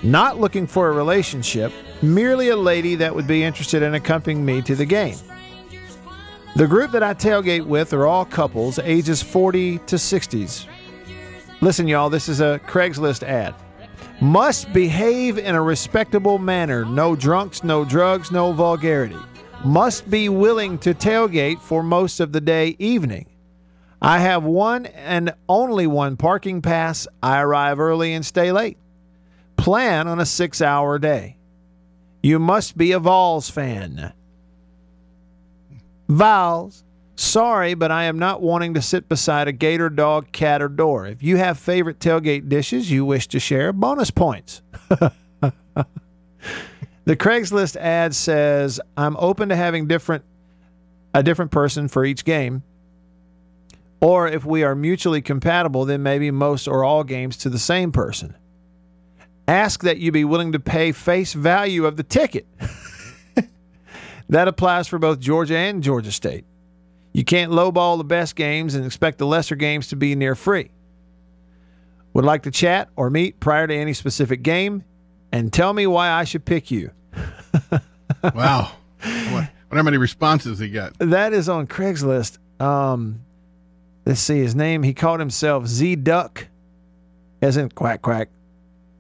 Not 0.02 0.40
looking 0.40 0.66
for 0.66 0.88
a 0.88 0.94
relationship, 0.94 1.74
merely 2.02 2.48
a 2.48 2.56
lady 2.56 2.96
that 2.96 3.14
would 3.14 3.28
be 3.28 3.44
interested 3.44 3.84
in 3.84 3.96
accompanying 3.96 4.46
me 4.46 4.62
to 4.62 4.74
the 4.74 4.86
game. 4.86 5.18
The 6.56 6.68
group 6.68 6.92
that 6.92 7.04
I 7.04 7.14
tailgate 7.14 7.66
with 7.66 7.92
are 7.92 8.08
all 8.08 8.24
couples, 8.24 8.80
ages 8.80 9.22
40 9.22 9.80
to 9.80 9.98
60s. 9.98 10.68
Listen, 11.60 11.90
y'all, 11.90 12.10
this 12.10 12.30
is 12.30 12.40
a 12.40 12.62
Craigslist 12.66 13.24
ad. 13.24 13.56
Must 14.22 14.72
behave 14.72 15.38
in 15.38 15.56
a 15.56 15.62
respectable 15.62 16.38
manner. 16.38 16.86
No 16.86 17.14
drunks, 17.14 17.66
no 17.66 17.84
drugs, 17.84 18.32
no 18.32 18.54
vulgarity. 18.54 19.20
Must 19.66 20.10
be 20.10 20.30
willing 20.30 20.78
to 20.78 20.94
tailgate 20.94 21.60
for 21.60 21.84
most 21.84 22.22
of 22.22 22.32
the 22.32 22.40
day 22.40 22.78
evening. 22.80 23.28
I 24.06 24.20
have 24.20 24.44
one 24.44 24.86
and 24.86 25.34
only 25.50 25.88
one 25.88 26.16
parking 26.16 26.62
pass. 26.62 27.08
I 27.24 27.42
arrive 27.42 27.80
early 27.80 28.14
and 28.14 28.24
stay 28.24 28.52
late. 28.52 28.78
Plan 29.58 30.08
on 30.08 30.20
a 30.20 30.28
six 30.28 30.62
hour 30.62 31.00
day. 31.00 31.38
You 32.22 32.38
must 32.38 32.78
be 32.78 32.92
a 32.92 33.00
Vols 33.00 33.50
fan. 33.50 34.14
Vols. 36.08 36.84
Sorry, 37.16 37.74
but 37.74 37.92
I 37.92 38.04
am 38.04 38.20
not 38.20 38.44
wanting 38.44 38.76
to 38.76 38.82
sit 38.82 39.10
beside 39.10 39.48
a 39.48 39.52
gator, 39.52 39.90
dog, 39.90 40.32
cat, 40.32 40.62
or 40.62 40.68
door. 40.68 41.08
If 41.08 41.24
you 41.24 41.38
have 41.38 41.58
favorite 41.58 41.98
tailgate 41.98 42.48
dishes 42.48 42.92
you 42.92 43.06
wish 43.06 43.28
to 43.30 43.40
share, 43.40 43.74
bonus 43.74 44.12
points. 44.12 44.62
the 44.90 45.16
Craigslist 47.08 47.76
ad 47.78 48.14
says, 48.14 48.80
I'm 48.98 49.18
open 49.18 49.50
to 49.50 49.56
having 49.56 49.88
different 49.88 50.24
a 51.16 51.24
different 51.24 51.50
person 51.50 51.88
for 51.88 52.06
each 52.06 52.24
game. 52.24 52.62
Or 54.02 54.28
if 54.28 54.46
we 54.46 54.64
are 54.64 54.76
mutually 54.76 55.22
compatible, 55.22 55.86
then 55.86 56.04
maybe 56.04 56.30
most 56.32 56.68
or 56.68 56.84
all 56.84 57.04
games 57.04 57.38
to 57.38 57.50
the 57.50 57.60
same 57.60 57.92
person. 57.92 58.36
Ask 59.48 59.84
that 59.84 59.98
you 59.98 60.12
be 60.12 60.26
willing 60.26 60.52
to 60.54 60.60
pay 60.60 60.92
face 60.92 61.34
value 61.34 61.86
of 61.86 61.98
the 61.98 62.04
ticket. 62.04 62.48
that 64.30 64.48
applies 64.48 64.88
for 64.88 65.00
both 65.00 65.20
Georgia 65.20 65.58
and 65.58 65.84
Georgia 65.84 66.12
State. 66.12 66.46
You 67.14 67.24
can't 67.24 67.52
lowball 67.52 67.98
the 67.98 68.04
best 68.04 68.36
games 68.36 68.76
and 68.76 68.86
expect 68.86 69.20
the 69.20 69.26
lesser 69.26 69.56
games 69.56 69.88
to 69.90 69.96
be 69.96 70.16
near 70.16 70.36
free. 70.36 70.72
Would 72.14 72.26
like 72.26 72.44
to 72.44 72.52
chat 72.52 72.90
or 72.96 73.10
meet 73.10 73.40
prior 73.40 73.68
to 73.68 73.74
any 73.76 73.94
specific 73.94 74.42
game 74.42 74.84
and 75.32 75.52
tell 75.52 75.74
me 75.74 75.86
why 75.86 76.10
I 76.10 76.24
should 76.24 76.46
pick 76.46 76.72
you. 76.72 76.92
wow. 78.34 78.72
What, 79.02 79.50
how 79.72 79.84
many 79.84 79.98
responses 79.98 80.60
he 80.60 80.70
got? 80.70 80.98
That 81.00 81.34
is 81.34 81.50
on 81.50 81.68
Craigslist. 81.68 82.38
Um, 82.62 83.25
let's 84.06 84.22
see 84.22 84.40
his 84.40 84.56
name. 84.56 84.84
He 84.84 84.94
called 84.94 85.20
himself 85.20 85.68
Z 85.68 85.98
Duck, 85.98 86.48
as 87.42 87.58
in 87.58 87.70
quack 87.70 88.02
quack. 88.02 88.30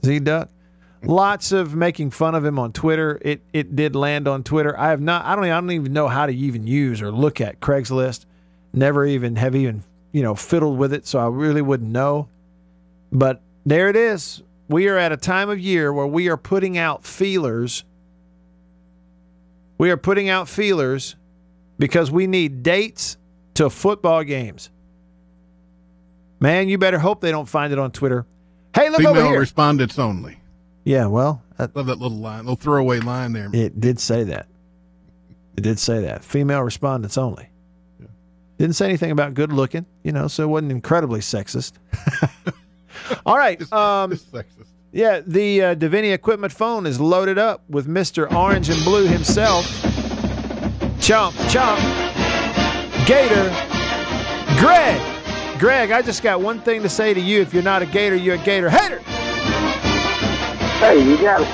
Z 0.03 0.19
Duck. 0.19 0.49
Lots 1.03 1.51
of 1.51 1.75
making 1.75 2.11
fun 2.11 2.33
of 2.33 2.43
him 2.43 2.57
on 2.57 2.73
Twitter. 2.73 3.19
It 3.21 3.41
it 3.53 3.75
did 3.75 3.95
land 3.95 4.27
on 4.27 4.43
Twitter. 4.43 4.77
I 4.77 4.89
have 4.89 5.01
not. 5.01 5.25
I 5.25 5.35
don't. 5.35 5.45
I 5.45 5.61
don't 5.61 5.71
even 5.71 5.93
know 5.93 6.07
how 6.07 6.25
to 6.25 6.33
even 6.33 6.65
use 6.65 7.01
or 7.01 7.11
look 7.11 7.39
at 7.41 7.59
Craigslist. 7.59 8.25
Never 8.73 9.05
even 9.05 9.35
have 9.35 9.55
even 9.55 9.83
you 10.11 10.23
know 10.23 10.33
fiddled 10.33 10.77
with 10.77 10.93
it, 10.93 11.05
so 11.05 11.19
I 11.19 11.27
really 11.27 11.61
wouldn't 11.61 11.91
know. 11.91 12.27
But 13.11 13.41
there 13.65 13.89
it 13.89 13.95
is. 13.95 14.41
We 14.67 14.87
are 14.87 14.97
at 14.97 15.11
a 15.11 15.17
time 15.17 15.49
of 15.49 15.59
year 15.59 15.93
where 15.93 16.07
we 16.07 16.27
are 16.29 16.37
putting 16.37 16.77
out 16.77 17.05
feelers. 17.05 17.83
We 19.77 19.91
are 19.91 19.97
putting 19.97 20.29
out 20.29 20.49
feelers 20.49 21.15
because 21.77 22.09
we 22.09 22.25
need 22.25 22.63
dates 22.63 23.17
to 23.55 23.69
football 23.69 24.23
games. 24.23 24.69
Man, 26.39 26.69
you 26.69 26.77
better 26.77 26.99
hope 26.99 27.21
they 27.21 27.31
don't 27.31 27.47
find 27.47 27.71
it 27.71 27.79
on 27.79 27.91
Twitter. 27.91 28.25
Hey, 28.73 28.89
look 28.89 28.97
Female 28.97 29.11
over 29.11 29.19
here. 29.19 29.27
Female 29.29 29.39
respondents 29.39 29.99
only. 29.99 30.37
Yeah, 30.83 31.07
well, 31.07 31.41
I 31.57 31.67
love 31.73 31.87
that 31.87 31.99
little 31.99 32.17
line, 32.17 32.39
little 32.39 32.55
throwaway 32.55 32.99
line 32.99 33.33
there. 33.33 33.49
It 33.53 33.79
did 33.79 33.99
say 33.99 34.23
that. 34.25 34.47
It 35.57 35.61
did 35.61 35.79
say 35.79 36.01
that. 36.01 36.23
Female 36.23 36.61
respondents 36.61 37.17
only. 37.17 37.49
Yeah. 37.99 38.07
Didn't 38.57 38.75
say 38.75 38.85
anything 38.87 39.11
about 39.11 39.33
good 39.33 39.51
looking, 39.51 39.85
you 40.03 40.11
know, 40.11 40.27
so 40.27 40.43
it 40.43 40.47
wasn't 40.47 40.71
incredibly 40.71 41.21
sexist. 41.21 41.73
All 43.25 43.37
right. 43.37 43.59
Um, 43.71 44.19
yeah, 44.91 45.21
the 45.25 45.61
uh, 45.61 45.75
Davini 45.75 46.13
Equipment 46.13 46.53
phone 46.53 46.85
is 46.85 46.99
loaded 46.99 47.37
up 47.37 47.63
with 47.69 47.87
Mr. 47.87 48.31
Orange 48.31 48.69
and 48.69 48.83
Blue 48.83 49.07
himself. 49.07 49.65
Chomp, 50.99 51.33
chomp. 51.49 51.79
Gator. 53.07 53.49
Greg. 54.59 55.14
Greg, 55.57 55.91
I 55.91 56.01
just 56.01 56.21
got 56.21 56.41
one 56.41 56.59
thing 56.59 56.81
to 56.81 56.89
say 56.89 57.13
to 57.13 57.19
you. 57.19 57.41
If 57.41 57.53
you're 57.53 57.63
not 57.63 57.81
a 57.81 57.85
Gator, 57.85 58.15
you're 58.15 58.35
a 58.35 58.43
Gator 58.43 58.69
hater. 58.69 58.99
Hey, 60.79 61.01
you 61.01 61.17
got 61.17 61.41
it. 61.41 61.47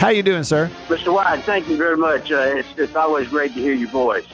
How 0.00 0.08
you 0.08 0.24
doing, 0.24 0.42
sir? 0.42 0.68
Mr. 0.88 1.14
White, 1.14 1.44
thank 1.44 1.68
you 1.68 1.76
very 1.76 1.96
much. 1.96 2.32
Uh, 2.32 2.40
it's, 2.56 2.68
it's 2.76 2.96
always 2.96 3.28
great 3.28 3.54
to 3.54 3.60
hear 3.60 3.72
your 3.72 3.90
voice. 3.90 4.26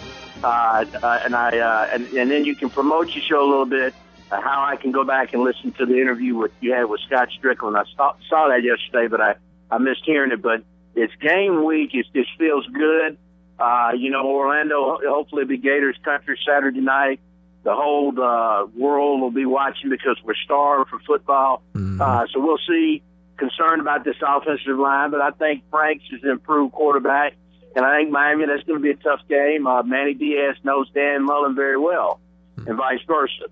Uh, 0.42 0.86
uh, 1.02 1.20
and 1.24 1.34
I 1.34 1.58
uh, 1.58 1.88
and, 1.92 2.06
and 2.14 2.30
then 2.30 2.46
you 2.46 2.56
can 2.56 2.70
promote 2.70 3.14
your 3.14 3.22
show 3.24 3.46
a 3.46 3.48
little 3.48 3.66
bit. 3.66 3.92
Uh, 4.30 4.40
how 4.40 4.64
I 4.64 4.76
can 4.76 4.92
go 4.92 5.04
back 5.04 5.34
and 5.34 5.42
listen 5.42 5.72
to 5.72 5.84
the 5.84 5.96
interview 5.96 6.36
with 6.36 6.52
you 6.60 6.72
had 6.72 6.84
with 6.84 7.00
Scott 7.06 7.28
Strickland. 7.36 7.76
I 7.76 7.84
saw, 7.96 8.14
saw 8.30 8.48
that 8.48 8.62
yesterday, 8.62 9.08
but 9.08 9.20
I, 9.20 9.34
I 9.70 9.78
missed 9.78 10.04
hearing 10.04 10.32
it. 10.32 10.40
But 10.40 10.62
it's 10.94 11.14
game 11.16 11.64
week. 11.64 11.90
It 11.92 12.06
just 12.14 12.30
feels 12.38 12.66
good. 12.68 13.18
Uh, 13.58 13.90
you 13.96 14.10
know, 14.10 14.26
Orlando 14.26 14.98
hopefully 15.06 15.44
be 15.44 15.58
Gators 15.58 15.96
country 16.02 16.38
Saturday 16.46 16.80
night. 16.80 17.20
The 17.68 17.74
whole 17.74 18.18
uh, 18.18 18.64
world 18.74 19.20
will 19.20 19.30
be 19.30 19.44
watching 19.44 19.90
because 19.90 20.16
we're 20.24 20.40
starved 20.42 20.88
for 20.88 21.00
football. 21.00 21.62
Uh, 22.00 22.24
so 22.32 22.40
we'll 22.40 22.64
see. 22.66 23.02
Concerned 23.36 23.82
about 23.82 24.04
this 24.04 24.16
offensive 24.26 24.78
line, 24.78 25.10
but 25.10 25.20
I 25.20 25.32
think 25.32 25.64
Franks 25.70 26.04
is 26.10 26.22
an 26.22 26.30
improved 26.30 26.72
quarterback, 26.72 27.34
and 27.76 27.84
I 27.84 27.98
think 27.98 28.10
Miami 28.10 28.46
that's 28.46 28.62
going 28.62 28.78
to 28.78 28.82
be 28.82 28.92
a 28.92 28.96
tough 28.96 29.20
game. 29.28 29.66
Uh, 29.66 29.82
Manny 29.82 30.14
Diaz 30.14 30.56
knows 30.64 30.88
Dan 30.94 31.26
Mullen 31.26 31.54
very 31.54 31.76
well, 31.78 32.20
and 32.56 32.74
vice 32.74 33.02
versa. 33.06 33.44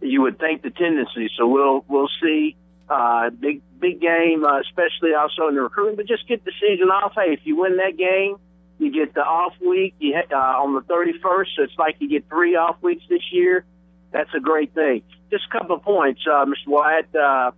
You 0.00 0.22
would 0.22 0.40
think 0.40 0.62
the 0.62 0.70
tendency. 0.70 1.30
So 1.38 1.46
we'll 1.46 1.84
we'll 1.86 2.10
see. 2.20 2.56
Uh, 2.88 3.30
big 3.30 3.62
big 3.78 4.00
game, 4.00 4.44
uh, 4.44 4.58
especially 4.62 5.14
also 5.14 5.46
in 5.46 5.54
the 5.54 5.62
recruiting. 5.62 5.94
But 5.94 6.08
just 6.08 6.26
get 6.26 6.44
the 6.44 6.52
season 6.60 6.88
off. 6.88 7.12
Hey, 7.14 7.34
if 7.34 7.40
you 7.44 7.56
win 7.56 7.76
that 7.76 7.96
game, 7.96 8.34
you 8.80 8.92
get 8.92 9.14
the 9.14 9.20
off 9.20 9.54
week. 9.60 9.94
You 9.98 10.16
ha- 10.16 10.34
uh, 10.34 10.62
on 10.64 10.74
the 10.74 10.80
thirty 10.82 11.12
first. 11.22 11.52
So 11.56 11.62
it's 11.62 11.78
like 11.78 11.96
you 12.00 12.08
get 12.08 12.28
three 12.28 12.56
off 12.56 12.76
weeks 12.82 13.04
this 13.08 13.22
year. 13.32 13.64
That's 14.12 14.30
a 14.34 14.40
great 14.40 14.74
thing. 14.74 15.02
Just 15.30 15.44
a 15.48 15.58
couple 15.58 15.76
of 15.76 15.82
points, 15.82 16.22
uh, 16.26 16.44
Mr. 16.44 16.66
Wyatt. 16.66 17.14
Uh, 17.14 17.52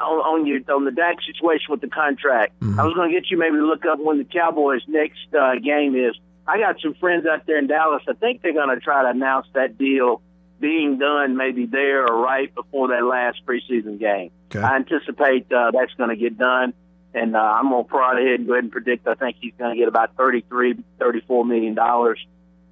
on, 0.00 0.18
on 0.18 0.46
your 0.46 0.60
on 0.72 0.84
the 0.84 0.92
Dak 0.92 1.16
situation 1.26 1.66
with 1.70 1.80
the 1.80 1.88
contract. 1.88 2.54
I 2.62 2.84
was 2.84 2.94
going 2.94 3.10
to 3.10 3.20
get 3.20 3.30
you 3.30 3.36
maybe 3.36 3.56
to 3.56 3.66
look 3.66 3.84
up 3.84 3.98
when 3.98 4.18
the 4.18 4.24
Cowboys' 4.24 4.82
next 4.86 5.26
uh, 5.36 5.54
game 5.56 5.96
is. 5.96 6.14
I 6.46 6.58
got 6.58 6.80
some 6.80 6.94
friends 6.94 7.26
out 7.26 7.46
there 7.46 7.58
in 7.58 7.66
Dallas. 7.66 8.02
I 8.08 8.14
think 8.14 8.42
they're 8.42 8.54
going 8.54 8.70
to 8.70 8.80
try 8.80 9.02
to 9.02 9.08
announce 9.08 9.48
that 9.54 9.76
deal 9.76 10.22
being 10.60 10.98
done 10.98 11.36
maybe 11.36 11.66
there 11.66 12.06
or 12.06 12.22
right 12.22 12.52
before 12.54 12.88
that 12.88 13.04
last 13.04 13.44
preseason 13.46 13.98
game. 13.98 14.30
Okay. 14.50 14.60
I 14.60 14.76
anticipate 14.76 15.52
uh, 15.52 15.70
that's 15.72 15.92
going 15.94 16.10
to 16.10 16.16
get 16.16 16.38
done, 16.38 16.74
and 17.14 17.34
uh, 17.34 17.38
I'm 17.38 17.70
going 17.70 17.84
to 17.84 17.88
prod 17.88 18.18
ahead 18.18 18.40
and 18.40 18.46
go 18.46 18.54
ahead 18.54 18.64
and 18.64 18.72
predict. 18.72 19.06
I 19.06 19.14
think 19.14 19.36
he's 19.40 19.54
going 19.58 19.74
to 19.74 19.78
get 19.78 19.88
about 19.88 20.16
33, 20.16 20.76
34 20.98 21.44
million 21.44 21.74
dollars. 21.74 22.24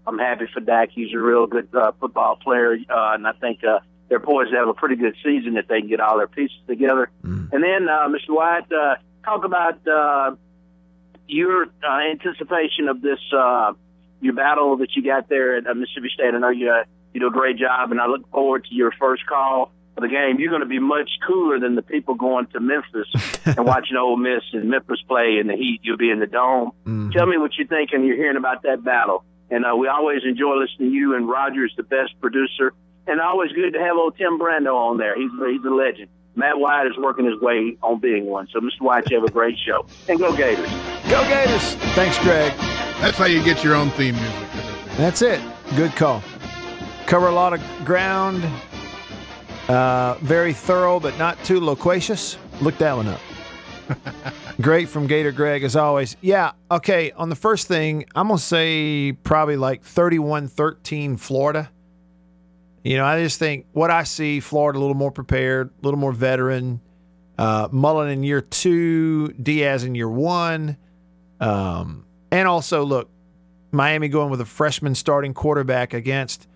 I'm 0.06 0.18
happy 0.18 0.46
for 0.52 0.60
Dak. 0.60 0.90
He's 0.92 1.12
a 1.12 1.18
real 1.18 1.46
good 1.46 1.68
uh, 1.74 1.92
football 1.98 2.36
player, 2.36 2.74
uh, 2.74 3.14
and 3.14 3.26
I 3.26 3.32
think 3.32 3.64
uh, 3.64 3.80
they're 4.08 4.20
poised 4.20 4.52
to 4.52 4.56
have 4.56 4.68
a 4.68 4.74
pretty 4.74 4.96
good 4.96 5.16
season 5.24 5.56
if 5.56 5.66
they 5.66 5.80
can 5.80 5.88
get 5.88 6.00
all 6.00 6.18
their 6.18 6.28
pieces 6.28 6.56
together. 6.68 7.10
And 7.52 7.62
then, 7.62 7.88
uh, 7.88 8.08
Mr. 8.08 8.30
White, 8.34 8.70
uh, 8.70 8.96
talk 9.24 9.44
about 9.44 9.80
uh, 9.86 10.36
your 11.26 11.64
uh, 11.64 11.98
anticipation 12.10 12.88
of 12.88 13.00
this 13.00 13.18
uh, 13.36 13.72
your 14.20 14.34
battle 14.34 14.76
that 14.78 14.94
you 14.94 15.02
got 15.02 15.28
there 15.28 15.56
at 15.56 15.66
uh, 15.66 15.74
Mississippi 15.74 16.10
State. 16.14 16.34
I 16.34 16.38
know 16.38 16.50
you 16.50 16.70
uh, 16.70 16.84
you 17.12 17.20
do 17.20 17.26
a 17.26 17.30
great 17.30 17.58
job, 17.58 17.90
and 17.90 18.00
I 18.00 18.06
look 18.06 18.30
forward 18.30 18.64
to 18.66 18.74
your 18.74 18.92
first 18.92 19.26
call 19.26 19.72
of 19.96 20.02
the 20.02 20.08
game. 20.08 20.38
You're 20.38 20.50
going 20.50 20.62
to 20.62 20.68
be 20.68 20.78
much 20.78 21.10
cooler 21.26 21.58
than 21.58 21.74
the 21.74 21.82
people 21.82 22.14
going 22.14 22.46
to 22.48 22.60
Memphis 22.60 23.08
and 23.44 23.58
watching 23.66 23.96
Ole 23.96 24.16
Miss 24.16 24.42
and 24.52 24.68
Memphis 24.68 25.02
play 25.08 25.38
in 25.40 25.46
the 25.46 25.54
heat. 25.56 25.80
You'll 25.82 25.96
be 25.96 26.10
in 26.10 26.20
the 26.20 26.26
dome. 26.26 26.72
Tell 27.12 27.26
me 27.26 27.38
what 27.38 27.52
you 27.58 27.66
think, 27.66 27.90
and 27.92 28.06
you're 28.06 28.16
hearing 28.16 28.36
about 28.36 28.62
that 28.62 28.84
battle. 28.84 29.24
And 29.50 29.64
uh, 29.64 29.76
we 29.76 29.88
always 29.88 30.22
enjoy 30.24 30.56
listening 30.56 30.90
to 30.90 30.94
you. 30.94 31.14
And 31.14 31.28
Roger's 31.28 31.72
the 31.76 31.84
best 31.84 32.20
producer, 32.20 32.72
and 33.06 33.20
always 33.20 33.52
good 33.52 33.72
to 33.74 33.78
have 33.78 33.96
old 33.96 34.16
Tim 34.16 34.38
Brando 34.38 34.74
on 34.74 34.98
there. 34.98 35.16
He's 35.16 35.30
he's 35.30 35.64
a 35.64 35.70
legend. 35.70 36.08
Matt 36.34 36.58
White 36.58 36.86
is 36.86 36.92
working 36.98 37.24
his 37.24 37.40
way 37.40 37.78
on 37.82 37.98
being 37.98 38.26
one. 38.26 38.46
So, 38.52 38.60
Mr. 38.60 38.82
White, 38.82 39.08
you 39.10 39.18
have 39.18 39.26
a 39.26 39.32
great 39.32 39.56
show. 39.66 39.86
And 40.06 40.18
go 40.18 40.36
Gators. 40.36 40.68
Go 41.08 41.22
Gators. 41.26 41.74
Thanks, 41.94 42.18
Greg. 42.18 42.52
That's 43.00 43.16
how 43.16 43.24
you 43.24 43.42
get 43.42 43.64
your 43.64 43.74
own 43.74 43.88
theme 43.92 44.16
music. 44.16 44.48
That's 44.98 45.22
it. 45.22 45.40
Good 45.76 45.96
call. 45.96 46.22
Cover 47.06 47.28
a 47.28 47.32
lot 47.32 47.54
of 47.54 47.62
ground. 47.86 48.44
Uh, 49.68 50.14
very 50.20 50.52
thorough, 50.52 51.00
but 51.00 51.18
not 51.18 51.42
too 51.44 51.60
loquacious. 51.60 52.38
Look 52.60 52.78
that 52.78 52.96
one 52.96 53.08
up. 53.08 53.20
Great 54.60 54.88
from 54.88 55.06
Gator 55.06 55.32
Greg, 55.32 55.64
as 55.64 55.76
always. 55.76 56.16
Yeah, 56.20 56.52
okay. 56.70 57.10
On 57.12 57.28
the 57.28 57.36
first 57.36 57.66
thing, 57.66 58.06
I'm 58.14 58.28
going 58.28 58.38
to 58.38 58.44
say 58.44 59.12
probably 59.12 59.56
like 59.56 59.82
31 59.82 60.48
13 60.48 61.16
Florida. 61.16 61.70
You 62.84 62.96
know, 62.96 63.04
I 63.04 63.20
just 63.22 63.38
think 63.38 63.66
what 63.72 63.90
I 63.90 64.04
see 64.04 64.38
Florida 64.38 64.78
a 64.78 64.80
little 64.80 64.94
more 64.94 65.10
prepared, 65.10 65.70
a 65.70 65.84
little 65.84 65.98
more 65.98 66.12
veteran. 66.12 66.80
Uh, 67.36 67.68
Mullen 67.70 68.08
in 68.08 68.22
year 68.22 68.40
two, 68.40 69.32
Diaz 69.32 69.84
in 69.84 69.94
year 69.94 70.08
one. 70.08 70.76
Um, 71.40 72.06
and 72.30 72.46
also, 72.48 72.84
look, 72.84 73.10
Miami 73.72 74.08
going 74.08 74.30
with 74.30 74.40
a 74.40 74.46
freshman 74.46 74.94
starting 74.94 75.34
quarterback 75.34 75.92
against 75.92 76.46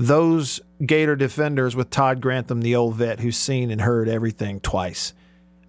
those 0.00 0.60
Gator 0.84 1.14
defenders 1.14 1.76
with 1.76 1.90
Todd 1.90 2.20
Grantham, 2.22 2.62
the 2.62 2.74
old 2.74 2.94
vet 2.94 3.20
who's 3.20 3.36
seen 3.36 3.70
and 3.70 3.80
heard 3.82 4.08
everything 4.08 4.58
twice. 4.60 5.12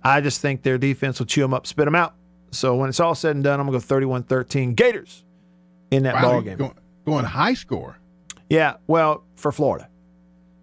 I 0.03 0.21
just 0.21 0.41
think 0.41 0.63
their 0.63 0.77
defense 0.77 1.19
will 1.19 1.25
chew 1.25 1.41
them 1.41 1.53
up, 1.53 1.67
spit 1.67 1.85
them 1.85 1.95
out. 1.95 2.15
So 2.51 2.75
when 2.75 2.87
it's 2.89 2.99
all 2.99 3.13
said 3.13 3.35
and 3.35 3.43
done, 3.43 3.59
I'm 3.59 3.67
going 3.67 3.79
to 3.79 3.83
go 3.85 3.87
31 3.87 4.23
13 4.23 4.73
Gators 4.73 5.23
in 5.91 6.03
that 6.03 6.15
Wow, 6.15 6.21
ball 6.21 6.41
game. 6.41 6.57
Going, 6.57 6.73
going 7.05 7.25
high 7.25 7.53
score. 7.53 7.97
Yeah, 8.49 8.75
well, 8.87 9.23
for 9.35 9.51
Florida. 9.51 9.89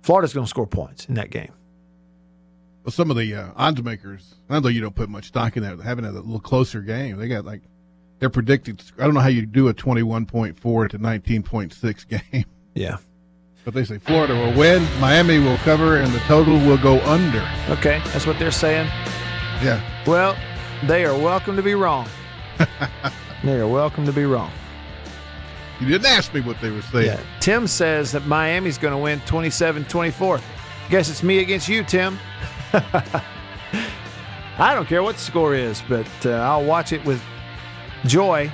Florida's 0.03 0.33
going 0.33 0.45
to 0.47 0.51
score 0.51 0.67
points 0.67 1.07
in 1.07 1.15
that 1.15 1.31
game. 1.31 1.53
Well, 2.85 2.93
some 2.93 3.11
of 3.11 3.17
the 3.19 3.35
uh, 3.35 3.51
odds 3.55 3.83
makers, 3.83 4.35
I 4.49 4.55
don't 4.55 4.63
know 4.63 4.69
you 4.71 4.81
don't 4.81 4.95
put 4.95 5.11
much 5.11 5.27
stock 5.27 5.57
in 5.59 5.63
that, 5.63 5.79
having 5.81 6.07
a 6.07 6.13
little 6.13 6.41
closer 6.41 6.81
game. 6.81 7.19
They 7.19 7.29
got 7.29 7.45
like, 7.45 7.63
they're 8.19 8.31
predicted. 8.31 8.83
I 8.99 9.05
don't 9.05 9.13
know 9.15 9.21
how 9.21 9.29
you 9.29 9.45
do 9.45 9.69
a 9.69 9.75
21.4 9.75 10.89
to 10.91 10.99
19.6 10.99 12.09
game, 12.33 12.45
Yeah. 12.75 12.97
But 13.69 13.75
they 13.75 13.85
say 13.85 13.99
Florida 13.99 14.35
will 14.35 14.55
win, 14.55 14.83
Miami 14.99 15.39
will 15.39 15.59
cover, 15.59 15.99
and 15.99 16.11
the 16.15 16.21
total 16.21 16.55
will 16.55 16.79
go 16.79 17.01
under. 17.01 17.47
Okay, 17.69 18.01
that's 18.07 18.27
what 18.27 18.39
they're 18.39 18.51
saying. 18.51 18.87
Yeah. 19.63 19.83
Well, 20.07 20.39
they 20.85 21.05
are 21.05 21.15
welcome 21.15 21.55
to 21.55 21.63
be 21.63 21.75
wrong. 21.75 22.09
they 23.45 23.61
are 23.61 23.69
welcome 23.69 24.07
to 24.07 24.13
be 24.13 24.25
wrong. 24.25 24.51
You 25.81 25.87
didn't 25.87 26.07
ask 26.07 26.33
me 26.33 26.41
what 26.41 26.59
they 26.63 26.71
were 26.71 26.81
saying. 26.81 27.09
Yeah. 27.09 27.21
Tim 27.41 27.67
says 27.67 28.11
that 28.13 28.27
Miami's 28.27 28.79
going 28.79 28.93
to 28.93 28.99
win 28.99 29.21
27 29.27 29.85
24. 29.85 30.41
Guess 30.89 31.11
it's 31.11 31.23
me 31.23 31.41
against 31.41 31.69
you, 31.69 31.85
Tim. 31.85 32.19
I 32.73 33.23
don't 34.75 34.89
care 34.89 35.03
what 35.03 35.17
the 35.17 35.21
score 35.21 35.55
is, 35.55 35.83
but 35.91 36.09
uh, 36.25 36.31
I'll 36.31 36.65
watch 36.65 36.95
it 36.95 37.05
with 37.05 37.23
joy. 38.07 38.51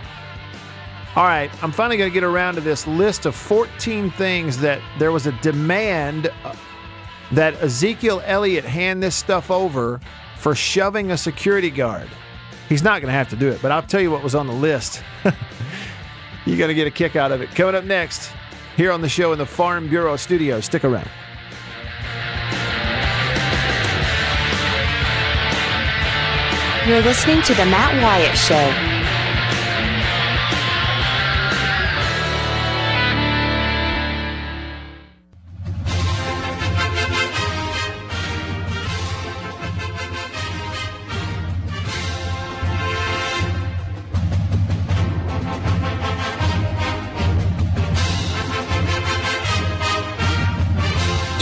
All 1.17 1.23
right, 1.23 1.49
I'm 1.63 1.71
finally 1.71 1.97
going 1.97 2.11
to 2.11 2.15
get 2.15 2.25
around 2.25 2.57
to 2.57 2.61
this 2.61 2.89
list 2.89 3.25
of 3.25 3.37
14 3.37 4.11
things 4.11 4.59
that 4.59 4.81
there 4.99 5.13
was 5.13 5.29
a 5.29 5.33
demand 5.43 6.29
uh, 6.43 6.57
that 7.31 7.55
Ezekiel 7.63 8.21
Elliott 8.25 8.65
hand 8.65 9.01
this 9.01 9.15
stuff 9.15 9.49
over 9.49 10.01
for 10.39 10.57
shoving 10.57 11.13
a 11.13 11.17
security 11.17 11.71
guard. 11.71 12.09
He's 12.69 12.83
not 12.83 13.01
going 13.01 13.13
to 13.13 13.17
have 13.17 13.29
to 13.31 13.37
do 13.37 13.49
it, 13.49 13.63
but 13.63 13.71
I'll 13.71 13.83
tell 13.83 14.01
you 14.01 14.11
what 14.11 14.25
was 14.25 14.35
on 14.35 14.49
the 14.49 14.53
list. 14.53 15.05
You're 16.47 16.59
going 16.59 16.69
to 16.69 16.75
get 16.75 16.89
a 16.89 16.91
kick 16.91 17.15
out 17.15 17.31
of 17.31 17.41
it. 17.41 17.51
Coming 17.51 17.77
up 17.77 17.85
next, 17.85 18.33
here 18.77 18.91
on 18.91 19.01
the 19.01 19.09
show 19.09 19.33
in 19.33 19.39
the 19.39 19.47
Farm 19.47 19.89
Bureau 19.89 20.17
studio. 20.17 20.61
Stick 20.61 20.85
around. 20.85 21.09
You're 26.89 27.03
listening 27.03 27.41
to 27.43 27.55
The 27.55 27.65
Matt 27.67 28.03
Wyatt 28.03 28.37
Show. 28.37 28.94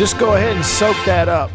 Just 0.03 0.19
go 0.19 0.35
ahead 0.35 0.57
and 0.57 0.65
soak 0.65 0.97
that 1.05 1.29
up. 1.29 1.49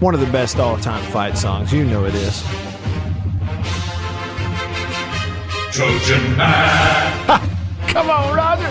One 0.00 0.14
of 0.14 0.20
the 0.20 0.26
best 0.26 0.60
all 0.60 0.78
time 0.78 1.04
fight 1.10 1.36
songs. 1.36 1.72
You 1.72 1.84
know 1.84 2.04
it 2.04 2.14
is. 2.14 2.40
Trojan 5.72 6.36
man. 6.36 7.26
Come 7.88 8.10
on, 8.10 8.36
Roger. 8.36 8.70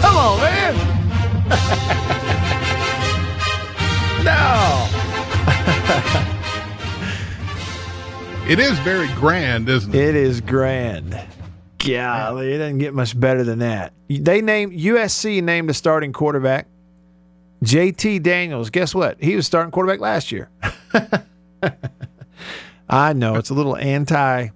Come 0.00 0.16
on, 0.16 0.40
man. 0.40 0.74
no. 4.24 4.88
It 8.50 8.58
is 8.58 8.76
very 8.80 9.06
grand, 9.14 9.68
isn't 9.68 9.94
it? 9.94 10.08
It 10.08 10.16
is 10.16 10.40
grand. 10.40 11.18
Golly, 11.78 12.52
it 12.52 12.58
doesn't 12.58 12.78
get 12.78 12.94
much 12.94 13.18
better 13.18 13.44
than 13.44 13.60
that. 13.60 13.93
They 14.08 14.40
named 14.42 14.72
USC 14.72 15.42
named 15.42 15.70
a 15.70 15.74
starting 15.74 16.12
quarterback. 16.12 16.66
JT 17.64 18.22
Daniels, 18.22 18.68
guess 18.70 18.94
what? 18.94 19.22
He 19.22 19.34
was 19.36 19.46
starting 19.46 19.70
quarterback 19.70 20.00
last 20.00 20.30
year. 20.30 20.50
I 22.88 23.14
know 23.14 23.36
it's 23.36 23.48
a 23.50 23.54
little 23.54 23.76
anti 23.76 24.48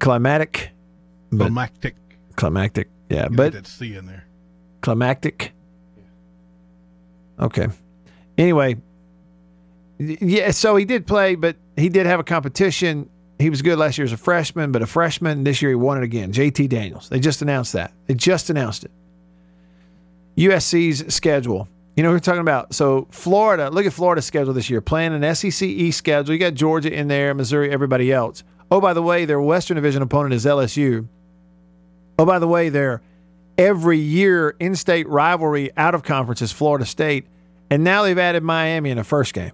climatic. 0.00 0.70
Climactic. 1.30 1.94
Climactic. 2.36 2.88
Yeah, 3.08 3.28
You 3.30 3.36
but 3.36 3.52
that 3.52 3.66
C 3.66 3.94
in 3.96 4.06
there. 4.06 4.24
climactic. 4.80 5.52
Okay. 7.38 7.68
Anyway, 8.38 8.76
yeah, 9.98 10.50
so 10.50 10.76
he 10.76 10.84
did 10.84 11.06
play, 11.06 11.34
but 11.34 11.56
he 11.76 11.88
did 11.88 12.06
have 12.06 12.18
a 12.20 12.24
competition. 12.24 13.08
He 13.38 13.50
was 13.50 13.62
good 13.62 13.78
last 13.78 13.98
year 13.98 14.04
as 14.04 14.12
a 14.12 14.16
freshman, 14.16 14.70
but 14.72 14.82
a 14.82 14.86
freshman 14.86 15.44
this 15.44 15.60
year 15.60 15.70
he 15.70 15.74
won 15.74 15.98
it 15.98 16.04
again. 16.04 16.32
JT 16.32 16.68
Daniels. 16.68 17.08
They 17.08 17.18
just 17.18 17.42
announced 17.42 17.72
that. 17.72 17.92
They 18.06 18.14
just 18.14 18.48
announced 18.48 18.84
it. 18.84 18.90
USC's 20.36 21.14
schedule. 21.14 21.68
You 21.96 22.02
know, 22.02 22.10
we're 22.10 22.18
talking 22.18 22.40
about 22.40 22.74
so 22.74 23.06
Florida. 23.10 23.70
Look 23.70 23.86
at 23.86 23.92
Florida's 23.92 24.24
schedule 24.24 24.52
this 24.52 24.68
year. 24.68 24.80
Playing 24.80 25.14
an 25.14 25.34
SEC 25.34 25.62
East 25.62 25.98
schedule. 25.98 26.32
You 26.32 26.40
got 26.40 26.54
Georgia 26.54 26.92
in 26.92 27.08
there, 27.08 27.34
Missouri, 27.34 27.70
everybody 27.70 28.12
else. 28.12 28.42
Oh, 28.70 28.80
by 28.80 28.92
the 28.92 29.02
way, 29.02 29.24
their 29.24 29.40
Western 29.40 29.76
Division 29.76 30.02
opponent 30.02 30.34
is 30.34 30.44
LSU. 30.44 31.06
Oh, 32.18 32.26
by 32.26 32.38
the 32.38 32.48
way, 32.48 32.68
their 32.68 33.02
every 33.56 33.98
year 33.98 34.56
in-state 34.58 35.08
rivalry 35.08 35.70
out 35.76 35.94
of 35.94 36.02
conference 36.02 36.42
is 36.42 36.50
Florida 36.50 36.86
State, 36.86 37.26
and 37.70 37.84
now 37.84 38.02
they've 38.02 38.18
added 38.18 38.42
Miami 38.42 38.90
in 38.90 38.96
the 38.96 39.04
first 39.04 39.34
game. 39.34 39.52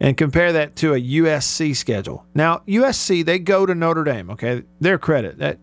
And 0.00 0.16
compare 0.16 0.52
that 0.52 0.76
to 0.76 0.94
a 0.94 1.00
USC 1.00 1.74
schedule. 1.74 2.24
Now, 2.34 2.62
USC 2.68 3.24
they 3.24 3.38
go 3.38 3.66
to 3.66 3.74
Notre 3.74 4.04
Dame. 4.04 4.30
Okay, 4.30 4.62
their 4.80 4.98
credit 4.98 5.38
that 5.38 5.58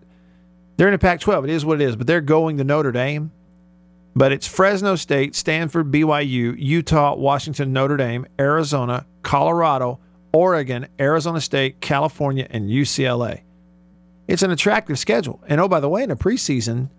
they're 0.77 0.87
in 0.87 0.93
the 0.93 0.99
Pac-12. 0.99 1.45
It 1.45 1.49
is 1.51 1.65
what 1.65 1.79
it 1.81 1.85
is, 1.85 1.95
but 1.95 2.05
they're 2.05 2.21
going 2.21 2.57
to 2.57 2.63
Notre 2.63 2.91
Dame. 2.91 3.31
But 4.13 4.31
it's 4.31 4.47
Fresno 4.47 4.95
State, 4.95 5.35
Stanford, 5.35 5.91
BYU, 5.91 6.55
Utah, 6.57 7.15
Washington, 7.15 7.73
Notre 7.73 7.97
Dame, 7.97 8.25
Arizona, 8.39 9.05
Colorado, 9.23 9.99
Oregon, 10.33 10.87
Arizona 10.99 11.41
State, 11.41 11.81
California, 11.81 12.47
and 12.49 12.69
UCLA. 12.69 13.41
It's 14.27 14.41
an 14.41 14.51
attractive 14.51 14.97
schedule. 14.97 15.43
And 15.47 15.61
oh, 15.61 15.67
by 15.67 15.79
the 15.79 15.89
way, 15.89 16.03
in 16.03 16.09
the 16.09 16.15
preseason, 16.15 16.89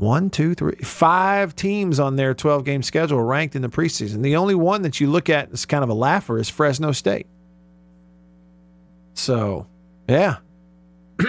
one, 0.00 0.30
two, 0.30 0.54
three, 0.54 0.76
five 0.76 1.54
teams 1.54 2.00
on 2.00 2.16
their 2.16 2.32
12 2.32 2.64
game 2.64 2.82
schedule 2.82 3.22
ranked 3.22 3.54
in 3.54 3.60
the 3.60 3.68
preseason. 3.68 4.22
The 4.22 4.36
only 4.36 4.54
one 4.54 4.80
that 4.82 4.98
you 4.98 5.10
look 5.10 5.28
at 5.28 5.52
as 5.52 5.66
kind 5.66 5.84
of 5.84 5.90
a 5.90 5.94
laugher 5.94 6.38
is 6.38 6.48
Fresno 6.48 6.92
State. 6.92 7.26
So, 9.12 9.66
yeah. 10.08 10.38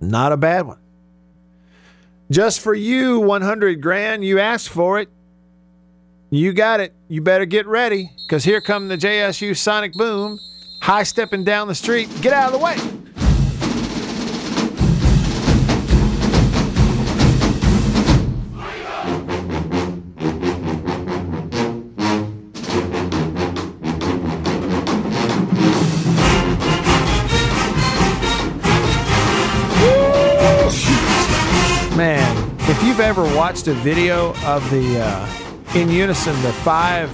Not 0.00 0.32
a 0.32 0.36
bad 0.38 0.66
one. 0.66 0.78
Just 2.30 2.60
for 2.60 2.72
you, 2.72 3.20
100 3.20 3.82
grand. 3.82 4.24
You 4.24 4.40
asked 4.40 4.70
for 4.70 4.98
it. 4.98 5.10
You 6.30 6.54
got 6.54 6.80
it. 6.80 6.94
You 7.08 7.20
better 7.20 7.44
get 7.44 7.66
ready 7.66 8.10
because 8.26 8.44
here 8.44 8.62
come 8.62 8.88
the 8.88 8.96
JSU 8.96 9.54
Sonic 9.54 9.92
Boom, 9.92 10.40
high 10.80 11.02
stepping 11.02 11.44
down 11.44 11.68
the 11.68 11.74
street. 11.74 12.08
Get 12.22 12.32
out 12.32 12.46
of 12.46 12.58
the 12.58 12.64
way. 12.64 12.76
Watched 33.52 33.68
a 33.68 33.74
video 33.74 34.30
of 34.46 34.62
the 34.70 34.98
uh, 34.98 35.76
in 35.76 35.90
unison 35.90 36.32
the 36.40 36.52
five 36.64 37.10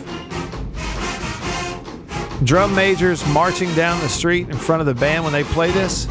drum 2.45 2.73
majors 2.77 3.27
marching 3.35 3.75
down 3.75 4.01
the 4.03 4.09
street 4.09 4.49
in 4.49 4.57
front 4.57 4.79
of 4.79 4.87
the 4.87 4.95
band 4.95 5.25
when 5.25 5.33
they 5.33 5.43
play 5.43 5.73
this, 5.73 6.07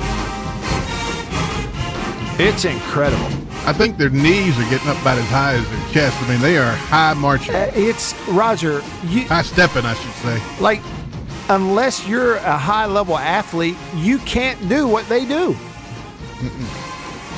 it's 2.37 2.65
incredible. 2.65 3.23
I 3.65 3.71
think 3.71 3.95
their 3.97 4.09
knees 4.09 4.59
are 4.59 4.69
getting 4.69 4.89
up 4.89 4.99
about 5.01 5.17
as 5.17 5.29
high 5.29 5.53
as 5.53 5.69
their 5.69 5.93
chest. 5.93 6.21
I 6.23 6.29
mean, 6.29 6.41
they 6.41 6.57
are 6.57 6.73
high 6.73 7.13
marching, 7.13 7.55
Uh, 7.55 7.71
It's 7.73 8.13
Roger. 8.27 8.83
You 9.05 9.29
high 9.29 9.43
stepping, 9.43 9.85
I 9.85 9.93
should 9.93 10.11
say. 10.15 10.41
like 10.61 10.81
unless 11.47 12.05
you're 12.05 12.35
a 12.35 12.57
high 12.57 12.85
level 12.85 13.17
athlete, 13.17 13.77
you 13.95 14.17
can't 14.19 14.59
do 14.67 14.89
what 14.89 15.07
they 15.07 15.23
do. 15.23 15.55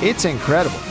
It's 0.02 0.24
incredible. 0.24 0.89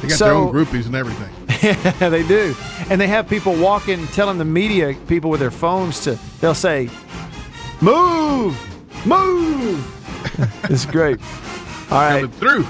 They 0.00 0.08
got 0.08 0.18
So- 0.18 0.24
their 0.24 0.34
own 0.34 0.52
groupies 0.52 0.86
and 0.86 0.94
everything. 0.96 1.28
Yeah, 1.62 2.08
they 2.08 2.26
do. 2.26 2.54
And 2.88 2.98
they 2.98 3.06
have 3.08 3.28
people 3.28 3.54
walking, 3.54 4.06
telling 4.08 4.38
the 4.38 4.46
media 4.46 4.94
people 5.08 5.28
with 5.28 5.40
their 5.40 5.50
phones 5.50 6.00
to, 6.04 6.18
they'll 6.40 6.54
say, 6.54 6.88
move, 7.82 8.56
move. 9.06 10.64
it's 10.70 10.86
great. 10.86 11.18
All 11.90 11.98
right. 11.98 12.20
Coming 12.22 12.30
through. 12.30 12.66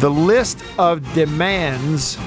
The 0.00 0.10
list 0.10 0.62
of 0.78 1.14
demands 1.14 2.18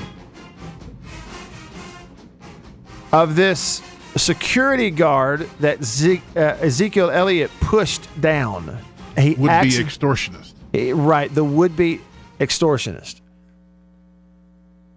of 3.11 3.35
this 3.35 3.81
security 4.15 4.89
guard 4.89 5.47
that 5.59 5.83
Ze- 5.83 6.21
uh, 6.35 6.39
Ezekiel 6.59 7.09
Elliott 7.11 7.51
pushed 7.61 8.07
down. 8.19 8.79
He 9.17 9.35
Would 9.35 9.49
be 9.61 9.69
extortionist. 9.69 10.53
Right, 10.73 11.33
the 11.33 11.43
would 11.43 11.75
be 11.75 12.01
extortionist. 12.39 13.21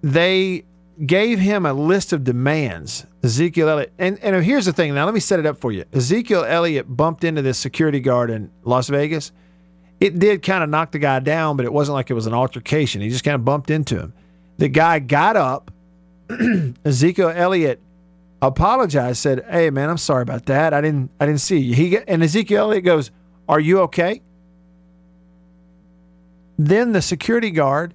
They 0.02 0.64
gave 1.04 1.38
him 1.38 1.66
a 1.66 1.72
list 1.72 2.12
of 2.12 2.24
demands. 2.24 3.06
Ezekiel 3.22 3.68
Elliott, 3.68 3.92
and, 3.98 4.18
and 4.20 4.44
here's 4.44 4.66
the 4.66 4.72
thing. 4.72 4.94
Now, 4.94 5.04
let 5.04 5.14
me 5.14 5.20
set 5.20 5.38
it 5.38 5.46
up 5.46 5.58
for 5.58 5.72
you. 5.72 5.84
Ezekiel 5.92 6.44
Elliott 6.44 6.94
bumped 6.94 7.24
into 7.24 7.42
this 7.42 7.58
security 7.58 8.00
guard 8.00 8.30
in 8.30 8.50
Las 8.64 8.88
Vegas. 8.88 9.32
It 10.00 10.18
did 10.18 10.42
kind 10.42 10.64
of 10.64 10.70
knock 10.70 10.92
the 10.92 10.98
guy 10.98 11.20
down, 11.20 11.56
but 11.56 11.66
it 11.66 11.72
wasn't 11.72 11.94
like 11.94 12.10
it 12.10 12.14
was 12.14 12.26
an 12.26 12.32
altercation. 12.32 13.02
He 13.02 13.10
just 13.10 13.24
kind 13.24 13.34
of 13.34 13.44
bumped 13.44 13.70
into 13.70 13.98
him. 13.98 14.14
The 14.56 14.68
guy 14.68 14.98
got 14.98 15.36
up. 15.36 15.70
Ezekiel 16.84 17.32
Elliott 17.34 17.82
apologized, 18.40 19.18
said, 19.18 19.44
"Hey, 19.50 19.68
man, 19.70 19.90
I'm 19.90 19.98
sorry 19.98 20.22
about 20.22 20.46
that. 20.46 20.72
I 20.72 20.80
didn't, 20.80 21.10
I 21.20 21.26
didn't 21.26 21.40
see 21.40 21.58
you." 21.58 21.74
He 21.74 21.98
and 21.98 22.22
Ezekiel 22.22 22.64
Elliott 22.64 22.84
goes, 22.84 23.10
"Are 23.48 23.60
you 23.60 23.80
okay?" 23.80 24.22
Then 26.60 26.92
the 26.92 27.00
security 27.00 27.50
guard 27.50 27.94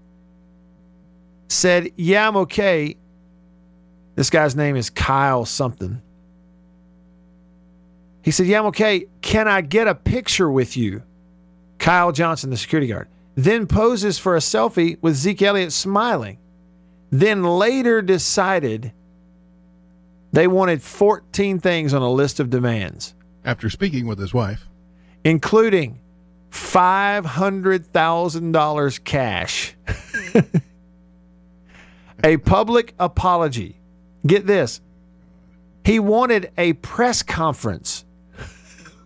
said, 1.50 1.92
Yeah, 1.98 2.28
I'm 2.28 2.36
okay. 2.38 2.98
This 4.16 4.32
guy's 4.32 4.56
name 4.56 4.76
is 4.76 4.90
Kyle 4.90 5.46
something. 5.46 6.02
He 8.24 8.32
said, 8.32 8.48
Yeah, 8.48 8.62
I'm 8.62 8.66
okay. 8.68 9.06
Can 9.22 9.48
I 9.48 9.62
get 9.62 9.88
a 9.88 9.94
picture 9.94 10.50
with 10.50 10.76
you? 10.76 11.04
Kyle 11.78 12.12
Johnson, 12.12 12.50
the 12.50 12.58
security 12.58 12.88
guard, 12.88 13.08
then 13.36 13.68
poses 13.68 14.18
for 14.18 14.36
a 14.36 14.40
selfie 14.40 14.98
with 15.00 15.14
Zeke 15.14 15.44
Elliott 15.44 15.72
smiling. 15.72 16.40
Then 17.12 17.44
later 17.44 18.02
decided 18.02 18.94
they 20.34 20.48
wanted 20.48 20.82
14 20.82 21.60
things 21.60 21.94
on 21.94 22.02
a 22.02 22.12
list 22.12 22.40
of 22.40 22.50
demands, 22.50 23.14
After 23.44 23.70
speaking 23.70 24.08
with 24.08 24.18
his 24.18 24.34
wife, 24.34 24.66
including 25.24 26.00
$500,000 26.56 29.04
cash, 29.04 29.76
a 32.24 32.38
public 32.38 32.96
apology. 32.98 33.78
Get 34.26 34.48
this. 34.48 34.80
He 35.84 36.00
wanted 36.00 36.50
a 36.58 36.72
press 36.74 37.22
conference 37.24 38.06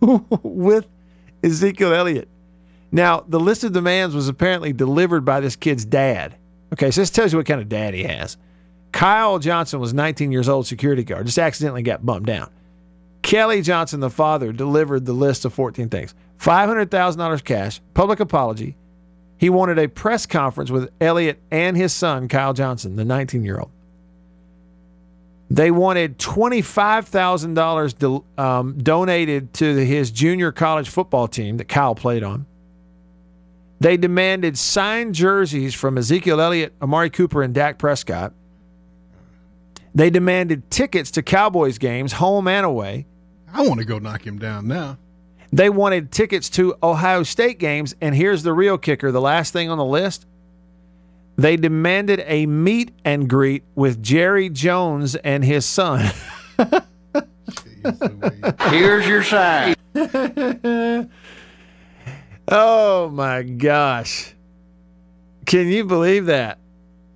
with 0.00 0.86
Ezekiel 1.42 1.92
Elliott. 1.92 2.28
Now, 2.92 3.24
the 3.28 3.40
list 3.40 3.64
of 3.64 3.72
demands 3.72 4.14
was 4.14 4.28
apparently 4.28 4.72
delivered 4.72 5.24
by 5.24 5.40
this 5.40 5.56
kid's 5.56 5.84
dad. 5.84 6.36
Okay, 6.72 6.92
so 6.92 7.00
this 7.00 7.10
tells 7.10 7.32
you 7.32 7.38
what 7.38 7.46
kind 7.46 7.60
of 7.60 7.68
dad 7.68 7.94
he 7.94 8.04
has. 8.04 8.36
Kyle 8.92 9.40
Johnson 9.40 9.80
was 9.80 9.92
19 9.92 10.30
years 10.32 10.48
old, 10.48 10.68
security 10.68 11.02
guard, 11.04 11.26
just 11.26 11.38
accidentally 11.38 11.82
got 11.82 12.06
bumped 12.06 12.26
down. 12.26 12.50
Kelly 13.22 13.62
Johnson, 13.62 14.00
the 14.00 14.10
father, 14.10 14.52
delivered 14.52 15.06
the 15.06 15.12
list 15.12 15.44
of 15.44 15.52
14 15.54 15.88
things 15.88 16.14
$500,000 16.38 17.44
cash, 17.44 17.80
public 17.94 18.20
apology. 18.20 18.76
He 19.36 19.48
wanted 19.48 19.78
a 19.78 19.88
press 19.88 20.26
conference 20.26 20.70
with 20.70 20.90
Elliott 21.00 21.40
and 21.50 21.76
his 21.76 21.92
son, 21.92 22.28
Kyle 22.28 22.52
Johnson, 22.52 22.96
the 22.96 23.04
19 23.04 23.44
year 23.44 23.58
old. 23.58 23.70
They 25.50 25.70
wanted 25.70 26.18
$25,000 26.18 27.98
do- 27.98 28.24
um, 28.38 28.78
donated 28.78 29.52
to 29.54 29.84
his 29.84 30.10
junior 30.10 30.52
college 30.52 30.88
football 30.88 31.26
team 31.26 31.56
that 31.56 31.68
Kyle 31.68 31.94
played 31.94 32.22
on. 32.22 32.46
They 33.80 33.96
demanded 33.96 34.58
signed 34.58 35.14
jerseys 35.14 35.74
from 35.74 35.96
Ezekiel 35.98 36.40
Elliott, 36.40 36.74
Amari 36.80 37.10
Cooper, 37.10 37.42
and 37.42 37.54
Dak 37.54 37.78
Prescott. 37.78 38.32
They 39.94 40.10
demanded 40.10 40.70
tickets 40.70 41.10
to 41.12 41.22
Cowboys 41.22 41.78
games, 41.78 42.12
home 42.12 42.46
and 42.46 42.64
away. 42.64 43.06
I 43.52 43.66
want 43.66 43.80
to 43.80 43.86
go 43.86 43.98
knock 43.98 44.26
him 44.26 44.38
down 44.38 44.68
now. 44.68 44.98
They 45.52 45.68
wanted 45.68 46.12
tickets 46.12 46.48
to 46.50 46.76
Ohio 46.82 47.22
State 47.24 47.58
games. 47.58 47.94
And 48.00 48.14
here's 48.14 48.42
the 48.42 48.52
real 48.52 48.78
kicker 48.78 49.10
the 49.10 49.20
last 49.20 49.52
thing 49.52 49.68
on 49.68 49.78
the 49.78 49.84
list 49.84 50.26
they 51.36 51.56
demanded 51.56 52.22
a 52.26 52.44
meet 52.46 52.92
and 53.04 53.28
greet 53.28 53.64
with 53.74 54.02
Jerry 54.02 54.50
Jones 54.50 55.16
and 55.16 55.42
his 55.42 55.64
son. 55.64 56.12
Here's 58.68 59.08
your 59.08 59.22
sign. 59.22 59.74
oh 62.48 63.08
my 63.08 63.42
gosh. 63.42 64.34
Can 65.46 65.68
you 65.68 65.84
believe 65.84 66.26
that? 66.26 66.58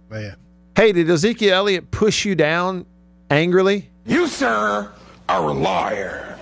Man. 0.09 0.37
Hey, 0.75 0.93
did 0.93 1.11
Ezekiel 1.11 1.55
Elliott 1.55 1.91
push 1.91 2.25
you 2.25 2.35
down 2.35 2.87
angrily? 3.29 3.91
You, 4.07 4.27
sir, 4.27 4.91
are 5.29 5.49
a 5.49 5.53
liar. 5.53 6.39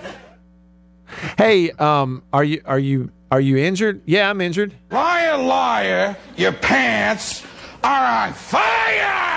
Hey, 1.37 1.71
um, 1.71 2.23
are 2.31 2.43
you 2.43 2.61
are 2.65 2.79
you 2.79 3.11
are 3.31 3.41
you 3.41 3.57
injured? 3.57 4.01
Yeah, 4.05 4.29
I'm 4.29 4.41
injured. 4.41 4.73
Liar, 4.91 5.37
liar, 5.37 6.17
your 6.37 6.53
pants 6.53 7.43
are 7.83 8.27
on 8.27 8.33
fire! 8.33 9.33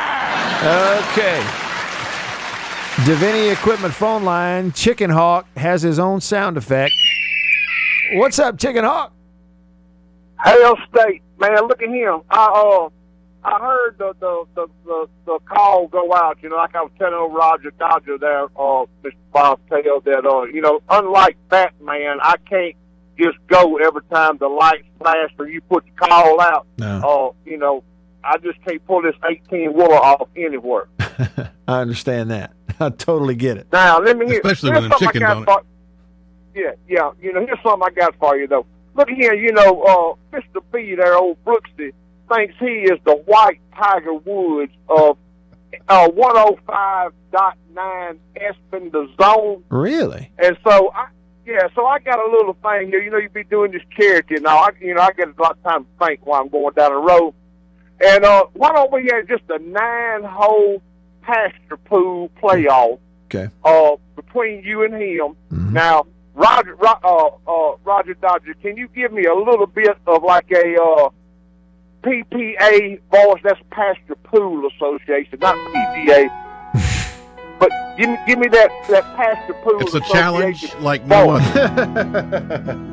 Okay. 1.12 1.40
Davini 3.04 3.52
Equipment 3.52 3.92
phone 3.92 4.24
line. 4.24 4.72
Chicken 4.72 5.10
Hawk 5.10 5.46
has 5.56 5.82
his 5.82 5.98
own 5.98 6.20
sound 6.20 6.56
effect. 6.56 6.94
What's 8.14 8.38
up, 8.38 8.58
Chicken 8.58 8.84
Hawk? 8.84 9.12
Hell 10.36 10.76
State, 10.88 11.22
man, 11.38 11.66
look 11.66 11.82
at 11.82 11.88
him. 11.88 12.22
I 12.30 12.46
uh, 12.46 12.88
I 13.46 13.60
heard 13.60 13.96
the 13.98 14.12
the, 14.18 14.44
the 14.56 14.66
the 14.84 15.08
the 15.24 15.38
call 15.46 15.86
go 15.86 16.12
out. 16.12 16.38
You 16.42 16.48
know, 16.48 16.56
like 16.56 16.74
I 16.74 16.82
was 16.82 16.90
telling 16.98 17.14
old 17.14 17.32
Roger 17.34 17.70
Dodger 17.78 18.18
there, 18.18 18.44
uh, 18.44 18.84
Mr. 19.04 19.12
Bob 19.32 19.60
Tail, 19.70 20.00
that 20.00 20.26
uh, 20.26 20.42
you 20.44 20.60
know, 20.60 20.80
unlike 20.88 21.36
Batman, 21.48 22.18
I 22.22 22.34
can't 22.48 22.74
just 23.18 23.38
go 23.46 23.76
every 23.76 24.02
time 24.12 24.36
the 24.38 24.48
lights 24.48 24.86
flash 24.98 25.30
or 25.38 25.46
you 25.48 25.60
put 25.60 25.84
the 25.84 26.06
call 26.06 26.40
out. 26.40 26.66
No. 26.78 26.86
Uh, 27.46 27.48
you 27.48 27.56
know, 27.56 27.84
I 28.24 28.38
just 28.38 28.60
can't 28.64 28.84
pull 28.86 29.02
this 29.02 29.14
18 29.48 29.72
wheeler 29.74 29.94
off 29.94 30.28
anywhere. 30.36 30.88
I 30.98 31.80
understand 31.80 32.30
that. 32.32 32.52
I 32.80 32.90
totally 32.90 33.36
get 33.36 33.58
it. 33.58 33.68
Now, 33.72 34.00
let 34.00 34.18
me 34.18 34.26
hear. 34.26 34.40
Especially 34.40 34.70
here's 34.70 34.80
when 34.82 34.90
them 34.90 34.98
something 34.98 35.08
I 35.08 35.12
chicken 35.12 35.44
got 35.44 35.62
for- 35.62 36.60
Yeah, 36.60 36.72
yeah. 36.88 37.10
You 37.22 37.32
know, 37.32 37.46
here's 37.46 37.62
something 37.62 37.82
I 37.86 37.90
got 37.90 38.14
for 38.18 38.36
you 38.36 38.48
though. 38.48 38.66
Look 38.94 39.08
here, 39.10 39.34
you 39.34 39.52
know, 39.52 40.16
uh, 40.32 40.36
Mr. 40.36 40.62
B 40.72 40.94
there, 40.96 41.16
old 41.16 41.36
Brooksy, 41.44 41.92
thinks 42.28 42.54
he 42.58 42.82
is 42.90 42.98
the 43.04 43.16
white 43.16 43.60
Tiger 43.74 44.14
Woods 44.14 44.72
of 44.88 45.18
uh, 45.88 46.08
105.9 46.08 48.18
ESPN 48.36 48.92
the 48.92 49.08
Zone. 49.20 49.64
Really? 49.68 50.30
And 50.38 50.56
so, 50.66 50.90
I, 50.94 51.08
yeah, 51.46 51.68
so 51.74 51.86
I 51.86 51.98
got 52.00 52.18
a 52.18 52.30
little 52.30 52.54
thing 52.54 52.88
here. 52.88 53.02
You 53.02 53.10
know, 53.10 53.18
you'd 53.18 53.32
be 53.32 53.44
doing 53.44 53.72
this 53.72 53.82
charity 53.96 54.36
now. 54.40 54.58
I, 54.58 54.70
you 54.80 54.94
know, 54.94 55.02
I 55.02 55.12
get 55.12 55.28
a 55.28 55.42
lot 55.42 55.52
of 55.52 55.62
time 55.62 55.84
to 55.84 56.06
think 56.06 56.24
while 56.26 56.40
I'm 56.42 56.48
going 56.48 56.74
down 56.74 56.92
the 56.92 56.98
road. 56.98 57.34
And 58.04 58.24
uh, 58.24 58.44
why 58.52 58.72
don't 58.72 58.92
we 58.92 59.08
have 59.12 59.26
just 59.28 59.44
a 59.48 59.58
nine-hole 59.58 60.82
pasture 61.22 61.76
pool 61.84 62.30
playoff 62.42 62.98
Okay. 63.26 63.48
uh, 63.64 63.96
between 64.16 64.62
you 64.64 64.84
and 64.84 64.94
him? 64.94 65.36
Now, 65.72 66.06
Roger, 66.34 66.76
uh, 66.84 67.28
uh, 67.48 67.76
Roger 67.84 68.14
Dodger, 68.14 68.54
can 68.62 68.76
you 68.76 68.88
give 68.94 69.12
me 69.12 69.24
a 69.24 69.34
little 69.34 69.66
bit 69.66 69.96
of 70.06 70.22
like 70.22 70.50
a 70.52 70.76
uh, 70.80 71.08
PPA 72.06 73.00
voice? 73.10 73.40
That's 73.42 73.60
Pasture 73.70 74.14
Pool 74.24 74.68
Association, 74.68 75.38
not 75.40 75.56
PGA. 75.56 76.28
but 77.58 77.70
give 77.98 78.08
me, 78.10 78.16
give 78.26 78.38
me 78.38 78.48
that 78.48 78.70
that 78.88 79.04
Pasture 79.16 79.54
Pool. 79.54 79.80
It's 79.80 79.94
a 79.94 80.00
challenge 80.00 80.72
like 80.76 81.04
no 81.06 81.32
voice. 81.38 81.56
other. 81.56 82.92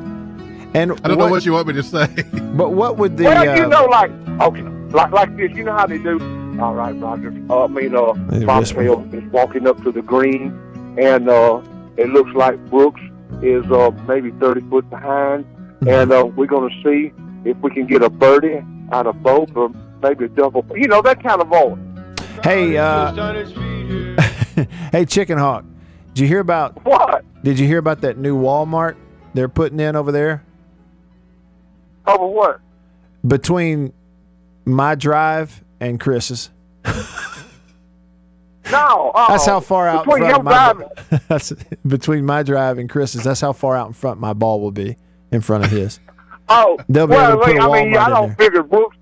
And 0.76 0.90
I 1.04 1.06
don't 1.08 1.18
know 1.18 1.28
what 1.28 1.46
you 1.46 1.52
want 1.52 1.68
me 1.68 1.74
to 1.74 1.84
say. 1.84 2.08
But 2.56 2.70
what 2.70 2.96
would 2.98 3.16
the 3.16 3.24
well, 3.24 3.48
uh, 3.48 3.54
you 3.54 3.68
know, 3.68 3.84
like 3.84 4.10
okay, 4.40 4.62
like 4.90 5.12
like 5.12 5.36
this. 5.36 5.52
You 5.52 5.62
know 5.62 5.72
how 5.72 5.86
they 5.86 5.98
do. 5.98 6.18
All 6.60 6.74
right, 6.74 6.92
Roger. 7.00 7.32
Uh, 7.48 7.64
I 7.64 7.66
mean, 7.68 7.94
uh, 7.94 8.12
They 8.30 8.44
Bob 8.44 8.58
whisper. 8.62 8.82
Tail 8.82 9.08
is 9.12 9.22
walking 9.30 9.68
up 9.68 9.80
to 9.84 9.92
the 9.92 10.02
green, 10.02 10.52
and 11.00 11.28
uh, 11.28 11.62
it 11.96 12.08
looks 12.08 12.32
like 12.34 12.58
Brooks 12.70 13.00
is 13.40 13.64
uh, 13.70 13.92
maybe 14.08 14.32
thirty 14.32 14.62
foot 14.68 14.90
behind, 14.90 15.44
Mm-hmm. 15.44 15.88
and 15.88 16.12
uh, 16.12 16.24
we're 16.24 16.46
going 16.46 16.68
to 16.68 16.74
see 16.82 17.12
if 17.48 17.56
we 17.58 17.70
can 17.70 17.86
get 17.86 18.02
a 18.02 18.08
birdie 18.10 18.60
out 18.92 19.06
of 19.06 19.22
both, 19.22 19.54
or 19.56 19.70
maybe 20.02 20.26
a 20.26 20.28
double. 20.28 20.64
You 20.74 20.88
know 20.88 21.02
that 21.02 21.22
kind 21.22 21.40
of 21.40 21.48
voice. 21.48 21.78
Hey, 22.42 22.76
uh, 22.76 23.42
hey, 24.92 25.04
Chicken 25.04 25.38
Hawk. 25.38 25.64
Did 26.14 26.22
you 26.22 26.28
hear 26.28 26.40
about 26.40 26.84
what? 26.84 27.24
Did 27.42 27.58
you 27.58 27.66
hear 27.66 27.78
about 27.78 28.00
that 28.02 28.18
new 28.18 28.36
Walmart 28.40 28.96
they're 29.34 29.48
putting 29.48 29.80
in 29.80 29.96
over 29.96 30.12
there 30.12 30.44
Over 32.06 32.26
what? 32.26 32.60
between 33.26 33.92
my 34.64 34.94
drive 34.94 35.62
and 35.80 35.98
Chris's? 35.98 36.50
No, 38.70 39.10
uh 39.14 39.28
That's 39.28 39.44
how 39.46 39.60
far 39.60 39.88
out 39.88 40.06
in 40.06 40.10
front 40.10 40.24
your 40.24 40.42
my 40.42 40.74
that's 41.28 41.52
between 41.86 42.24
my 42.24 42.42
drive 42.42 42.78
and 42.78 42.88
Chris's. 42.88 43.24
That's 43.24 43.40
how 43.40 43.52
far 43.52 43.76
out 43.76 43.88
in 43.88 43.92
front 43.92 44.20
my 44.20 44.32
ball 44.32 44.60
will 44.60 44.70
be 44.70 44.96
in 45.30 45.40
front 45.42 45.64
of 45.64 45.70
his. 45.70 46.00
Oh, 46.48 46.78
They'll 46.88 47.06
be 47.06 47.12
well, 47.14 47.32
able 47.32 47.40
to 47.40 47.46
put 47.46 47.56
a 47.56 47.60
I 47.60 47.66
mean, 47.84 47.92
Walmart 47.94 47.98
I 47.98 48.04
in 48.06 48.10
don't 48.10 48.36
figure 48.36 48.62
Brooks. 48.62 48.96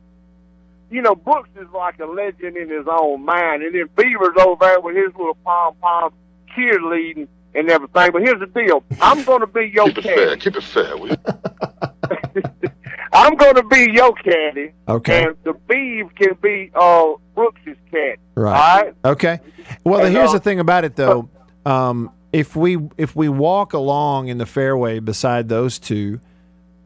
You 0.91 1.03
know, 1.03 1.15
Brooks 1.15 1.49
is 1.61 1.69
like 1.75 1.99
a 2.01 2.07
legend 2.07 2.57
in 2.57 2.69
his 2.69 2.87
own 2.91 3.25
mind, 3.25 3.63
and 3.63 3.75
then 3.75 3.89
Beaver's 3.97 4.37
over 4.39 4.57
there 4.65 4.81
with 4.81 4.95
his 4.97 5.09
little 5.17 5.37
pom 5.45 5.75
pom 5.81 6.13
cheerleading 6.57 7.29
and 7.55 7.71
everything. 7.71 8.13
But 8.13 8.23
here's 8.23 8.41
the 8.41 8.47
deal: 8.47 8.85
I'm 9.01 9.25
going 9.25 9.41
to 9.41 9.47
be 9.47 9.71
your 9.75 9.91
candy. 9.91 10.03
Keep 10.03 10.07
it 10.07 10.15
fair. 10.17 10.37
Keep 10.37 10.57
it 10.57 10.63
fair. 10.63 10.97
will 10.97 11.09
you? 11.09 11.17
I'm 13.15 13.37
going 13.37 13.57
to 13.57 13.63
be 13.65 13.91
your 13.93 14.13
caddy, 14.15 14.73
Okay. 14.89 15.25
and 15.25 15.37
the 15.45 15.53
Beav 15.53 16.15
can 16.17 16.35
be 16.41 16.71
uh 16.75 17.13
Brooks's 17.35 17.77
caddy. 17.91 18.17
Right. 18.35 18.55
All 18.55 18.83
right. 18.85 18.95
Okay. 19.05 19.41
Well, 19.85 20.05
And, 20.05 20.15
here's 20.15 20.31
uh, 20.31 20.35
the 20.35 20.41
thing 20.41 20.61
about 20.61 20.85
it 20.85 20.97
though. 20.97 21.29
Um, 21.67 22.11
if 22.33 22.57
we 22.57 22.79
if 22.97 23.15
we 23.15 23.29
walk 23.29 23.75
along 23.75 24.29
in 24.29 24.39
the 24.39 24.47
fairway 24.47 24.99
beside 24.99 25.49
those 25.49 25.79
two, 25.79 26.21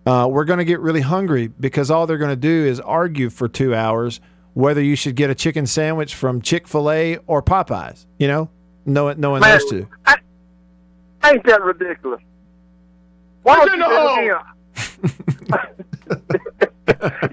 uh, 0.06 0.28
we're 0.30 0.44
going 0.44 0.58
to 0.58 0.64
get 0.64 0.80
really 0.80 1.00
hungry 1.00 1.48
because 1.48 1.90
all 1.90 2.06
they're 2.06 2.18
going 2.18 2.30
to 2.30 2.36
do 2.36 2.64
is 2.64 2.80
argue 2.80 3.28
for 3.28 3.48
two 3.48 3.74
hours 3.74 4.20
whether 4.54 4.82
you 4.82 4.96
should 4.96 5.16
get 5.16 5.28
a 5.28 5.34
chicken 5.34 5.66
sandwich 5.66 6.14
from 6.14 6.40
Chick 6.40 6.66
Fil 6.66 6.90
A 6.90 7.18
or 7.26 7.42
Popeyes. 7.42 8.06
You 8.18 8.28
know, 8.28 8.48
knowing 8.86 9.20
knowing 9.20 9.42
Man, 9.42 9.50
those 9.50 9.68
two. 9.68 9.86
Ain't 11.24 11.44
that 11.44 11.62
ridiculous? 11.62 12.22
Why 13.42 13.58
What's 13.58 13.70
don't 13.70 13.80
you 13.80 13.84
the 13.84 13.90
do 13.90 14.40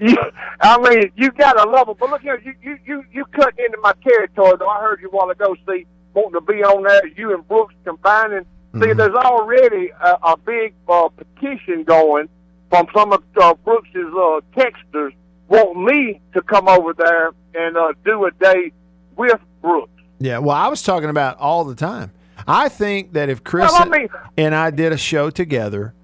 you, 0.00 0.16
I 0.60 0.78
mean, 0.78 1.12
you 1.16 1.30
gotta 1.30 1.68
love 1.68 1.88
it. 1.88 1.96
But 1.98 2.10
look 2.10 2.20
here, 2.20 2.42
you 2.44 2.54
you 2.62 2.78
you 2.84 3.04
you 3.12 3.24
cut 3.26 3.54
into 3.58 3.78
my 3.80 3.94
territory. 4.02 4.56
Though 4.58 4.68
I 4.68 4.80
heard 4.80 5.00
you 5.00 5.08
a 5.08 5.10
while 5.10 5.30
ago, 5.30 5.56
see, 5.66 5.86
wanting 6.12 6.32
to 6.34 6.40
be 6.40 6.62
on 6.62 6.82
there. 6.82 7.06
You 7.06 7.34
and 7.34 7.46
Brooks 7.46 7.74
combining. 7.84 8.44
See, 8.80 8.92
there's 8.92 9.14
already 9.14 9.90
a, 9.90 10.18
a 10.24 10.36
big 10.36 10.74
uh, 10.88 11.08
petition 11.08 11.84
going 11.84 12.28
from 12.74 12.88
some 12.92 13.12
of 13.12 13.22
uh, 13.40 13.54
Brooks's 13.64 13.94
uh, 13.94 14.40
texters 14.56 15.12
want 15.46 15.76
me 15.80 16.20
to 16.32 16.42
come 16.42 16.66
over 16.66 16.92
there 16.92 17.30
and 17.54 17.76
uh, 17.76 17.92
do 18.04 18.24
a 18.24 18.32
day 18.32 18.72
with 19.16 19.38
Brooks. 19.62 19.92
Yeah. 20.18 20.38
Well, 20.38 20.56
I 20.56 20.66
was 20.66 20.82
talking 20.82 21.08
about 21.08 21.38
all 21.38 21.62
the 21.64 21.76
time. 21.76 22.10
I 22.48 22.68
think 22.68 23.12
that 23.12 23.28
if 23.28 23.44
Chris 23.44 23.70
Well, 23.70 23.82
I 23.82 23.88
mean- 23.88 24.08
and 24.36 24.56
I 24.56 24.70
did 24.70 24.90
a 24.92 24.96
show 24.96 25.30
together, 25.30 25.94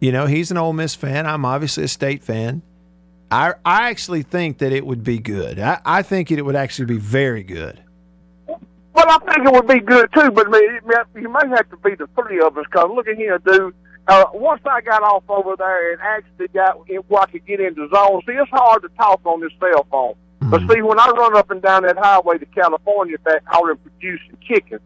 you 0.00 0.10
know, 0.10 0.24
he's 0.24 0.50
an 0.50 0.56
Ole 0.56 0.72
Miss 0.72 0.94
fan. 0.94 1.26
I'm 1.26 1.44
obviously 1.44 1.84
a 1.84 1.88
state 1.88 2.22
fan. 2.22 2.62
I 3.30 3.52
I 3.62 3.90
actually 3.90 4.22
think 4.22 4.56
that 4.58 4.72
it 4.72 4.86
would 4.86 5.04
be 5.04 5.18
good. 5.18 5.58
I, 5.60 5.80
I 5.84 6.00
think 6.02 6.30
it 6.30 6.40
would 6.42 6.56
actually 6.56 6.86
be 6.86 6.96
very 6.96 7.42
good. 7.42 7.78
Well, 8.48 8.56
I 9.06 9.18
think 9.18 9.46
it 9.46 9.52
would 9.52 9.66
be 9.68 9.80
good 9.80 10.08
too, 10.14 10.30
but 10.30 10.46
I 10.46 10.50
mean, 10.50 10.80
you 11.22 11.28
may 11.28 11.46
have 11.54 11.68
to 11.70 11.76
be 11.76 11.94
the 11.94 12.08
three 12.18 12.40
of 12.40 12.56
us. 12.56 12.64
Cause 12.70 12.90
look 12.92 13.06
at 13.06 13.16
here, 13.16 13.38
dude. 13.38 13.74
Uh, 14.10 14.24
once 14.34 14.60
I 14.66 14.80
got 14.80 15.02
off 15.02 15.22
over 15.28 15.54
there 15.56 15.92
and 15.92 16.00
actually 16.02 16.48
got 16.48 16.78
where 17.08 17.22
I 17.22 17.26
could 17.26 17.46
get 17.46 17.60
into 17.60 17.88
zone, 17.94 18.20
see, 18.26 18.32
it's 18.32 18.50
hard 18.50 18.82
to 18.82 18.88
talk 18.98 19.20
on 19.24 19.40
this 19.40 19.52
cell 19.60 19.86
phone. 19.90 20.14
But 20.40 20.62
see, 20.68 20.82
when 20.82 20.98
I 20.98 21.08
run 21.10 21.36
up 21.36 21.50
and 21.50 21.62
down 21.62 21.84
that 21.84 21.96
highway 21.96 22.38
to 22.38 22.46
California 22.46 23.16
back 23.24 23.42
and 23.52 23.78
producing 23.84 24.36
chicken, 24.46 24.80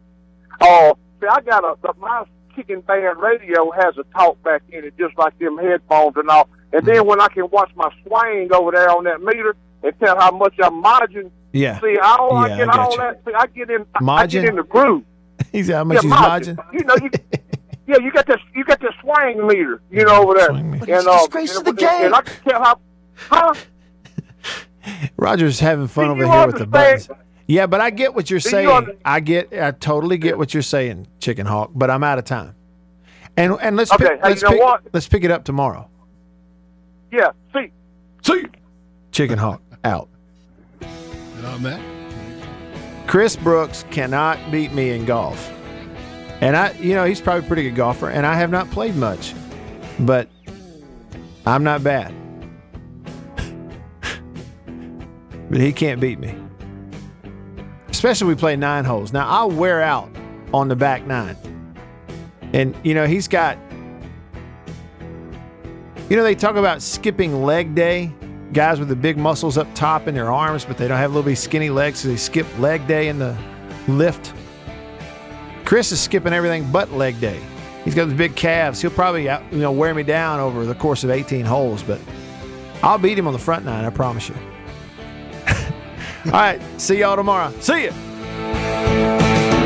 uh, 0.61 0.93
see, 1.19 1.27
I 1.27 1.41
got 1.41 1.63
a 1.63 1.75
the, 1.81 1.93
my 1.99 2.23
chicken 2.55 2.81
band 2.81 3.19
radio 3.19 3.71
has 3.71 3.97
a 3.97 4.03
talk 4.17 4.41
back 4.43 4.61
in 4.71 4.83
it, 4.85 4.95
just 4.97 5.17
like 5.17 5.37
them 5.39 5.57
headphones 5.57 6.15
and 6.17 6.29
all. 6.29 6.47
And 6.71 6.85
then 6.85 7.07
when 7.07 7.19
I 7.19 7.27
can 7.29 7.49
watch 7.49 7.71
my 7.75 7.89
swing 8.05 8.49
over 8.53 8.71
there 8.71 8.89
on 8.91 9.05
that 9.05 9.21
meter 9.21 9.55
and 9.81 9.93
tell 9.99 10.15
how 10.19 10.31
much 10.31 10.53
I'm 10.61 10.81
margin, 10.81 11.31
Yeah. 11.53 11.79
see, 11.79 11.97
I 12.01 12.47
Yeah, 12.49 12.57
get 12.57 12.69
I 12.69 12.83
all 12.83 12.91
you. 12.91 12.97
that. 12.97 13.21
See, 13.25 13.33
I 13.33 13.47
get 13.47 13.69
in, 13.71 13.85
I 13.95 14.03
Margin? 14.03 14.41
get 14.43 14.49
in 14.51 14.55
the 14.57 14.63
groove. 14.63 15.03
He's 15.51 15.69
how 15.71 15.83
much 15.83 15.95
yeah, 15.95 16.01
he's 16.01 16.09
margin. 16.11 16.55
margin. 16.57 16.79
You 16.79 16.85
know, 16.85 16.95
you, 17.01 17.09
yeah, 17.87 17.97
you 18.03 18.11
got 18.11 18.25
this, 18.27 18.37
you 18.53 18.63
got 18.65 18.79
this 18.81 18.84
swing 19.23 19.47
meter, 19.47 19.81
you 19.91 20.05
know, 20.05 20.23
over 20.23 20.33
there, 20.35 20.51
and 20.51 20.79
But 20.79 20.89
uh, 20.89 21.17
disgrace 21.19 21.55
and, 21.55 21.65
to 21.65 21.71
the 21.73 21.89
and 22.03 22.15
I 22.15 22.21
can 22.21 22.43
tell 22.49 22.63
how, 22.63 22.79
huh? 23.15 23.53
Roger's 25.17 25.59
having 25.59 25.87
fun 25.87 26.05
Do 26.05 26.11
over 26.11 26.25
here 26.31 26.47
with 26.47 26.57
the 26.57 26.67
buttons. 26.67 27.09
Yeah, 27.47 27.67
but 27.67 27.79
I 27.81 27.89
get 27.91 28.13
what 28.15 28.29
you're 28.29 28.39
Do 28.39 28.49
saying. 28.49 28.67
under- 28.69 28.95
I 29.05 29.19
get, 29.19 29.53
I 29.53 29.71
totally 29.71 30.17
get 30.17 30.37
what 30.37 30.53
you're 30.53 30.63
saying, 30.63 31.07
Chicken 31.19 31.45
Hawk. 31.45 31.71
But 31.75 31.89
I'm 31.91 32.03
out 32.03 32.17
of 32.17 32.25
time. 32.25 32.55
And 33.37 33.57
and 33.61 33.75
let's 33.75 33.91
Okay, 33.91 34.05
pick, 34.09 34.13
hey, 34.23 34.29
let's 34.29 34.41
you 34.41 34.47
know 34.49 34.53
pick, 34.55 34.63
what? 34.63 34.81
let's 34.93 35.07
pick 35.07 35.23
it 35.23 35.31
up 35.31 35.43
tomorrow. 35.43 35.89
Yeah, 37.11 37.31
see, 37.53 37.71
See, 38.23 38.45
Chicken 39.11 39.37
Hawk 39.37 39.61
out. 39.83 40.09
And 40.81 41.45
on 41.45 41.63
that, 41.63 41.79
Chris 43.07 43.35
Brooks 43.35 43.85
cannot 43.91 44.39
beat 44.51 44.73
me 44.73 44.91
in 44.91 45.05
golf. 45.05 45.51
And 46.41 46.55
I, 46.55 46.73
you 46.73 46.95
know, 46.95 47.05
he's 47.05 47.21
probably 47.21 47.45
a 47.45 47.47
pretty 47.47 47.63
good 47.63 47.75
golfer, 47.75 48.09
and 48.09 48.25
I 48.25 48.35
have 48.35 48.51
not 48.51 48.69
played 48.71 48.95
much, 48.95 49.33
but 49.99 50.29
I'm 51.45 51.63
not 51.63 51.83
bad. 51.83 52.13
but 55.49 55.61
he 55.61 55.71
can't 55.71 56.01
beat 56.01 56.19
me. 56.19 56.35
Especially 57.89 58.27
we 58.27 58.35
play 58.35 58.55
nine 58.55 58.83
holes. 58.83 59.13
Now, 59.13 59.27
I'll 59.27 59.49
wear 59.49 59.81
out 59.81 60.09
on 60.53 60.67
the 60.67 60.75
back 60.75 61.07
nine. 61.07 61.37
And, 62.53 62.75
you 62.83 62.93
know, 62.93 63.07
he's 63.07 63.27
got, 63.27 63.57
you 66.09 66.17
know, 66.17 66.23
they 66.23 66.35
talk 66.35 66.55
about 66.55 66.81
skipping 66.81 67.43
leg 67.43 67.75
day. 67.75 68.11
Guys 68.53 68.79
with 68.79 68.89
the 68.89 68.95
big 68.95 69.17
muscles 69.17 69.57
up 69.57 69.67
top 69.73 70.07
in 70.07 70.15
their 70.15 70.31
arms, 70.31 70.65
but 70.65 70.77
they 70.77 70.87
don't 70.87 70.97
have 70.97 71.11
little 71.11 71.23
bitty 71.23 71.35
skinny 71.35 71.69
legs, 71.69 71.99
so 71.99 72.07
they 72.07 72.15
skip 72.15 72.45
leg 72.59 72.85
day 72.87 73.07
in 73.07 73.19
the 73.19 73.37
lift. 73.87 74.33
Chris 75.65 75.91
is 75.91 75.99
skipping 75.99 76.31
everything 76.31 76.71
but 76.71 76.91
leg 76.91 77.19
day. 77.19 77.41
He's 77.83 77.95
got 77.95 78.05
those 78.05 78.17
big 78.17 78.35
calves. 78.35 78.81
He'll 78.81 78.91
probably 78.91 79.27
uh, 79.27 79.41
you 79.51 79.59
know 79.59 79.71
wear 79.71 79.93
me 79.93 80.03
down 80.03 80.39
over 80.39 80.65
the 80.65 80.75
course 80.75 81.03
of 81.03 81.09
18 81.09 81.45
holes, 81.45 81.83
but 81.83 81.99
I'll 82.83 82.97
beat 82.97 83.17
him 83.17 83.27
on 83.27 83.33
the 83.33 83.39
front 83.39 83.65
nine. 83.65 83.83
I 83.83 83.89
promise 83.89 84.29
you. 84.29 84.35
All 86.25 86.31
right, 86.31 86.61
see 86.79 86.99
y'all 86.99 87.15
tomorrow. 87.15 87.51
See 87.59 87.85
ya. 87.85 87.93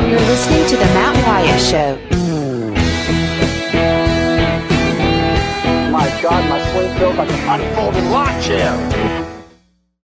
You're 0.08 0.20
listening 0.20 0.66
to 0.68 0.76
The 0.76 0.86
Matt 0.86 1.26
Wyatt 1.26 1.60
Show. 1.60 1.96
My 5.90 6.20
God, 6.22 6.48
my 6.48 6.72
swing 6.72 6.98
feels 6.98 7.16
like 7.16 7.30
an 7.30 7.60
unfolded 7.60 8.04
lawn 8.04 8.42
chair. 8.42 9.19